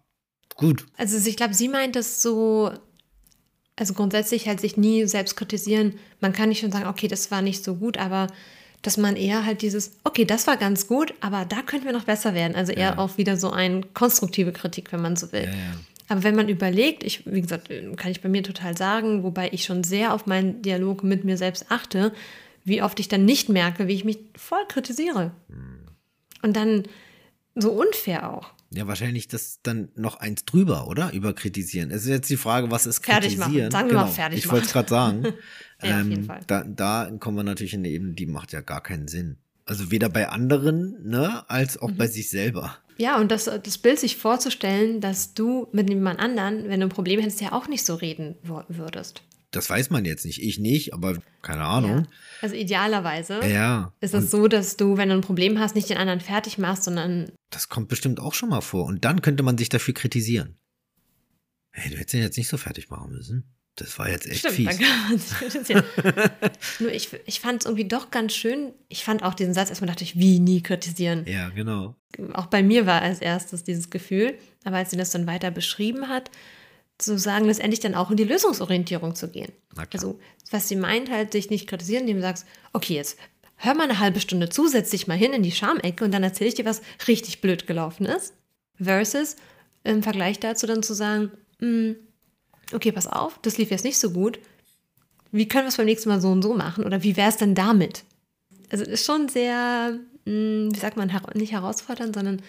gut. 0.57 0.87
Also 0.97 1.17
ich 1.29 1.37
glaube, 1.37 1.55
sie 1.55 1.69
meint 1.69 1.97
das 1.97 2.23
so, 2.23 2.73
also 3.77 3.95
grundsätzlich 3.95 4.49
halt 4.49 4.61
sich 4.61 4.77
nie 4.77 5.07
selbst 5.07 5.37
kritisieren. 5.37 5.95
Man 6.21 6.33
kann 6.33 6.49
nicht 6.49 6.61
schon 6.61 6.73
sagen, 6.73 6.87
okay, 6.87 7.09
das 7.09 7.31
war 7.31 7.43
nicht 7.43 7.63
so 7.63 7.77
gut, 7.77 7.99
aber 7.99 8.29
dass 8.83 8.97
man 8.97 9.17
eher 9.17 9.47
halt 9.47 9.63
dieses, 9.63 9.99
okay, 10.05 10.25
das 10.25 10.47
war 10.47 10.57
ganz 10.57 10.87
gut, 10.87 11.15
aber 11.21 11.45
da 11.45 11.63
könnten 11.63 11.87
wir 11.87 11.93
noch 11.93 12.05
besser 12.05 12.35
werden. 12.35 12.55
Also 12.55 12.73
eher 12.73 12.91
ja. 12.91 12.99
auch 12.99 13.17
wieder 13.17 13.37
so 13.37 13.51
eine 13.51 13.81
konstruktive 13.95 14.53
Kritik, 14.53 14.93
wenn 14.93 15.01
man 15.01 15.17
so 15.17 15.33
will. 15.33 15.45
Ja, 15.45 15.51
ja. 15.51 15.75
Aber 16.09 16.23
wenn 16.23 16.37
man 16.37 16.51
überlegt, 16.51 17.03
ich, 17.03 17.25
wie 17.27 17.41
gesagt, 17.41 17.71
kann 17.97 18.11
ich 18.11 18.21
bei 18.21 18.29
mir 18.29 18.43
total 18.43 18.77
sagen, 18.77 19.23
wobei 19.23 19.49
ich 19.53 19.65
schon 19.65 19.85
sehr 19.85 20.13
auf 20.13 20.27
meinen 20.27 20.61
Dialog 20.61 21.03
mit 21.03 21.25
mir 21.25 21.39
selbst 21.39 21.67
achte, 21.71 22.13
wie 22.65 22.83
oft 22.83 23.01
ich 23.01 23.09
dann 23.09 23.25
nicht 23.25 23.49
merke, 23.49 23.89
wie 23.89 23.95
ich 23.95 24.05
mich 24.05 24.19
voll 24.37 24.67
kritisiere. 24.69 25.33
Hm. 25.49 25.89
Und 26.43 26.57
dann 26.57 26.85
so 27.55 27.73
unfair 27.73 28.31
auch. 28.31 28.51
Ja, 28.71 28.87
wahrscheinlich 28.87 29.29
das 29.29 29.61
dann 29.63 29.89
noch 29.95 30.17
eins 30.17 30.45
drüber, 30.45 30.89
oder? 30.89 31.13
Über 31.13 31.33
kritisieren. 31.33 31.91
Es 31.91 32.03
ist 32.03 32.09
jetzt 32.09 32.31
die 32.31 32.37
Frage, 32.37 32.71
was 32.71 32.87
ist 32.87 33.05
fertig 33.05 33.37
kritisieren? 33.37 33.69
Machen. 33.69 33.71
Sagen 33.71 33.89
wir 33.89 33.95
genau. 33.95 34.07
mal 34.07 34.13
fertig 34.13 34.39
Ich 34.41 34.51
wollte 34.51 34.67
es 34.67 34.73
gerade 34.73 34.89
sagen. 34.89 35.25
ja, 35.83 36.01
auf 36.01 36.07
jeden 36.07 36.13
ähm, 36.13 36.25
Fall. 36.25 36.41
Da, 36.47 36.65
da 36.65 37.11
kommen 37.19 37.37
wir 37.37 37.45
natürlich 37.45 37.75
in 37.75 37.81
eine 37.81 37.89
Ebene, 37.89 38.15
die 38.15 38.27
macht 38.27 38.53
ja 38.53 38.61
gar 38.61 38.83
keinen 38.83 39.09
Sinn. 39.09 39.37
Also 39.67 39.91
weder 39.91 40.09
bei 40.09 40.29
anderen, 40.29 41.09
ne, 41.09 41.49
als 41.49 41.79
auch 41.79 41.91
mhm. 41.91 41.97
bei 41.97 42.07
sich 42.07 42.29
selber. 42.31 42.77
Ja, 42.97 43.19
und 43.21 43.31
das, 43.31 43.45
das 43.45 43.79
Bild 43.79 43.99
sich 43.99 44.17
vorzustellen, 44.17 45.01
dass 45.01 45.35
du 45.35 45.69
mit 45.73 45.89
jemand 45.89 46.21
anderen, 46.21 46.69
wenn 46.69 46.81
du 46.81 46.87
ein 46.87 46.91
Problem 46.91 47.21
hättest, 47.21 47.41
ja 47.41 47.53
auch 47.53 47.67
nicht 47.67 47.85
so 47.85 47.95
reden 47.95 48.37
würdest. 48.69 49.23
Das 49.55 49.71
weiß 49.71 49.91
man 49.91 50.05
jetzt 50.05 50.25
nicht. 50.25 50.43
Ich 50.43 50.59
nicht, 50.59 50.95
aber 50.95 51.19
keine 51.43 51.65
Ahnung. 51.65 51.99
Ja. 51.99 52.07
Also 52.43 52.57
idealerweise 52.57 53.41
ja. 53.47 53.93
ist 54.01 54.13
es 54.13 54.31
so, 54.31 54.49
dass 54.49 54.77
du, 54.77 54.97
wenn 54.97 55.11
du 55.11 55.15
ein 55.15 55.21
Problem 55.21 55.61
hast, 55.61 55.77
nicht 55.77 55.89
den 55.89 55.97
anderen 55.97 56.21
fertig 56.21 56.59
machst, 56.59 56.85
sondern. 56.85 57.31
Das 57.51 57.69
kommt 57.69 57.89
bestimmt 57.89 58.19
auch 58.19 58.35
schon 58.35 58.49
mal 58.49 58.63
vor. 58.63 58.85
Und 58.85 59.05
dann 59.05 59.23
könnte 59.23 59.45
man 59.45 59.57
sich 59.57 59.69
dafür 59.69 59.95
kritisieren. 59.95 60.57
Hey, 61.71 61.91
du 61.91 61.97
hättest 61.97 62.15
ihn 62.15 62.23
jetzt 62.23 62.37
nicht 62.37 62.49
so 62.49 62.57
fertig 62.57 62.91
machen 62.91 63.13
müssen. 63.13 63.55
Das 63.77 63.99
war 63.99 64.09
jetzt 64.09 64.27
echt 64.27 64.41
Stimmt, 64.41 64.55
fies. 64.55 64.79
Nur 66.81 66.93
ich, 66.93 67.09
ich 67.27 67.41
fand 67.41 67.63
es 67.63 67.67
irgendwie 67.67 67.87
doch 67.87 68.11
ganz 68.11 68.35
schön. 68.35 68.73
Ich 68.89 69.05
fand 69.05 69.23
auch 69.23 69.35
diesen 69.35 69.55
Satz, 69.55 69.71
erstmal 69.71 69.89
dachte 69.89 70.05
ich, 70.05 70.17
wie 70.17 70.39
nie 70.39 70.63
kritisieren. 70.63 71.25
Ja, 71.27 71.49
genau. 71.51 71.97
Auch 72.33 72.47
bei 72.47 72.63
mir 72.63 72.87
war 72.87 73.03
als 73.03 73.21
erstes 73.21 73.65
dieses 73.65 73.91
Gefühl. 73.91 74.39
Aber 74.65 74.77
als 74.77 74.91
sie 74.91 74.97
das 74.97 75.11
dann 75.11 75.27
weiter 75.27 75.51
beschrieben 75.51 76.09
hat, 76.09 76.31
zu 76.99 77.19
sagen, 77.19 77.47
letztendlich 77.47 77.81
dann 77.81 77.95
auch 77.95 78.11
in 78.11 78.17
die 78.17 78.25
Lösungsorientierung 78.25 79.15
zu 79.15 79.29
gehen. 79.29 79.53
Also, 79.93 80.19
was 80.51 80.69
sie 80.69 80.77
meint, 80.77 81.11
halt 81.11 81.33
sich 81.33 81.51
nicht 81.51 81.69
kritisieren, 81.69 82.03
indem 82.03 82.17
du 82.19 82.23
sagst, 82.23 82.47
okay, 82.73 82.95
jetzt 82.95 83.19
hör 83.57 83.75
mal 83.75 83.85
eine 83.85 83.99
halbe 83.99 84.21
Stunde 84.21 84.49
zusätzlich 84.49 85.07
mal 85.07 85.17
hin 85.17 85.33
in 85.33 85.43
die 85.43 85.53
Schamecke 85.53 86.05
und 86.05 86.13
dann 86.13 86.23
erzähle 86.23 86.49
ich 86.49 86.55
dir, 86.55 86.65
was 86.65 86.83
richtig 87.09 87.41
blöd 87.41 87.67
gelaufen 87.67 88.07
ist. 88.07 88.35
Versus 88.81 89.37
im 89.85 90.03
Vergleich 90.03 90.41
dazu 90.41 90.67
dann 90.67 90.83
zu 90.83 90.95
sagen, 90.95 91.31
hm, 91.61 91.97
okay, 92.73 92.93
pass 92.93 93.07
auf, 93.07 93.39
das 93.43 93.59
lief 93.59 93.71
jetzt 93.71 93.85
nicht 93.85 93.99
so 93.99 94.11
gut. 94.11 94.39
Wie 95.31 95.49
können 95.49 95.65
wir 95.65 95.69
es 95.69 95.77
beim 95.77 95.87
nächsten 95.87 96.09
Mal 96.09 96.21
so 96.21 96.31
und 96.31 96.43
so 96.43 96.55
machen? 96.55 96.85
Oder 96.85 97.03
wie 97.03 97.17
wäre 97.17 97.29
es 97.29 97.37
denn 97.37 97.55
damit? 97.55 98.05
Also 98.71 98.85
ist 98.85 99.05
schon 99.05 99.29
sehr, 99.29 99.99
hm, 100.27 100.71
wie 100.73 100.79
sagt 100.79 100.97
man, 100.97 101.11
nicht 101.35 101.53
herausfordernd, 101.53 102.15
sondern 102.15 102.41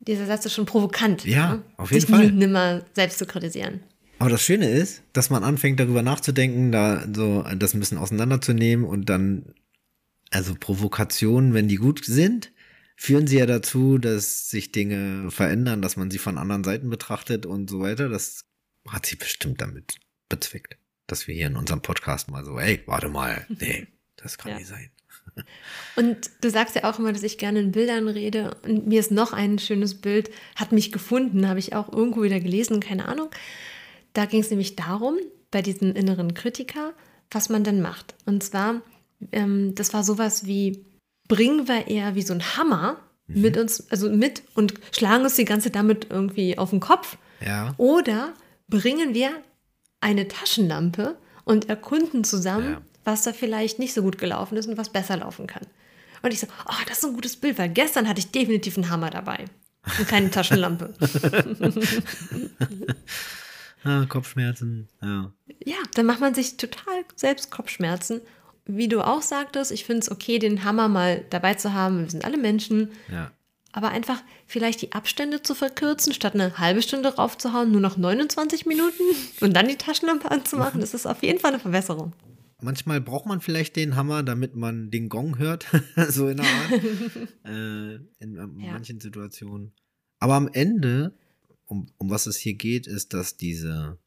dieser 0.00 0.26
Satz 0.26 0.44
ist 0.46 0.54
schon 0.54 0.66
provokant. 0.66 1.24
Ja, 1.24 1.54
ne? 1.56 1.62
auf 1.76 1.90
jeden 1.90 2.00
Sich 2.02 2.10
Fall. 2.10 2.26
Sich 2.26 2.32
nimmer 2.34 2.84
selbst 2.94 3.18
zu 3.18 3.26
kritisieren. 3.26 3.80
Aber 4.18 4.30
das 4.30 4.42
Schöne 4.42 4.68
ist, 4.70 5.02
dass 5.12 5.30
man 5.30 5.42
anfängt, 5.42 5.80
darüber 5.80 6.02
nachzudenken, 6.02 6.70
da 6.72 7.04
so 7.12 7.42
das 7.56 7.74
ein 7.74 7.80
bisschen 7.80 7.98
auseinanderzunehmen 7.98 8.84
und 8.86 9.08
dann, 9.08 9.54
also 10.30 10.54
Provokationen, 10.54 11.52
wenn 11.52 11.68
die 11.68 11.76
gut 11.76 12.04
sind, 12.04 12.52
führen 12.96 13.26
sie 13.26 13.38
ja 13.38 13.46
dazu, 13.46 13.98
dass 13.98 14.48
sich 14.50 14.70
Dinge 14.70 15.30
verändern, 15.30 15.82
dass 15.82 15.96
man 15.96 16.10
sie 16.12 16.18
von 16.18 16.38
anderen 16.38 16.62
Seiten 16.64 16.88
betrachtet 16.90 17.44
und 17.44 17.68
so 17.68 17.80
weiter. 17.80 18.08
Das 18.08 18.44
hat 18.88 19.06
sie 19.06 19.16
bestimmt 19.16 19.60
damit 19.60 19.96
bezweckt. 20.28 20.78
dass 21.06 21.26
wir 21.28 21.34
hier 21.34 21.48
in 21.48 21.56
unserem 21.56 21.82
Podcast 21.82 22.30
mal 22.30 22.44
so, 22.46 22.58
ey, 22.58 22.82
warte 22.86 23.08
mal, 23.10 23.44
nee, 23.60 23.86
das 24.16 24.38
kann 24.38 24.52
Ja. 24.52 24.58
nicht 24.58 24.68
sein. 24.68 24.90
Und 25.96 26.30
du 26.40 26.50
sagst 26.50 26.76
ja 26.76 26.84
auch 26.84 26.98
immer, 26.98 27.12
dass 27.12 27.22
ich 27.22 27.38
gerne 27.38 27.60
in 27.60 27.72
Bildern 27.72 28.08
rede. 28.08 28.56
Und 28.64 28.86
mir 28.86 29.00
ist 29.00 29.10
noch 29.10 29.32
ein 29.32 29.58
schönes 29.58 29.94
Bild, 29.94 30.30
hat 30.56 30.72
mich 30.72 30.92
gefunden, 30.92 31.48
habe 31.48 31.58
ich 31.58 31.74
auch 31.74 31.92
irgendwo 31.92 32.22
wieder 32.22 32.40
gelesen, 32.40 32.80
keine 32.80 33.08
Ahnung. 33.08 33.30
Da 34.12 34.26
ging 34.26 34.40
es 34.40 34.50
nämlich 34.50 34.76
darum, 34.76 35.16
bei 35.50 35.62
diesem 35.62 35.94
inneren 35.94 36.34
Kritiker, 36.34 36.92
was 37.30 37.48
man 37.48 37.64
denn 37.64 37.80
macht. 37.80 38.14
Und 38.26 38.42
zwar, 38.42 38.82
ähm, 39.32 39.74
das 39.74 39.92
war 39.92 40.04
sowas 40.04 40.46
wie, 40.46 40.84
bringen 41.28 41.68
wir 41.68 41.88
eher 41.88 42.14
wie 42.14 42.22
so 42.22 42.34
ein 42.34 42.56
Hammer 42.56 42.98
mit 43.26 43.56
uns, 43.56 43.90
also 43.90 44.10
mit 44.10 44.42
und 44.54 44.74
schlagen 44.92 45.24
uns 45.24 45.36
die 45.36 45.44
ganze 45.44 45.70
damit 45.70 46.08
irgendwie 46.10 46.58
auf 46.58 46.70
den 46.70 46.80
Kopf. 46.80 47.16
Ja. 47.44 47.74
Oder 47.78 48.34
bringen 48.68 49.14
wir 49.14 49.30
eine 50.00 50.28
Taschenlampe 50.28 51.16
und 51.44 51.68
erkunden 51.68 52.24
zusammen, 52.24 52.72
Ja. 52.72 52.82
Was 53.04 53.22
da 53.22 53.32
vielleicht 53.32 53.78
nicht 53.78 53.94
so 53.94 54.02
gut 54.02 54.18
gelaufen 54.18 54.56
ist 54.56 54.66
und 54.66 54.76
was 54.76 54.90
besser 54.90 55.16
laufen 55.16 55.46
kann. 55.46 55.66
Und 56.22 56.32
ich 56.32 56.40
so, 56.40 56.46
oh, 56.66 56.84
das 56.88 56.98
ist 56.98 57.04
ein 57.04 57.14
gutes 57.14 57.36
Bild, 57.36 57.58
weil 57.58 57.68
gestern 57.68 58.08
hatte 58.08 58.20
ich 58.20 58.30
definitiv 58.30 58.76
einen 58.76 58.90
Hammer 58.90 59.10
dabei 59.10 59.44
und 59.98 60.08
keine 60.08 60.30
Taschenlampe. 60.30 60.94
Ah, 63.84 64.06
Kopfschmerzen, 64.06 64.88
ja. 65.02 65.30
ja, 65.62 65.76
dann 65.92 66.06
macht 66.06 66.20
man 66.20 66.34
sich 66.34 66.56
total 66.56 67.04
selbst 67.16 67.50
Kopfschmerzen. 67.50 68.22
Wie 68.64 68.88
du 68.88 69.02
auch 69.02 69.20
sagtest, 69.20 69.70
ich 69.70 69.84
finde 69.84 70.00
es 70.00 70.10
okay, 70.10 70.38
den 70.38 70.64
Hammer 70.64 70.88
mal 70.88 71.22
dabei 71.28 71.52
zu 71.52 71.74
haben. 71.74 72.00
Wir 72.00 72.10
sind 72.10 72.24
alle 72.24 72.38
Menschen. 72.38 72.92
Ja. 73.12 73.30
Aber 73.72 73.90
einfach 73.90 74.22
vielleicht 74.46 74.80
die 74.80 74.92
Abstände 74.92 75.42
zu 75.42 75.54
verkürzen, 75.54 76.14
statt 76.14 76.34
eine 76.34 76.56
halbe 76.58 76.80
Stunde 76.80 77.14
raufzuhauen, 77.14 77.72
nur 77.72 77.80
noch 77.80 77.98
29 77.98 78.64
Minuten 78.64 79.02
und 79.40 79.52
dann 79.54 79.68
die 79.68 79.76
Taschenlampe 79.76 80.30
anzumachen, 80.30 80.80
das 80.80 80.94
ist 80.94 81.06
auf 81.06 81.22
jeden 81.22 81.40
Fall 81.40 81.50
eine 81.50 81.60
Verbesserung. 81.60 82.14
Manchmal 82.64 83.02
braucht 83.02 83.26
man 83.26 83.42
vielleicht 83.42 83.76
den 83.76 83.94
Hammer, 83.94 84.22
damit 84.22 84.56
man 84.56 84.90
den 84.90 85.10
Gong 85.10 85.38
hört, 85.38 85.66
so 86.08 86.28
in 86.28 86.38
der 86.38 86.46
Art, 86.46 86.72
äh, 87.44 87.94
in 88.20 88.36
äh, 88.36 88.38
Ja. 88.38 88.72
manchen 88.72 89.00
Situationen. 89.00 89.72
Aber 90.18 90.34
am 90.34 90.48
Ende, 90.50 91.14
um, 91.66 91.88
um 91.98 92.08
was 92.08 92.26
es 92.26 92.38
hier 92.38 92.54
geht, 92.54 92.86
ist, 92.86 93.12
dass 93.12 93.36
diese 93.36 93.98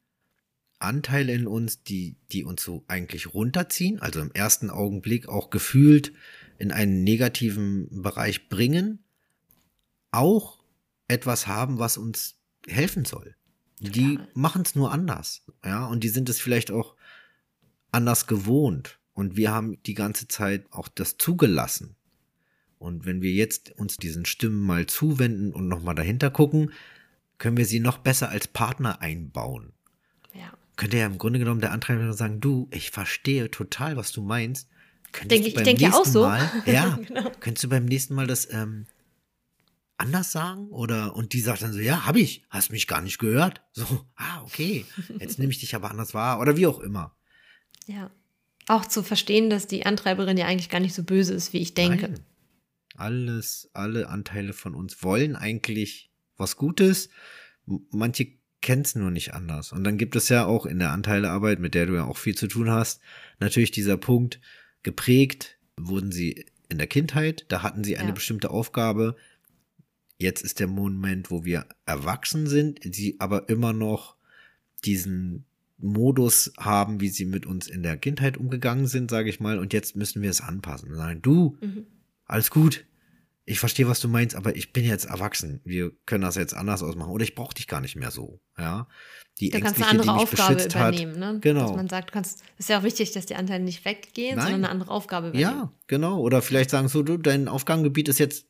Anteile 0.80 1.34
in 1.34 1.46
uns, 1.46 1.84
die, 1.84 2.18
die 2.32 2.44
uns 2.44 2.64
so 2.64 2.84
eigentlich 2.88 3.32
runterziehen, 3.34 4.00
also 4.00 4.22
im 4.22 4.32
ersten 4.32 4.72
Augenblick 4.72 5.30
auch 5.30 5.52
gefühlt 5.52 6.14
in 6.58 6.72
einen 6.72 7.04
negativen 7.04 8.02
Bereich 8.02 8.50
bringen, 8.50 9.04
auch 10.10 10.64
etwas 11.08 11.46
haben, 11.46 11.78
was 11.78 11.98
uns 11.98 12.40
helfen 12.68 13.06
soll. 13.06 13.36
Die 13.80 14.18
machen 14.34 14.64
es 14.64 14.74
nur 14.74 14.92
anders, 14.92 15.46
ja, 15.64 15.86
und 15.86 16.04
die 16.04 16.10
sind 16.10 16.28
es 16.30 16.40
vielleicht 16.40 16.72
auch 16.72 16.96
anders 17.92 18.28
gewohnt. 18.28 19.00
Und 19.14 19.36
wir 19.36 19.52
haben 19.52 19.82
die 19.84 19.94
ganze 19.96 20.28
Zeit 20.28 20.66
auch 20.72 20.88
das 20.88 21.18
zugelassen. 21.18 21.96
Und 22.78 23.06
wenn 23.06 23.22
wir 23.24 23.32
jetzt 23.32 23.72
uns 23.72 23.98
diesen 23.98 24.26
Stimmen 24.26 24.62
mal 24.62 24.86
zuwenden 24.86 25.52
und 25.54 25.68
nochmal 25.68 25.96
dahinter 25.96 26.30
gucken, 26.30 26.72
können 27.40 27.58
wir 27.58 27.66
sie 27.66 27.80
noch 27.80 27.98
besser 27.98 28.30
als 28.30 28.48
Partner 28.48 29.02
einbauen. 29.02 29.74
Ja. 30.34 30.54
Könnte 30.76 30.98
ja 30.98 31.08
im 31.08 31.18
Grunde 31.18 31.40
genommen 31.40 31.62
der 31.62 31.72
Antreiber 31.72 32.14
sagen, 32.14 32.40
du, 32.40 32.68
ich 32.72 32.92
verstehe 32.92 33.50
total, 33.50 33.98
was 33.98 34.12
du 34.12 34.22
meinst. 34.22 34.70
Könntest 35.12 35.32
Denk 35.32 35.44
du 35.44 35.48
ich- 35.50 35.56
beim 35.56 35.64
denk 35.64 35.82
ja 35.82 35.94
auch 35.94 36.06
so. 36.06 36.22
Mal, 36.28 36.52
ja, 36.68 37.00
Genau. 37.08 37.32
könntest 37.40 37.64
du 37.64 37.70
beim 37.70 37.86
nächsten 37.86 38.14
Mal 38.14 38.28
das 38.28 38.48
ähm, 38.54 38.86
anders 39.98 40.32
sagen? 40.32 40.68
Oder 40.70 41.16
und 41.16 41.34
die 41.34 41.42
sagt 41.42 41.64
dann 41.64 41.74
so, 41.74 41.80
ja, 41.80 42.06
hab 42.06 42.16
ich, 42.16 42.44
hast 42.52 42.72
mich 42.72 42.86
gar 42.86 43.02
nicht 43.02 43.18
gehört. 43.18 43.64
So, 43.74 44.06
ah, 44.16 44.44
okay, 44.44 44.86
jetzt 45.20 45.40
nehme 45.40 45.52
ich 45.52 45.60
dich 45.60 45.74
aber 45.74 45.90
anders 45.90 46.14
wahr 46.14 46.40
oder 46.40 46.56
wie 46.58 46.68
auch 46.68 46.80
immer. 46.80 47.16
Ja. 47.88 48.12
Auch 48.68 48.86
zu 48.86 49.02
verstehen, 49.02 49.50
dass 49.50 49.68
die 49.68 49.86
Antreiberin 49.86 50.38
ja 50.38 50.46
eigentlich 50.46 50.70
gar 50.70 50.80
nicht 50.82 50.94
so 50.94 51.04
böse 51.04 51.34
ist, 51.34 51.54
wie 51.54 51.60
ich 51.60 51.74
denke. 51.74 52.10
Nein. 52.10 52.20
Alles, 52.96 53.70
alle 53.74 54.10
Anteile 54.10 54.54
von 54.54 54.76
uns 54.76 55.04
wollen 55.04 55.36
eigentlich 55.36 56.12
was 56.36 56.58
Gutes. 56.58 57.10
Manche 57.66 58.28
kennen 58.62 58.82
es 58.82 58.96
nur 58.96 59.12
nicht 59.12 59.34
anders. 59.34 59.72
Und 59.72 59.84
dann 59.84 59.98
gibt 59.98 60.16
es 60.16 60.30
ja 60.30 60.46
auch 60.46 60.66
in 60.66 60.80
der 60.80 60.92
Anteilearbeit, 60.92 61.60
mit 61.60 61.76
der 61.76 61.86
du 61.86 61.96
ja 61.96 62.06
auch 62.06 62.18
viel 62.18 62.36
zu 62.36 62.48
tun 62.48 62.70
hast, 62.72 63.02
natürlich 63.40 63.72
dieser 63.72 63.98
Punkt, 63.98 64.42
geprägt 64.84 65.58
wurden 65.80 66.12
sie 66.12 66.46
in 66.70 66.78
der 66.80 66.88
Kindheit, 66.88 67.46
da 67.50 67.62
hatten 67.62 67.84
sie 67.84 67.98
eine 67.98 68.10
Ja. 68.10 68.14
bestimmte 68.14 68.50
Aufgabe. 68.50 69.16
Jetzt 70.18 70.42
ist 70.42 70.60
der 70.60 70.68
Moment, 70.68 71.30
wo 71.30 71.46
wir 71.46 71.68
erwachsen 71.86 72.48
sind, 72.48 72.80
sie 72.84 73.16
aber 73.20 73.48
immer 73.48 73.74
noch 73.74 74.16
diesen 74.84 75.46
Modus 75.80 76.52
haben, 76.58 77.00
wie 77.02 77.10
sie 77.10 77.26
mit 77.26 77.46
uns 77.46 77.68
in 77.68 77.84
der 77.84 77.98
Kindheit 77.98 78.38
umgegangen 78.38 78.88
sind, 78.88 79.12
sage 79.12 79.30
ich 79.30 79.40
mal, 79.40 79.60
und 79.60 79.74
jetzt 79.74 79.96
müssen 79.96 80.22
wir 80.22 80.30
es 80.30 80.42
anpassen. 80.42 80.94
Sagen, 80.96 81.22
du, 81.22 81.58
Mhm. 81.62 81.86
alles 82.26 82.50
gut. 82.50 82.86
Ich 83.50 83.60
verstehe, 83.60 83.88
was 83.88 84.02
du 84.02 84.10
meinst, 84.10 84.36
aber 84.36 84.58
ich 84.58 84.74
bin 84.74 84.84
jetzt 84.84 85.06
erwachsen. 85.06 85.62
Wir 85.64 85.92
können 86.06 86.24
das 86.24 86.36
jetzt 86.36 86.54
anders 86.54 86.84
ausmachen. 86.84 87.12
Oder 87.12 87.24
ich 87.24 87.34
brauche 87.34 87.54
dich 87.54 87.68
gar 87.68 87.80
nicht 87.80 87.96
mehr 87.96 88.12
so. 88.12 88.42
Ja. 88.58 88.88
Die 89.40 89.52
Da 89.52 89.62
kannst 89.62 89.80
du 89.80 89.84
eine 89.86 89.92
andere 90.02 90.16
Aufgabe 90.16 90.62
übernehmen, 90.62 91.14
hat. 91.24 91.34
ne? 91.36 91.40
Genau. 91.40 91.68
Dass 91.68 91.76
man 91.78 91.88
sagt, 91.88 92.10
du 92.10 92.14
kannst, 92.14 92.44
ist 92.58 92.68
ja 92.68 92.80
auch 92.80 92.84
wichtig, 92.84 93.12
dass 93.14 93.26
die 93.26 93.36
Anteile 93.36 93.64
nicht 93.64 93.86
weggehen, 93.86 94.36
Nein. 94.36 94.44
sondern 94.48 94.64
eine 94.66 94.70
andere 94.70 94.92
Aufgabe 94.92 95.30
übernehmen. 95.30 95.50
Ja, 95.50 95.72
genau. 95.88 96.20
Oder 96.20 96.42
vielleicht 96.42 96.72
sagen 96.72 96.90
so, 96.90 97.04
du, 97.04 97.16
dein 97.18 97.48
Aufgabengebiet 97.48 98.10
ist 98.10 98.18
jetzt 98.20 98.48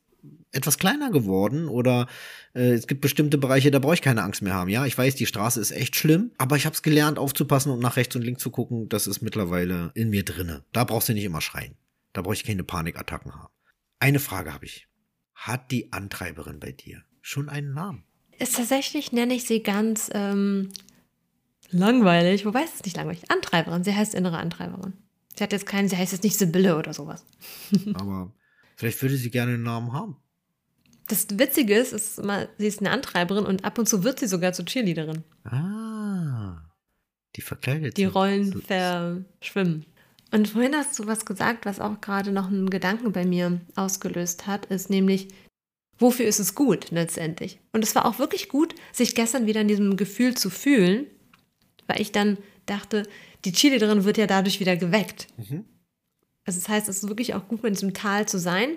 etwas 0.52 0.78
kleiner 0.78 1.10
geworden 1.10 1.68
oder 1.68 2.06
äh, 2.54 2.72
es 2.72 2.86
gibt 2.86 3.00
bestimmte 3.00 3.38
Bereiche, 3.38 3.70
da 3.70 3.78
brauche 3.78 3.94
ich 3.94 4.02
keine 4.02 4.22
Angst 4.22 4.42
mehr 4.42 4.54
haben. 4.54 4.70
Ja, 4.70 4.86
ich 4.86 4.96
weiß, 4.96 5.14
die 5.14 5.26
Straße 5.26 5.60
ist 5.60 5.70
echt 5.70 5.96
schlimm, 5.96 6.32
aber 6.38 6.56
ich 6.56 6.64
habe 6.64 6.74
es 6.74 6.82
gelernt, 6.82 7.18
aufzupassen 7.18 7.70
und 7.72 7.80
nach 7.80 7.96
rechts 7.96 8.16
und 8.16 8.22
links 8.22 8.42
zu 8.42 8.50
gucken. 8.50 8.88
Das 8.88 9.06
ist 9.06 9.20
mittlerweile 9.20 9.90
in 9.94 10.10
mir 10.10 10.24
drinne. 10.24 10.64
Da 10.72 10.84
brauchst 10.84 11.08
du 11.08 11.12
nicht 11.12 11.24
immer 11.24 11.40
schreien. 11.40 11.76
Da 12.12 12.22
brauche 12.22 12.34
ich 12.34 12.44
keine 12.44 12.64
Panikattacken 12.64 13.34
haben. 13.34 13.52
Eine 14.00 14.20
Frage 14.20 14.52
habe 14.52 14.64
ich. 14.64 14.88
Hat 15.34 15.70
die 15.70 15.92
Antreiberin 15.92 16.60
bei 16.60 16.72
dir 16.72 17.02
schon 17.20 17.48
einen 17.48 17.74
Namen? 17.74 18.04
Ist 18.38 18.56
tatsächlich, 18.56 19.12
nenne 19.12 19.34
ich 19.34 19.44
sie 19.44 19.62
ganz 19.62 20.10
ähm, 20.14 20.70
langweilig, 21.70 22.46
wobei 22.46 22.62
es 22.62 22.74
ist 22.74 22.84
nicht 22.84 22.96
langweilig. 22.96 23.30
Antreiberin, 23.30 23.84
sie 23.84 23.94
heißt 23.94 24.14
innere 24.14 24.38
Antreiberin. 24.38 24.94
Sie 25.36 25.44
hat 25.44 25.52
jetzt 25.52 25.66
keinen, 25.66 25.88
sie 25.88 25.96
heißt 25.96 26.12
jetzt 26.12 26.24
nicht 26.24 26.36
Sibylle 26.36 26.76
oder 26.76 26.94
sowas. 26.94 27.24
Aber 27.94 28.32
vielleicht 28.76 29.00
würde 29.02 29.16
sie 29.16 29.30
gerne 29.30 29.54
einen 29.54 29.62
Namen 29.62 29.92
haben. 29.92 30.16
Das 31.08 31.26
Witzige 31.30 31.74
ist, 31.74 31.92
ist 31.92 32.18
immer, 32.18 32.48
sie 32.58 32.66
ist 32.66 32.80
eine 32.80 32.90
Antreiberin 32.90 33.46
und 33.46 33.64
ab 33.64 33.78
und 33.78 33.88
zu 33.88 34.04
wird 34.04 34.20
sie 34.20 34.26
sogar 34.26 34.52
zur 34.52 34.66
Cheerleaderin. 34.66 35.24
Ah, 35.44 36.62
die 37.36 37.40
verkleidet 37.40 37.96
Die. 37.96 38.04
Rollen 38.04 38.52
So- 38.52 38.60
verschwimmen. 38.60 39.86
Und 40.30 40.48
vorhin 40.48 40.74
hast 40.74 40.98
du 40.98 41.06
was 41.06 41.24
gesagt, 41.24 41.64
was 41.64 41.80
auch 41.80 42.00
gerade 42.02 42.32
noch 42.32 42.48
einen 42.48 42.68
Gedanken 42.68 43.12
bei 43.12 43.24
mir 43.24 43.60
ausgelöst 43.76 44.46
hat, 44.46 44.66
ist 44.66 44.90
nämlich, 44.90 45.28
wofür 45.98 46.26
ist 46.26 46.38
es 46.38 46.54
gut 46.54 46.90
letztendlich? 46.90 47.58
Und 47.72 47.82
es 47.82 47.94
war 47.94 48.04
auch 48.04 48.18
wirklich 48.18 48.50
gut, 48.50 48.74
sich 48.92 49.14
gestern 49.14 49.46
wieder 49.46 49.62
in 49.62 49.68
diesem 49.68 49.96
Gefühl 49.96 50.36
zu 50.36 50.50
fühlen, 50.50 51.06
weil 51.86 52.02
ich 52.02 52.12
dann 52.12 52.36
dachte, 52.66 53.04
die 53.46 53.52
Cheerleaderin 53.52 54.04
wird 54.04 54.18
ja 54.18 54.26
dadurch 54.26 54.60
wieder 54.60 54.76
geweckt. 54.76 55.28
Mhm. 55.38 55.64
Also 56.44 56.60
das 56.60 56.68
heißt, 56.68 56.88
es 56.90 57.02
ist 57.02 57.08
wirklich 57.08 57.32
auch 57.34 57.48
gut, 57.48 57.64
in 57.64 57.72
diesem 57.72 57.94
Tal 57.94 58.28
zu 58.28 58.38
sein. 58.38 58.70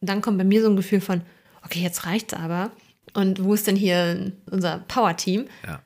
Und 0.00 0.08
dann 0.10 0.20
kommt 0.20 0.36
bei 0.36 0.44
mir 0.44 0.60
so 0.62 0.68
ein 0.68 0.76
Gefühl 0.76 1.00
von, 1.00 1.22
okay, 1.64 1.80
jetzt 1.80 2.06
reicht's 2.06 2.34
aber. 2.34 2.70
Und 3.14 3.42
wo 3.42 3.54
ist 3.54 3.66
denn 3.66 3.76
hier 3.76 4.32
unser 4.50 4.78
Power-Team? 4.88 5.46
Ja. 5.66 5.82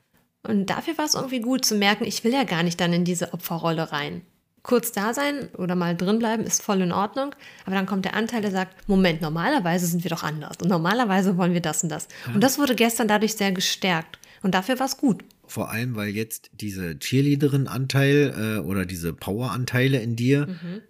Und 0.47 0.67
dafür 0.71 0.97
war 0.97 1.07
es 1.07 1.15
irgendwie 1.15 1.41
gut 1.41 1.65
zu 1.65 1.75
merken, 1.75 2.05
ich 2.05 2.23
will 2.23 2.33
ja 2.33 2.45
gar 2.45 2.63
nicht 2.63 2.81
dann 2.81 2.93
in 2.93 3.05
diese 3.05 3.33
Opferrolle 3.33 3.91
rein. 3.91 4.23
Kurz 4.63 4.93
da 4.93 5.15
sein 5.15 5.49
oder 5.57 5.75
mal 5.77 5.97
drin 5.97 6.19
bleiben 6.19 6.43
ist 6.45 6.63
voll 6.63 6.81
in 6.81 6.93
Ordnung, 6.93 7.35
aber 7.65 7.77
dann 7.77 7.87
kommt 7.87 8.05
der 8.05 8.15
Anteil, 8.15 8.43
der 8.43 8.51
sagt, 8.51 8.89
Moment, 8.89 9.23
normalerweise 9.23 9.87
sind 9.87 10.03
wir 10.03 10.11
doch 10.11 10.25
anders 10.25 10.57
und 10.61 10.69
normalerweise 10.69 11.37
wollen 11.37 11.53
wir 11.53 11.61
das 11.61 11.85
und 11.85 11.89
das. 11.89 12.09
Und 12.35 12.43
das 12.43 12.59
wurde 12.59 12.75
gestern 12.75 13.07
dadurch 13.07 13.35
sehr 13.35 13.53
gestärkt 13.53 14.19
und 14.43 14.55
dafür 14.55 14.79
war 14.81 14.87
es 14.87 14.97
gut. 14.97 15.25
Vor 15.47 15.71
allem, 15.71 15.95
weil 15.95 16.09
jetzt 16.09 16.51
diese 16.53 16.99
Cheerleaderin-Anteil 16.99 18.59
äh, 18.59 18.61
oder 18.61 18.87
diese 18.87 19.13
Power-Anteile 19.13 20.01
in 20.01 20.17
dir 20.17 20.47
Mhm. 20.47 20.83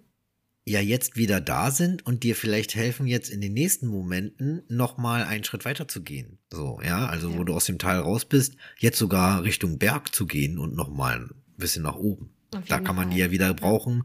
Ja 0.67 0.81
jetzt 0.81 1.15
wieder 1.15 1.39
da 1.41 1.71
sind 1.71 2.05
und 2.05 2.23
dir 2.23 2.35
vielleicht 2.35 2.75
helfen, 2.75 3.07
jetzt 3.07 3.29
in 3.29 3.41
den 3.41 3.53
nächsten 3.53 3.87
Momenten 3.87 4.63
nochmal 4.67 5.23
einen 5.23 5.43
Schritt 5.43 5.65
weiter 5.65 5.87
zu 5.87 6.01
gehen. 6.03 6.37
So, 6.51 6.79
ja, 6.83 7.07
also 7.07 7.33
wo 7.33 7.37
Ja. 7.39 7.43
du 7.45 7.53
aus 7.53 7.65
dem 7.65 7.79
Tal 7.79 7.99
raus 7.99 8.25
bist, 8.25 8.55
jetzt 8.77 8.97
sogar 8.99 9.43
Richtung 9.43 9.77
Berg 9.79 10.13
zu 10.13 10.25
gehen 10.25 10.57
und 10.59 10.75
nochmal 10.75 11.19
ein 11.19 11.29
bisschen 11.57 11.83
nach 11.83 11.95
oben. 11.95 12.31
Da 12.67 12.79
kann 12.79 12.95
man 12.95 13.09
die 13.11 13.17
ja 13.17 13.31
wieder 13.31 13.53
brauchen. 13.53 14.03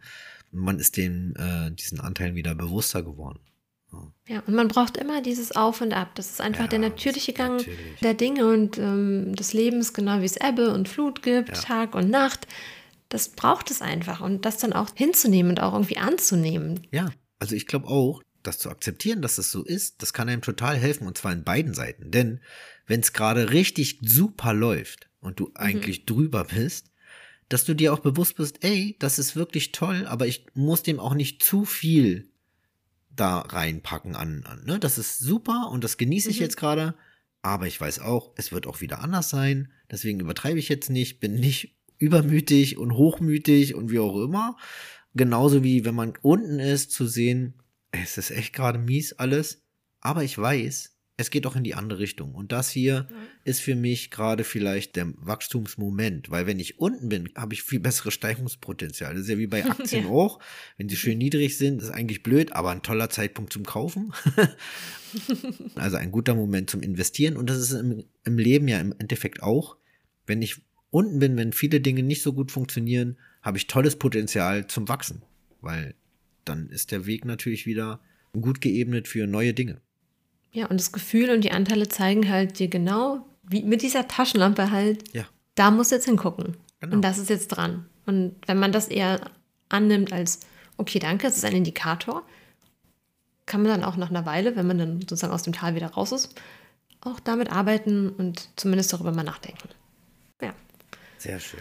Man 0.51 0.79
ist 0.79 0.97
den, 0.97 1.35
äh, 1.37 1.71
diesen 1.73 2.01
Anteilen 2.01 2.35
wieder 2.35 2.55
bewusster 2.55 3.03
geworden. 3.03 3.41
Ja, 4.27 4.41
und 4.47 4.55
man 4.55 4.69
braucht 4.69 4.97
immer 4.97 5.21
dieses 5.21 5.53
Auf 5.55 5.83
und 5.83 5.93
Ab. 5.93 6.15
Das 6.15 6.31
ist 6.31 6.41
einfach 6.41 6.63
Ja, 6.65 6.69
der 6.69 6.79
natürliche 6.79 7.35
Gang 7.35 7.59
natürlich. 7.59 8.01
der 8.03 8.15
Dinge 8.15 8.47
und 8.51 8.79
ähm, 8.79 9.35
des 9.37 9.53
Lebens, 9.53 9.93
genau 9.93 10.21
wie 10.21 10.25
es 10.25 10.37
Ebbe 10.39 10.73
und 10.73 10.89
Flut 10.89 11.23
gibt, 11.23 11.51
Ja. 11.51 11.55
Tag 11.55 11.95
und 11.95 12.09
Nacht. 12.09 12.47
Das 13.13 13.29
braucht 13.29 13.71
es 13.71 13.83
einfach 13.83 14.23
und 14.23 14.47
das 14.47 14.57
dann 14.57 14.73
auch 14.73 14.89
hinzunehmen 14.95 15.51
und 15.51 15.61
auch 15.61 15.75
irgendwie 15.75 15.99
anzunehmen. 15.99 16.87
Ja, 16.93 17.13
also 17.39 17.55
ich 17.55 17.67
glaube 17.67 17.89
auch, 17.89 18.23
das 18.43 18.59
zu 18.59 18.71
akzeptieren, 18.71 19.21
dass 19.21 19.37
es 19.37 19.53
so 19.53 19.63
ist, 19.63 20.01
das 20.01 20.15
kann 20.15 20.31
einem 20.31 20.41
total 20.41 20.79
helfen 20.79 21.07
und 21.07 21.19
zwar 21.19 21.35
in 21.35 21.45
beiden 21.45 21.75
Seiten. 21.75 22.11
Denn 22.11 22.41
wenn 22.87 23.01
es 23.01 23.13
gerade 23.13 23.51
richtig 23.51 23.99
super 24.01 24.55
läuft 24.55 25.11
und 25.21 25.33
Mhm. 25.33 25.45
du 25.45 25.51
eigentlich 25.55 26.07
drüber 26.07 26.45
bist, 26.45 26.91
dass 27.51 27.67
du 27.67 27.75
dir 27.75 27.93
auch 27.93 27.99
bewusst 27.99 28.37
bist, 28.37 28.65
ey, 28.65 28.97
das 28.99 29.19
ist 29.19 29.37
wirklich 29.37 29.73
toll, 29.73 30.07
aber 30.07 30.27
ich 30.27 30.47
muss 30.55 30.83
dem 30.83 30.99
auch 30.99 31.13
nicht 31.13 31.45
zu 31.45 31.67
viel 31.67 32.31
da 33.15 33.41
reinpacken 33.41 34.17
an, 34.17 34.43
an 34.47 34.65
ne? 34.65 34.79
Das 34.79 34.97
ist 34.97 35.19
super 35.19 35.69
und 35.71 35.85
das 35.85 35.99
genieße 35.99 36.31
ich 36.31 36.39
mhm. 36.39 36.45
jetzt 36.45 36.57
gerade, 36.57 36.95
aber 37.43 37.67
ich 37.67 37.79
weiß 37.79 37.99
auch, 37.99 38.33
es 38.37 38.53
wird 38.53 38.67
auch 38.67 38.81
wieder 38.81 39.01
anders 39.01 39.29
sein, 39.29 39.71
deswegen 39.91 40.19
übertreibe 40.19 40.59
ich 40.59 40.71
jetzt 40.71 40.89
nicht, 40.89 41.21
bin 41.21 41.35
nicht 41.35 41.77
übermütig 42.03 42.79
und 42.79 42.95
hochmütig 42.95 43.75
und 43.77 43.91
wie 43.91 44.01
auch 44.01 44.21
immer. 44.25 44.57
Genauso 45.15 45.63
wie 45.63 45.85
wenn 45.85 45.95
man 45.95 46.15
unten 46.21 46.59
ist, 46.59 46.91
zu 46.91 47.07
sehen, 47.07 47.55
es 47.93 48.19
ist 48.19 48.33
echt 48.33 48.53
gerade 48.53 48.79
mies 48.79 49.13
alles, 49.13 49.63
aber 50.01 50.25
ich 50.25 50.37
weiß, 50.37 50.97
es 51.17 51.31
geht 51.31 51.47
auch 51.47 51.55
in 51.55 51.63
die 51.63 51.75
andere 51.75 52.01
Richtung. 52.01 52.35
Und 52.35 52.51
das 52.51 52.71
hier 52.71 53.07
ja. 53.09 53.17
ist 53.45 53.61
für 53.61 53.77
mich 53.77 54.11
gerade 54.11 54.43
vielleicht 54.43 54.97
der 54.97 55.13
Wachstumsmoment, 55.19 56.31
weil 56.31 56.47
wenn 56.47 56.59
ich 56.59 56.81
unten 56.81 57.09
bin, 57.09 57.29
habe 57.37 57.55
ich 57.55 57.63
viel 57.63 57.79
besseres 57.79 58.15
Steigungspotenzial. 58.15 59.15
Das 59.15 59.25
ist 59.25 59.29
ja 59.29 59.39
wie 59.39 59.47
bei 59.47 59.65
Aktien 59.71 60.07
ja. 60.07 60.11
auch. 60.11 60.41
Wenn 60.79 60.89
sie 60.89 60.97
schön 60.97 61.19
niedrig 61.19 61.57
sind, 61.57 61.83
ist 61.83 61.91
eigentlich 61.91 62.25
blöd, 62.25 62.53
aber 62.53 62.71
ein 62.71 62.83
toller 62.83 63.11
Zeitpunkt 63.11 63.53
zum 63.53 63.65
Kaufen. 63.65 64.13
also 65.77 65.99
ein 65.99 66.11
guter 66.11 66.35
Moment 66.35 66.69
zum 66.69 66.83
Investieren. 66.83 67.37
Und 67.37 67.49
das 67.49 67.59
ist 67.59 67.73
im, 67.73 68.05
im 68.25 68.39
Leben 68.39 68.67
ja 68.67 68.81
im 68.81 68.93
Endeffekt 68.99 69.43
auch. 69.43 69.77
Wenn 70.27 70.43
ich 70.43 70.63
unten 70.93 71.19
bin, 71.19 71.37
wenn 71.37 71.53
viele 71.53 71.81
Dinge 71.81 72.05
nicht 72.05 72.23
so 72.23 72.33
gut 72.33 72.53
funktionieren, 72.53 73.17
habe 73.43 73.59
ich 73.59 73.67
tolles 73.67 73.97
Potenzial 73.97 74.69
zum 74.69 74.89
Wachsen. 74.89 75.23
Weil 75.61 75.95
dann 76.45 76.69
ist 76.69 76.93
der 76.93 77.07
Weg 77.07 77.25
natürlich 77.25 77.67
wieder 77.67 77.99
gut 78.41 78.61
geebnet 78.61 79.09
für 79.09 79.27
neue 79.27 79.55
Dinge. 79.55 79.81
Ja, 80.53 80.67
und 80.67 80.79
das 80.79 80.93
Gefühl 80.93 81.31
und 81.31 81.43
die 81.43 81.51
Anteile 81.51 81.89
zeigen 81.89 82.29
halt 82.29 82.59
dir 82.59 82.69
genau, 82.69 83.27
wie 83.43 83.63
mit 83.63 83.83
dieser 83.83 84.07
Taschenlampe 84.07 84.71
halt, 84.71 85.13
ja. 85.15 85.25
da 85.55 85.71
musst 85.71 85.91
du 85.91 85.97
jetzt 85.97 86.05
hingucken. 86.05 86.57
Genau. 86.81 86.97
Und 86.97 87.03
das 87.03 87.19
ist 87.19 87.31
jetzt 87.31 87.49
dran. 87.49 87.87
Und 88.05 88.37
wenn 88.47 88.59
man 88.59 88.71
das 88.71 88.89
eher 88.89 89.31
annimmt 89.71 90.13
als, 90.13 90.41
okay, 90.77 90.99
danke, 90.99 91.27
es 91.27 91.37
ist 91.37 91.45
ein 91.45 91.57
Indikator, 91.57 92.23
kann 93.47 93.63
man 93.63 93.71
dann 93.71 93.85
auch 93.85 93.97
nach 93.97 94.11
einer 94.11 94.27
Weile, 94.27 94.57
wenn 94.57 94.67
man 94.67 94.79
dann 94.79 95.01
sozusagen 95.01 95.33
aus 95.33 95.43
dem 95.43 95.53
Tal 95.55 95.75
wieder 95.75 95.89
raus 95.89 96.13
ist, 96.13 96.35
auch 97.01 97.19
damit 97.19 97.51
arbeiten 97.51 98.11
und 98.11 98.51
zumindest 98.57 98.93
darüber 98.93 99.13
mal 99.13 99.25
nachdenken. 99.25 99.69
Sehr 101.23 101.41
schön. 101.41 101.61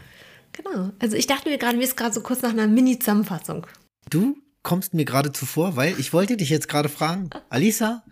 Genau. 0.53 0.91
Also 0.99 1.15
ich 1.15 1.27
dachte 1.27 1.49
mir 1.49 1.57
gerade, 1.57 1.77
mir 1.77 1.83
ist 1.83 1.95
gerade 1.95 2.13
so 2.13 2.21
kurz 2.21 2.41
nach 2.41 2.49
einer 2.49 2.67
Mini-Zusammenfassung. 2.67 3.67
Du 4.09 4.37
kommst 4.63 4.93
mir 4.93 5.05
gerade 5.05 5.31
zuvor, 5.31 5.75
weil 5.75 5.99
ich 5.99 6.13
wollte 6.13 6.37
dich 6.37 6.49
jetzt 6.49 6.67
gerade 6.67 6.89
fragen, 6.89 7.29
Alisa, 7.49 8.03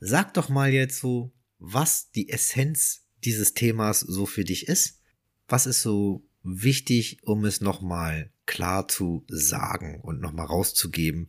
Sag 0.00 0.34
doch 0.34 0.48
mal 0.48 0.72
jetzt 0.72 1.00
so, 1.00 1.32
was 1.58 2.10
die 2.12 2.28
Essenz 2.28 3.04
dieses 3.24 3.54
Themas 3.54 4.00
so 4.00 4.26
für 4.26 4.44
dich 4.44 4.68
ist. 4.68 5.02
Was 5.48 5.66
ist 5.66 5.82
so 5.82 6.24
wichtig, 6.42 7.18
um 7.24 7.44
es 7.44 7.60
nochmal 7.60 8.32
klar 8.46 8.86
zu 8.86 9.24
sagen 9.28 10.00
und 10.00 10.20
nochmal 10.20 10.46
rauszugeben 10.46 11.28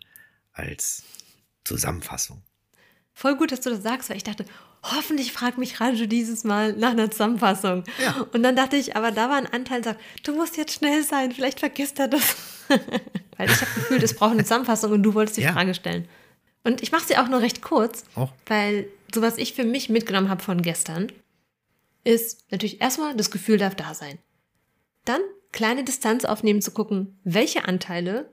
als 0.51 1.03
Zusammenfassung? 1.63 2.43
Voll 3.13 3.37
gut, 3.37 3.51
dass 3.51 3.61
du 3.61 3.71
das 3.71 3.81
sagst, 3.81 4.09
weil 4.09 4.17
ich 4.17 4.23
dachte, 4.23 4.45
hoffentlich 4.83 5.31
fragt 5.31 5.57
mich 5.57 5.79
Raju 5.81 6.05
dieses 6.05 6.43
Mal 6.43 6.73
nach 6.73 6.91
einer 6.91 7.11
Zusammenfassung. 7.11 7.83
Ja. 8.03 8.27
Und 8.33 8.43
dann 8.43 8.55
dachte 8.55 8.77
ich, 8.77 8.95
aber 8.95 9.11
da 9.11 9.29
war 9.29 9.37
ein 9.37 9.47
Anteil, 9.47 9.83
sagt, 9.83 9.99
du 10.23 10.33
musst 10.33 10.57
jetzt 10.57 10.73
schnell 10.73 11.03
sein, 11.03 11.31
vielleicht 11.31 11.59
vergisst 11.59 11.99
er 11.99 12.07
das. 12.07 12.35
weil 13.37 13.49
ich 13.49 13.61
habe 13.61 13.71
gefühlt, 13.75 14.03
es 14.03 14.15
braucht 14.15 14.31
eine 14.31 14.43
Zusammenfassung 14.43 14.91
und 14.91 15.03
du 15.03 15.13
wolltest 15.13 15.37
die 15.37 15.41
ja. 15.41 15.53
Frage 15.53 15.73
stellen. 15.73 16.07
Und 16.63 16.81
ich 16.83 16.91
mache 16.91 17.05
sie 17.05 17.17
auch 17.17 17.27
nur 17.27 17.41
recht 17.41 17.61
kurz, 17.61 18.03
oh. 18.15 18.29
weil 18.45 18.87
so 19.13 19.21
was 19.21 19.37
ich 19.37 19.53
für 19.53 19.63
mich 19.63 19.89
mitgenommen 19.89 20.29
habe 20.29 20.43
von 20.43 20.61
gestern, 20.61 21.11
ist 22.03 22.45
natürlich 22.51 22.81
erstmal 22.81 23.15
das 23.15 23.31
Gefühl 23.31 23.57
darf 23.57 23.75
da 23.75 23.93
sein. 23.93 24.19
Dann 25.05 25.21
kleine 25.51 25.83
Distanz 25.83 26.25
aufnehmen 26.25 26.61
zu 26.61 26.71
gucken, 26.71 27.19
welche 27.23 27.65
Anteile, 27.65 28.31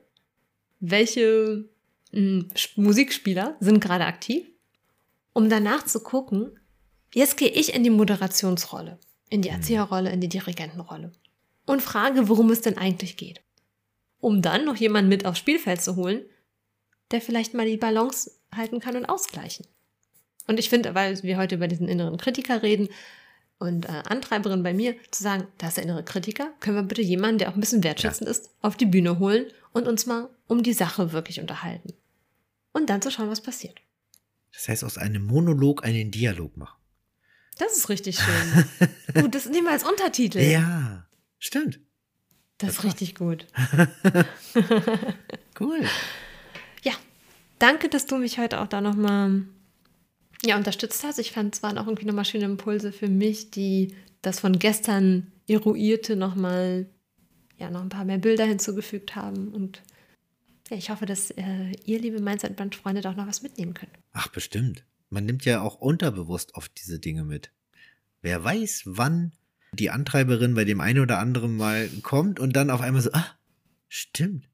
welche 0.79 1.65
mh, 2.11 2.19
hm, 2.19 2.49
Musikspieler 2.75 3.55
sind 3.59 3.79
gerade 3.79 4.05
aktiv, 4.05 4.45
um 5.37 5.51
danach 5.51 5.85
zu 5.85 5.99
gucken, 5.99 6.59
jetzt 7.13 7.37
gehe 7.37 7.49
ich 7.49 7.75
in 7.75 7.83
die 7.83 7.91
Moderationsrolle, 7.91 8.97
in 9.29 9.43
die 9.43 9.49
hm. 9.49 9.57
Erzieherrolle, 9.57 10.09
in 10.09 10.19
die 10.19 10.29
Dirigentenrolle 10.29 11.11
und 11.67 11.83
frage, 11.83 12.27
worum 12.27 12.49
es 12.49 12.61
denn 12.61 12.79
eigentlich 12.79 13.17
geht. 13.17 13.43
Um 14.19 14.41
dann 14.41 14.65
noch 14.65 14.77
jemanden 14.77 15.09
mit 15.09 15.27
aufs 15.27 15.37
Spielfeld 15.37 15.79
zu 15.79 15.95
holen, 15.95 16.25
der 17.11 17.21
vielleicht 17.21 17.53
mal 17.53 17.67
die 17.67 17.77
Balance 17.77 18.31
halten 18.51 18.79
kann 18.79 18.95
und 18.95 19.05
ausgleichen. 19.05 19.67
Und 20.47 20.57
ich 20.57 20.69
finde, 20.69 20.95
weil 20.95 21.21
wir 21.21 21.37
heute 21.37 21.53
über 21.53 21.67
diesen 21.67 21.87
inneren 21.87 22.17
Kritiker 22.17 22.63
reden 22.63 22.89
und 23.59 23.85
äh, 23.85 24.01
Antreiberin 24.09 24.63
bei 24.63 24.73
mir, 24.73 24.95
zu 25.11 25.21
sagen, 25.21 25.45
da 25.59 25.67
ist 25.67 25.77
der 25.77 25.83
innere 25.83 26.03
Kritiker, 26.03 26.49
können 26.61 26.77
wir 26.77 26.83
bitte 26.83 27.03
jemanden, 27.03 27.37
der 27.37 27.49
auch 27.49 27.53
ein 27.53 27.59
bisschen 27.59 27.83
wertschätzend 27.83 28.25
ja. 28.27 28.31
ist, 28.31 28.49
auf 28.63 28.75
die 28.75 28.87
Bühne 28.87 29.19
holen 29.19 29.45
und 29.71 29.87
uns 29.87 30.07
mal 30.07 30.29
um 30.47 30.63
die 30.63 30.73
Sache 30.73 31.11
wirklich 31.11 31.39
unterhalten. 31.39 31.93
Und 32.73 32.89
dann 32.89 33.03
zu 33.03 33.11
schauen, 33.11 33.29
was 33.29 33.41
passiert. 33.41 33.79
Das 34.53 34.67
heißt, 34.67 34.83
aus 34.83 34.97
einem 34.97 35.23
Monolog 35.23 35.83
einen 35.83 36.11
Dialog 36.11 36.57
machen. 36.57 36.77
Das 37.57 37.77
ist 37.77 37.89
richtig 37.89 38.19
schön. 38.19 38.65
gut, 39.21 39.35
das 39.35 39.47
nehmen 39.47 39.65
wir 39.65 39.71
als 39.71 39.83
Untertitel. 39.83 40.39
Ja, 40.39 41.07
stimmt. 41.39 41.79
Das, 42.59 42.69
das 42.69 42.77
ist 42.77 42.83
richtig 42.85 43.15
gut. 43.15 43.47
cool 45.59 45.85
danke, 47.59 47.89
dass 47.89 48.05
du 48.05 48.17
mich 48.17 48.39
heute 48.39 48.61
auch 48.61 48.67
da 48.67 48.81
nochmal 48.81 49.43
ja, 50.43 50.57
unterstützt 50.57 51.03
hast. 51.03 51.19
Ich 51.19 51.31
fand, 51.31 51.55
es 51.55 51.63
waren 51.63 51.77
auch 51.77 51.87
irgendwie 51.87 52.05
nochmal 52.05 52.25
schöne 52.25 52.45
Impulse 52.45 52.91
für 52.91 53.07
mich, 53.07 53.51
die 53.51 53.95
das 54.21 54.39
von 54.39 54.59
gestern 54.59 55.31
eruierte 55.47 56.15
nochmal, 56.15 56.87
ja, 57.57 57.69
noch 57.69 57.81
ein 57.81 57.89
paar 57.89 58.05
mehr 58.05 58.17
Bilder 58.17 58.45
hinzugefügt 58.45 59.15
haben. 59.15 59.49
Und 59.49 59.77
ja, 59.77 59.83
ich 60.69 60.89
hoffe, 60.89 61.05
dass 61.05 61.31
äh, 61.31 61.71
ihr, 61.85 61.99
liebe 61.99 62.21
Mindset-Band-Freunde, 62.21 63.01
da 63.01 63.11
auch 63.11 63.15
noch 63.15 63.27
was 63.27 63.41
mitnehmen 63.41 63.73
könnt. 63.73 63.91
Ach, 64.11 64.27
bestimmt. 64.27 64.83
Man 65.09 65.25
nimmt 65.25 65.45
ja 65.45 65.61
auch 65.61 65.75
unterbewusst 65.75 66.55
oft 66.55 66.71
diese 66.79 66.99
Dinge 66.99 67.23
mit. 67.23 67.51
Wer 68.21 68.43
weiß, 68.43 68.83
wann 68.85 69.31
die 69.71 69.89
Antreiberin 69.89 70.55
bei 70.55 70.65
dem 70.65 70.81
einen 70.81 70.99
oder 70.99 71.19
anderen 71.19 71.55
mal 71.55 71.87
kommt 72.01 72.39
und 72.39 72.55
dann 72.55 72.69
auf 72.69 72.81
einmal 72.81 73.01
so, 73.01 73.11
ah, 73.13 73.25
stimmt. 73.87 74.49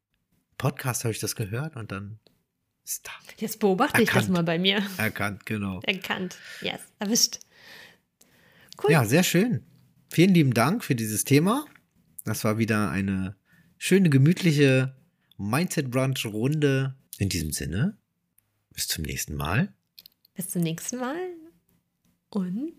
Podcast 0.57 1.03
habe 1.03 1.11
ich 1.13 1.19
das 1.19 1.35
gehört 1.35 1.75
und 1.75 1.91
dann 1.91 2.19
ist 2.83 3.07
da. 3.07 3.11
Jetzt 3.37 3.59
beobachte 3.59 4.01
Erkannt. 4.01 4.09
ich 4.09 4.27
das 4.27 4.29
mal 4.29 4.43
bei 4.43 4.59
mir. 4.59 4.83
Erkannt, 4.97 5.45
genau. 5.45 5.81
Erkannt, 5.83 6.37
yes, 6.61 6.79
erwischt. 6.99 7.39
Cool. 8.81 8.91
Ja, 8.91 9.05
sehr 9.05 9.23
schön. 9.23 9.63
Vielen 10.11 10.33
lieben 10.33 10.53
Dank 10.53 10.83
für 10.83 10.95
dieses 10.95 11.23
Thema. 11.23 11.65
Das 12.25 12.43
war 12.43 12.57
wieder 12.57 12.91
eine 12.91 13.35
schöne, 13.77 14.09
gemütliche 14.09 14.95
Mindset 15.43 15.91
Brunch 15.91 16.25
Runde. 16.25 16.95
In 17.19 17.29
diesem 17.29 17.51
Sinne, 17.51 17.97
bis 18.71 18.87
zum 18.87 19.03
nächsten 19.03 19.35
Mal. 19.35 19.71
Bis 20.33 20.49
zum 20.49 20.61
nächsten 20.61 20.97
Mal. 20.97 21.15
Und 22.29 22.73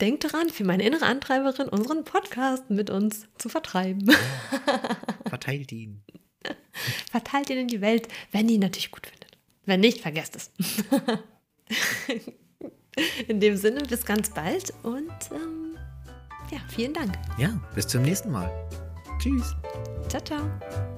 denkt 0.00 0.24
daran, 0.24 0.50
für 0.50 0.64
meine 0.64 0.84
innere 0.84 1.06
Antreiberin 1.06 1.68
unseren 1.68 2.04
Podcast 2.04 2.68
mit 2.68 2.90
uns 2.90 3.26
zu 3.38 3.48
vertreiben. 3.48 4.10
Ja, 4.10 4.96
verteilt 5.28 5.72
ihn. 5.72 6.02
Verteilt 7.10 7.48
ihn 7.48 7.58
in 7.58 7.68
die 7.68 7.80
Welt, 7.80 8.08
wenn 8.32 8.48
ihr 8.48 8.56
ihn 8.56 8.60
natürlich 8.60 8.90
gut 8.90 9.06
findet. 9.06 9.38
Wenn 9.64 9.80
nicht, 9.80 10.00
vergesst 10.00 10.36
es. 10.36 10.50
In 13.26 13.40
dem 13.40 13.56
Sinne, 13.56 13.80
bis 13.82 14.04
ganz 14.04 14.30
bald 14.30 14.72
und 14.84 15.10
ähm, 15.32 15.76
ja, 16.52 16.58
vielen 16.68 16.92
Dank. 16.92 17.12
Ja, 17.38 17.60
bis 17.74 17.88
zum 17.88 18.02
nächsten 18.02 18.30
Mal. 18.30 18.50
Tschüss. 19.18 19.54
Ciao, 20.08 20.22
ciao. 20.22 20.93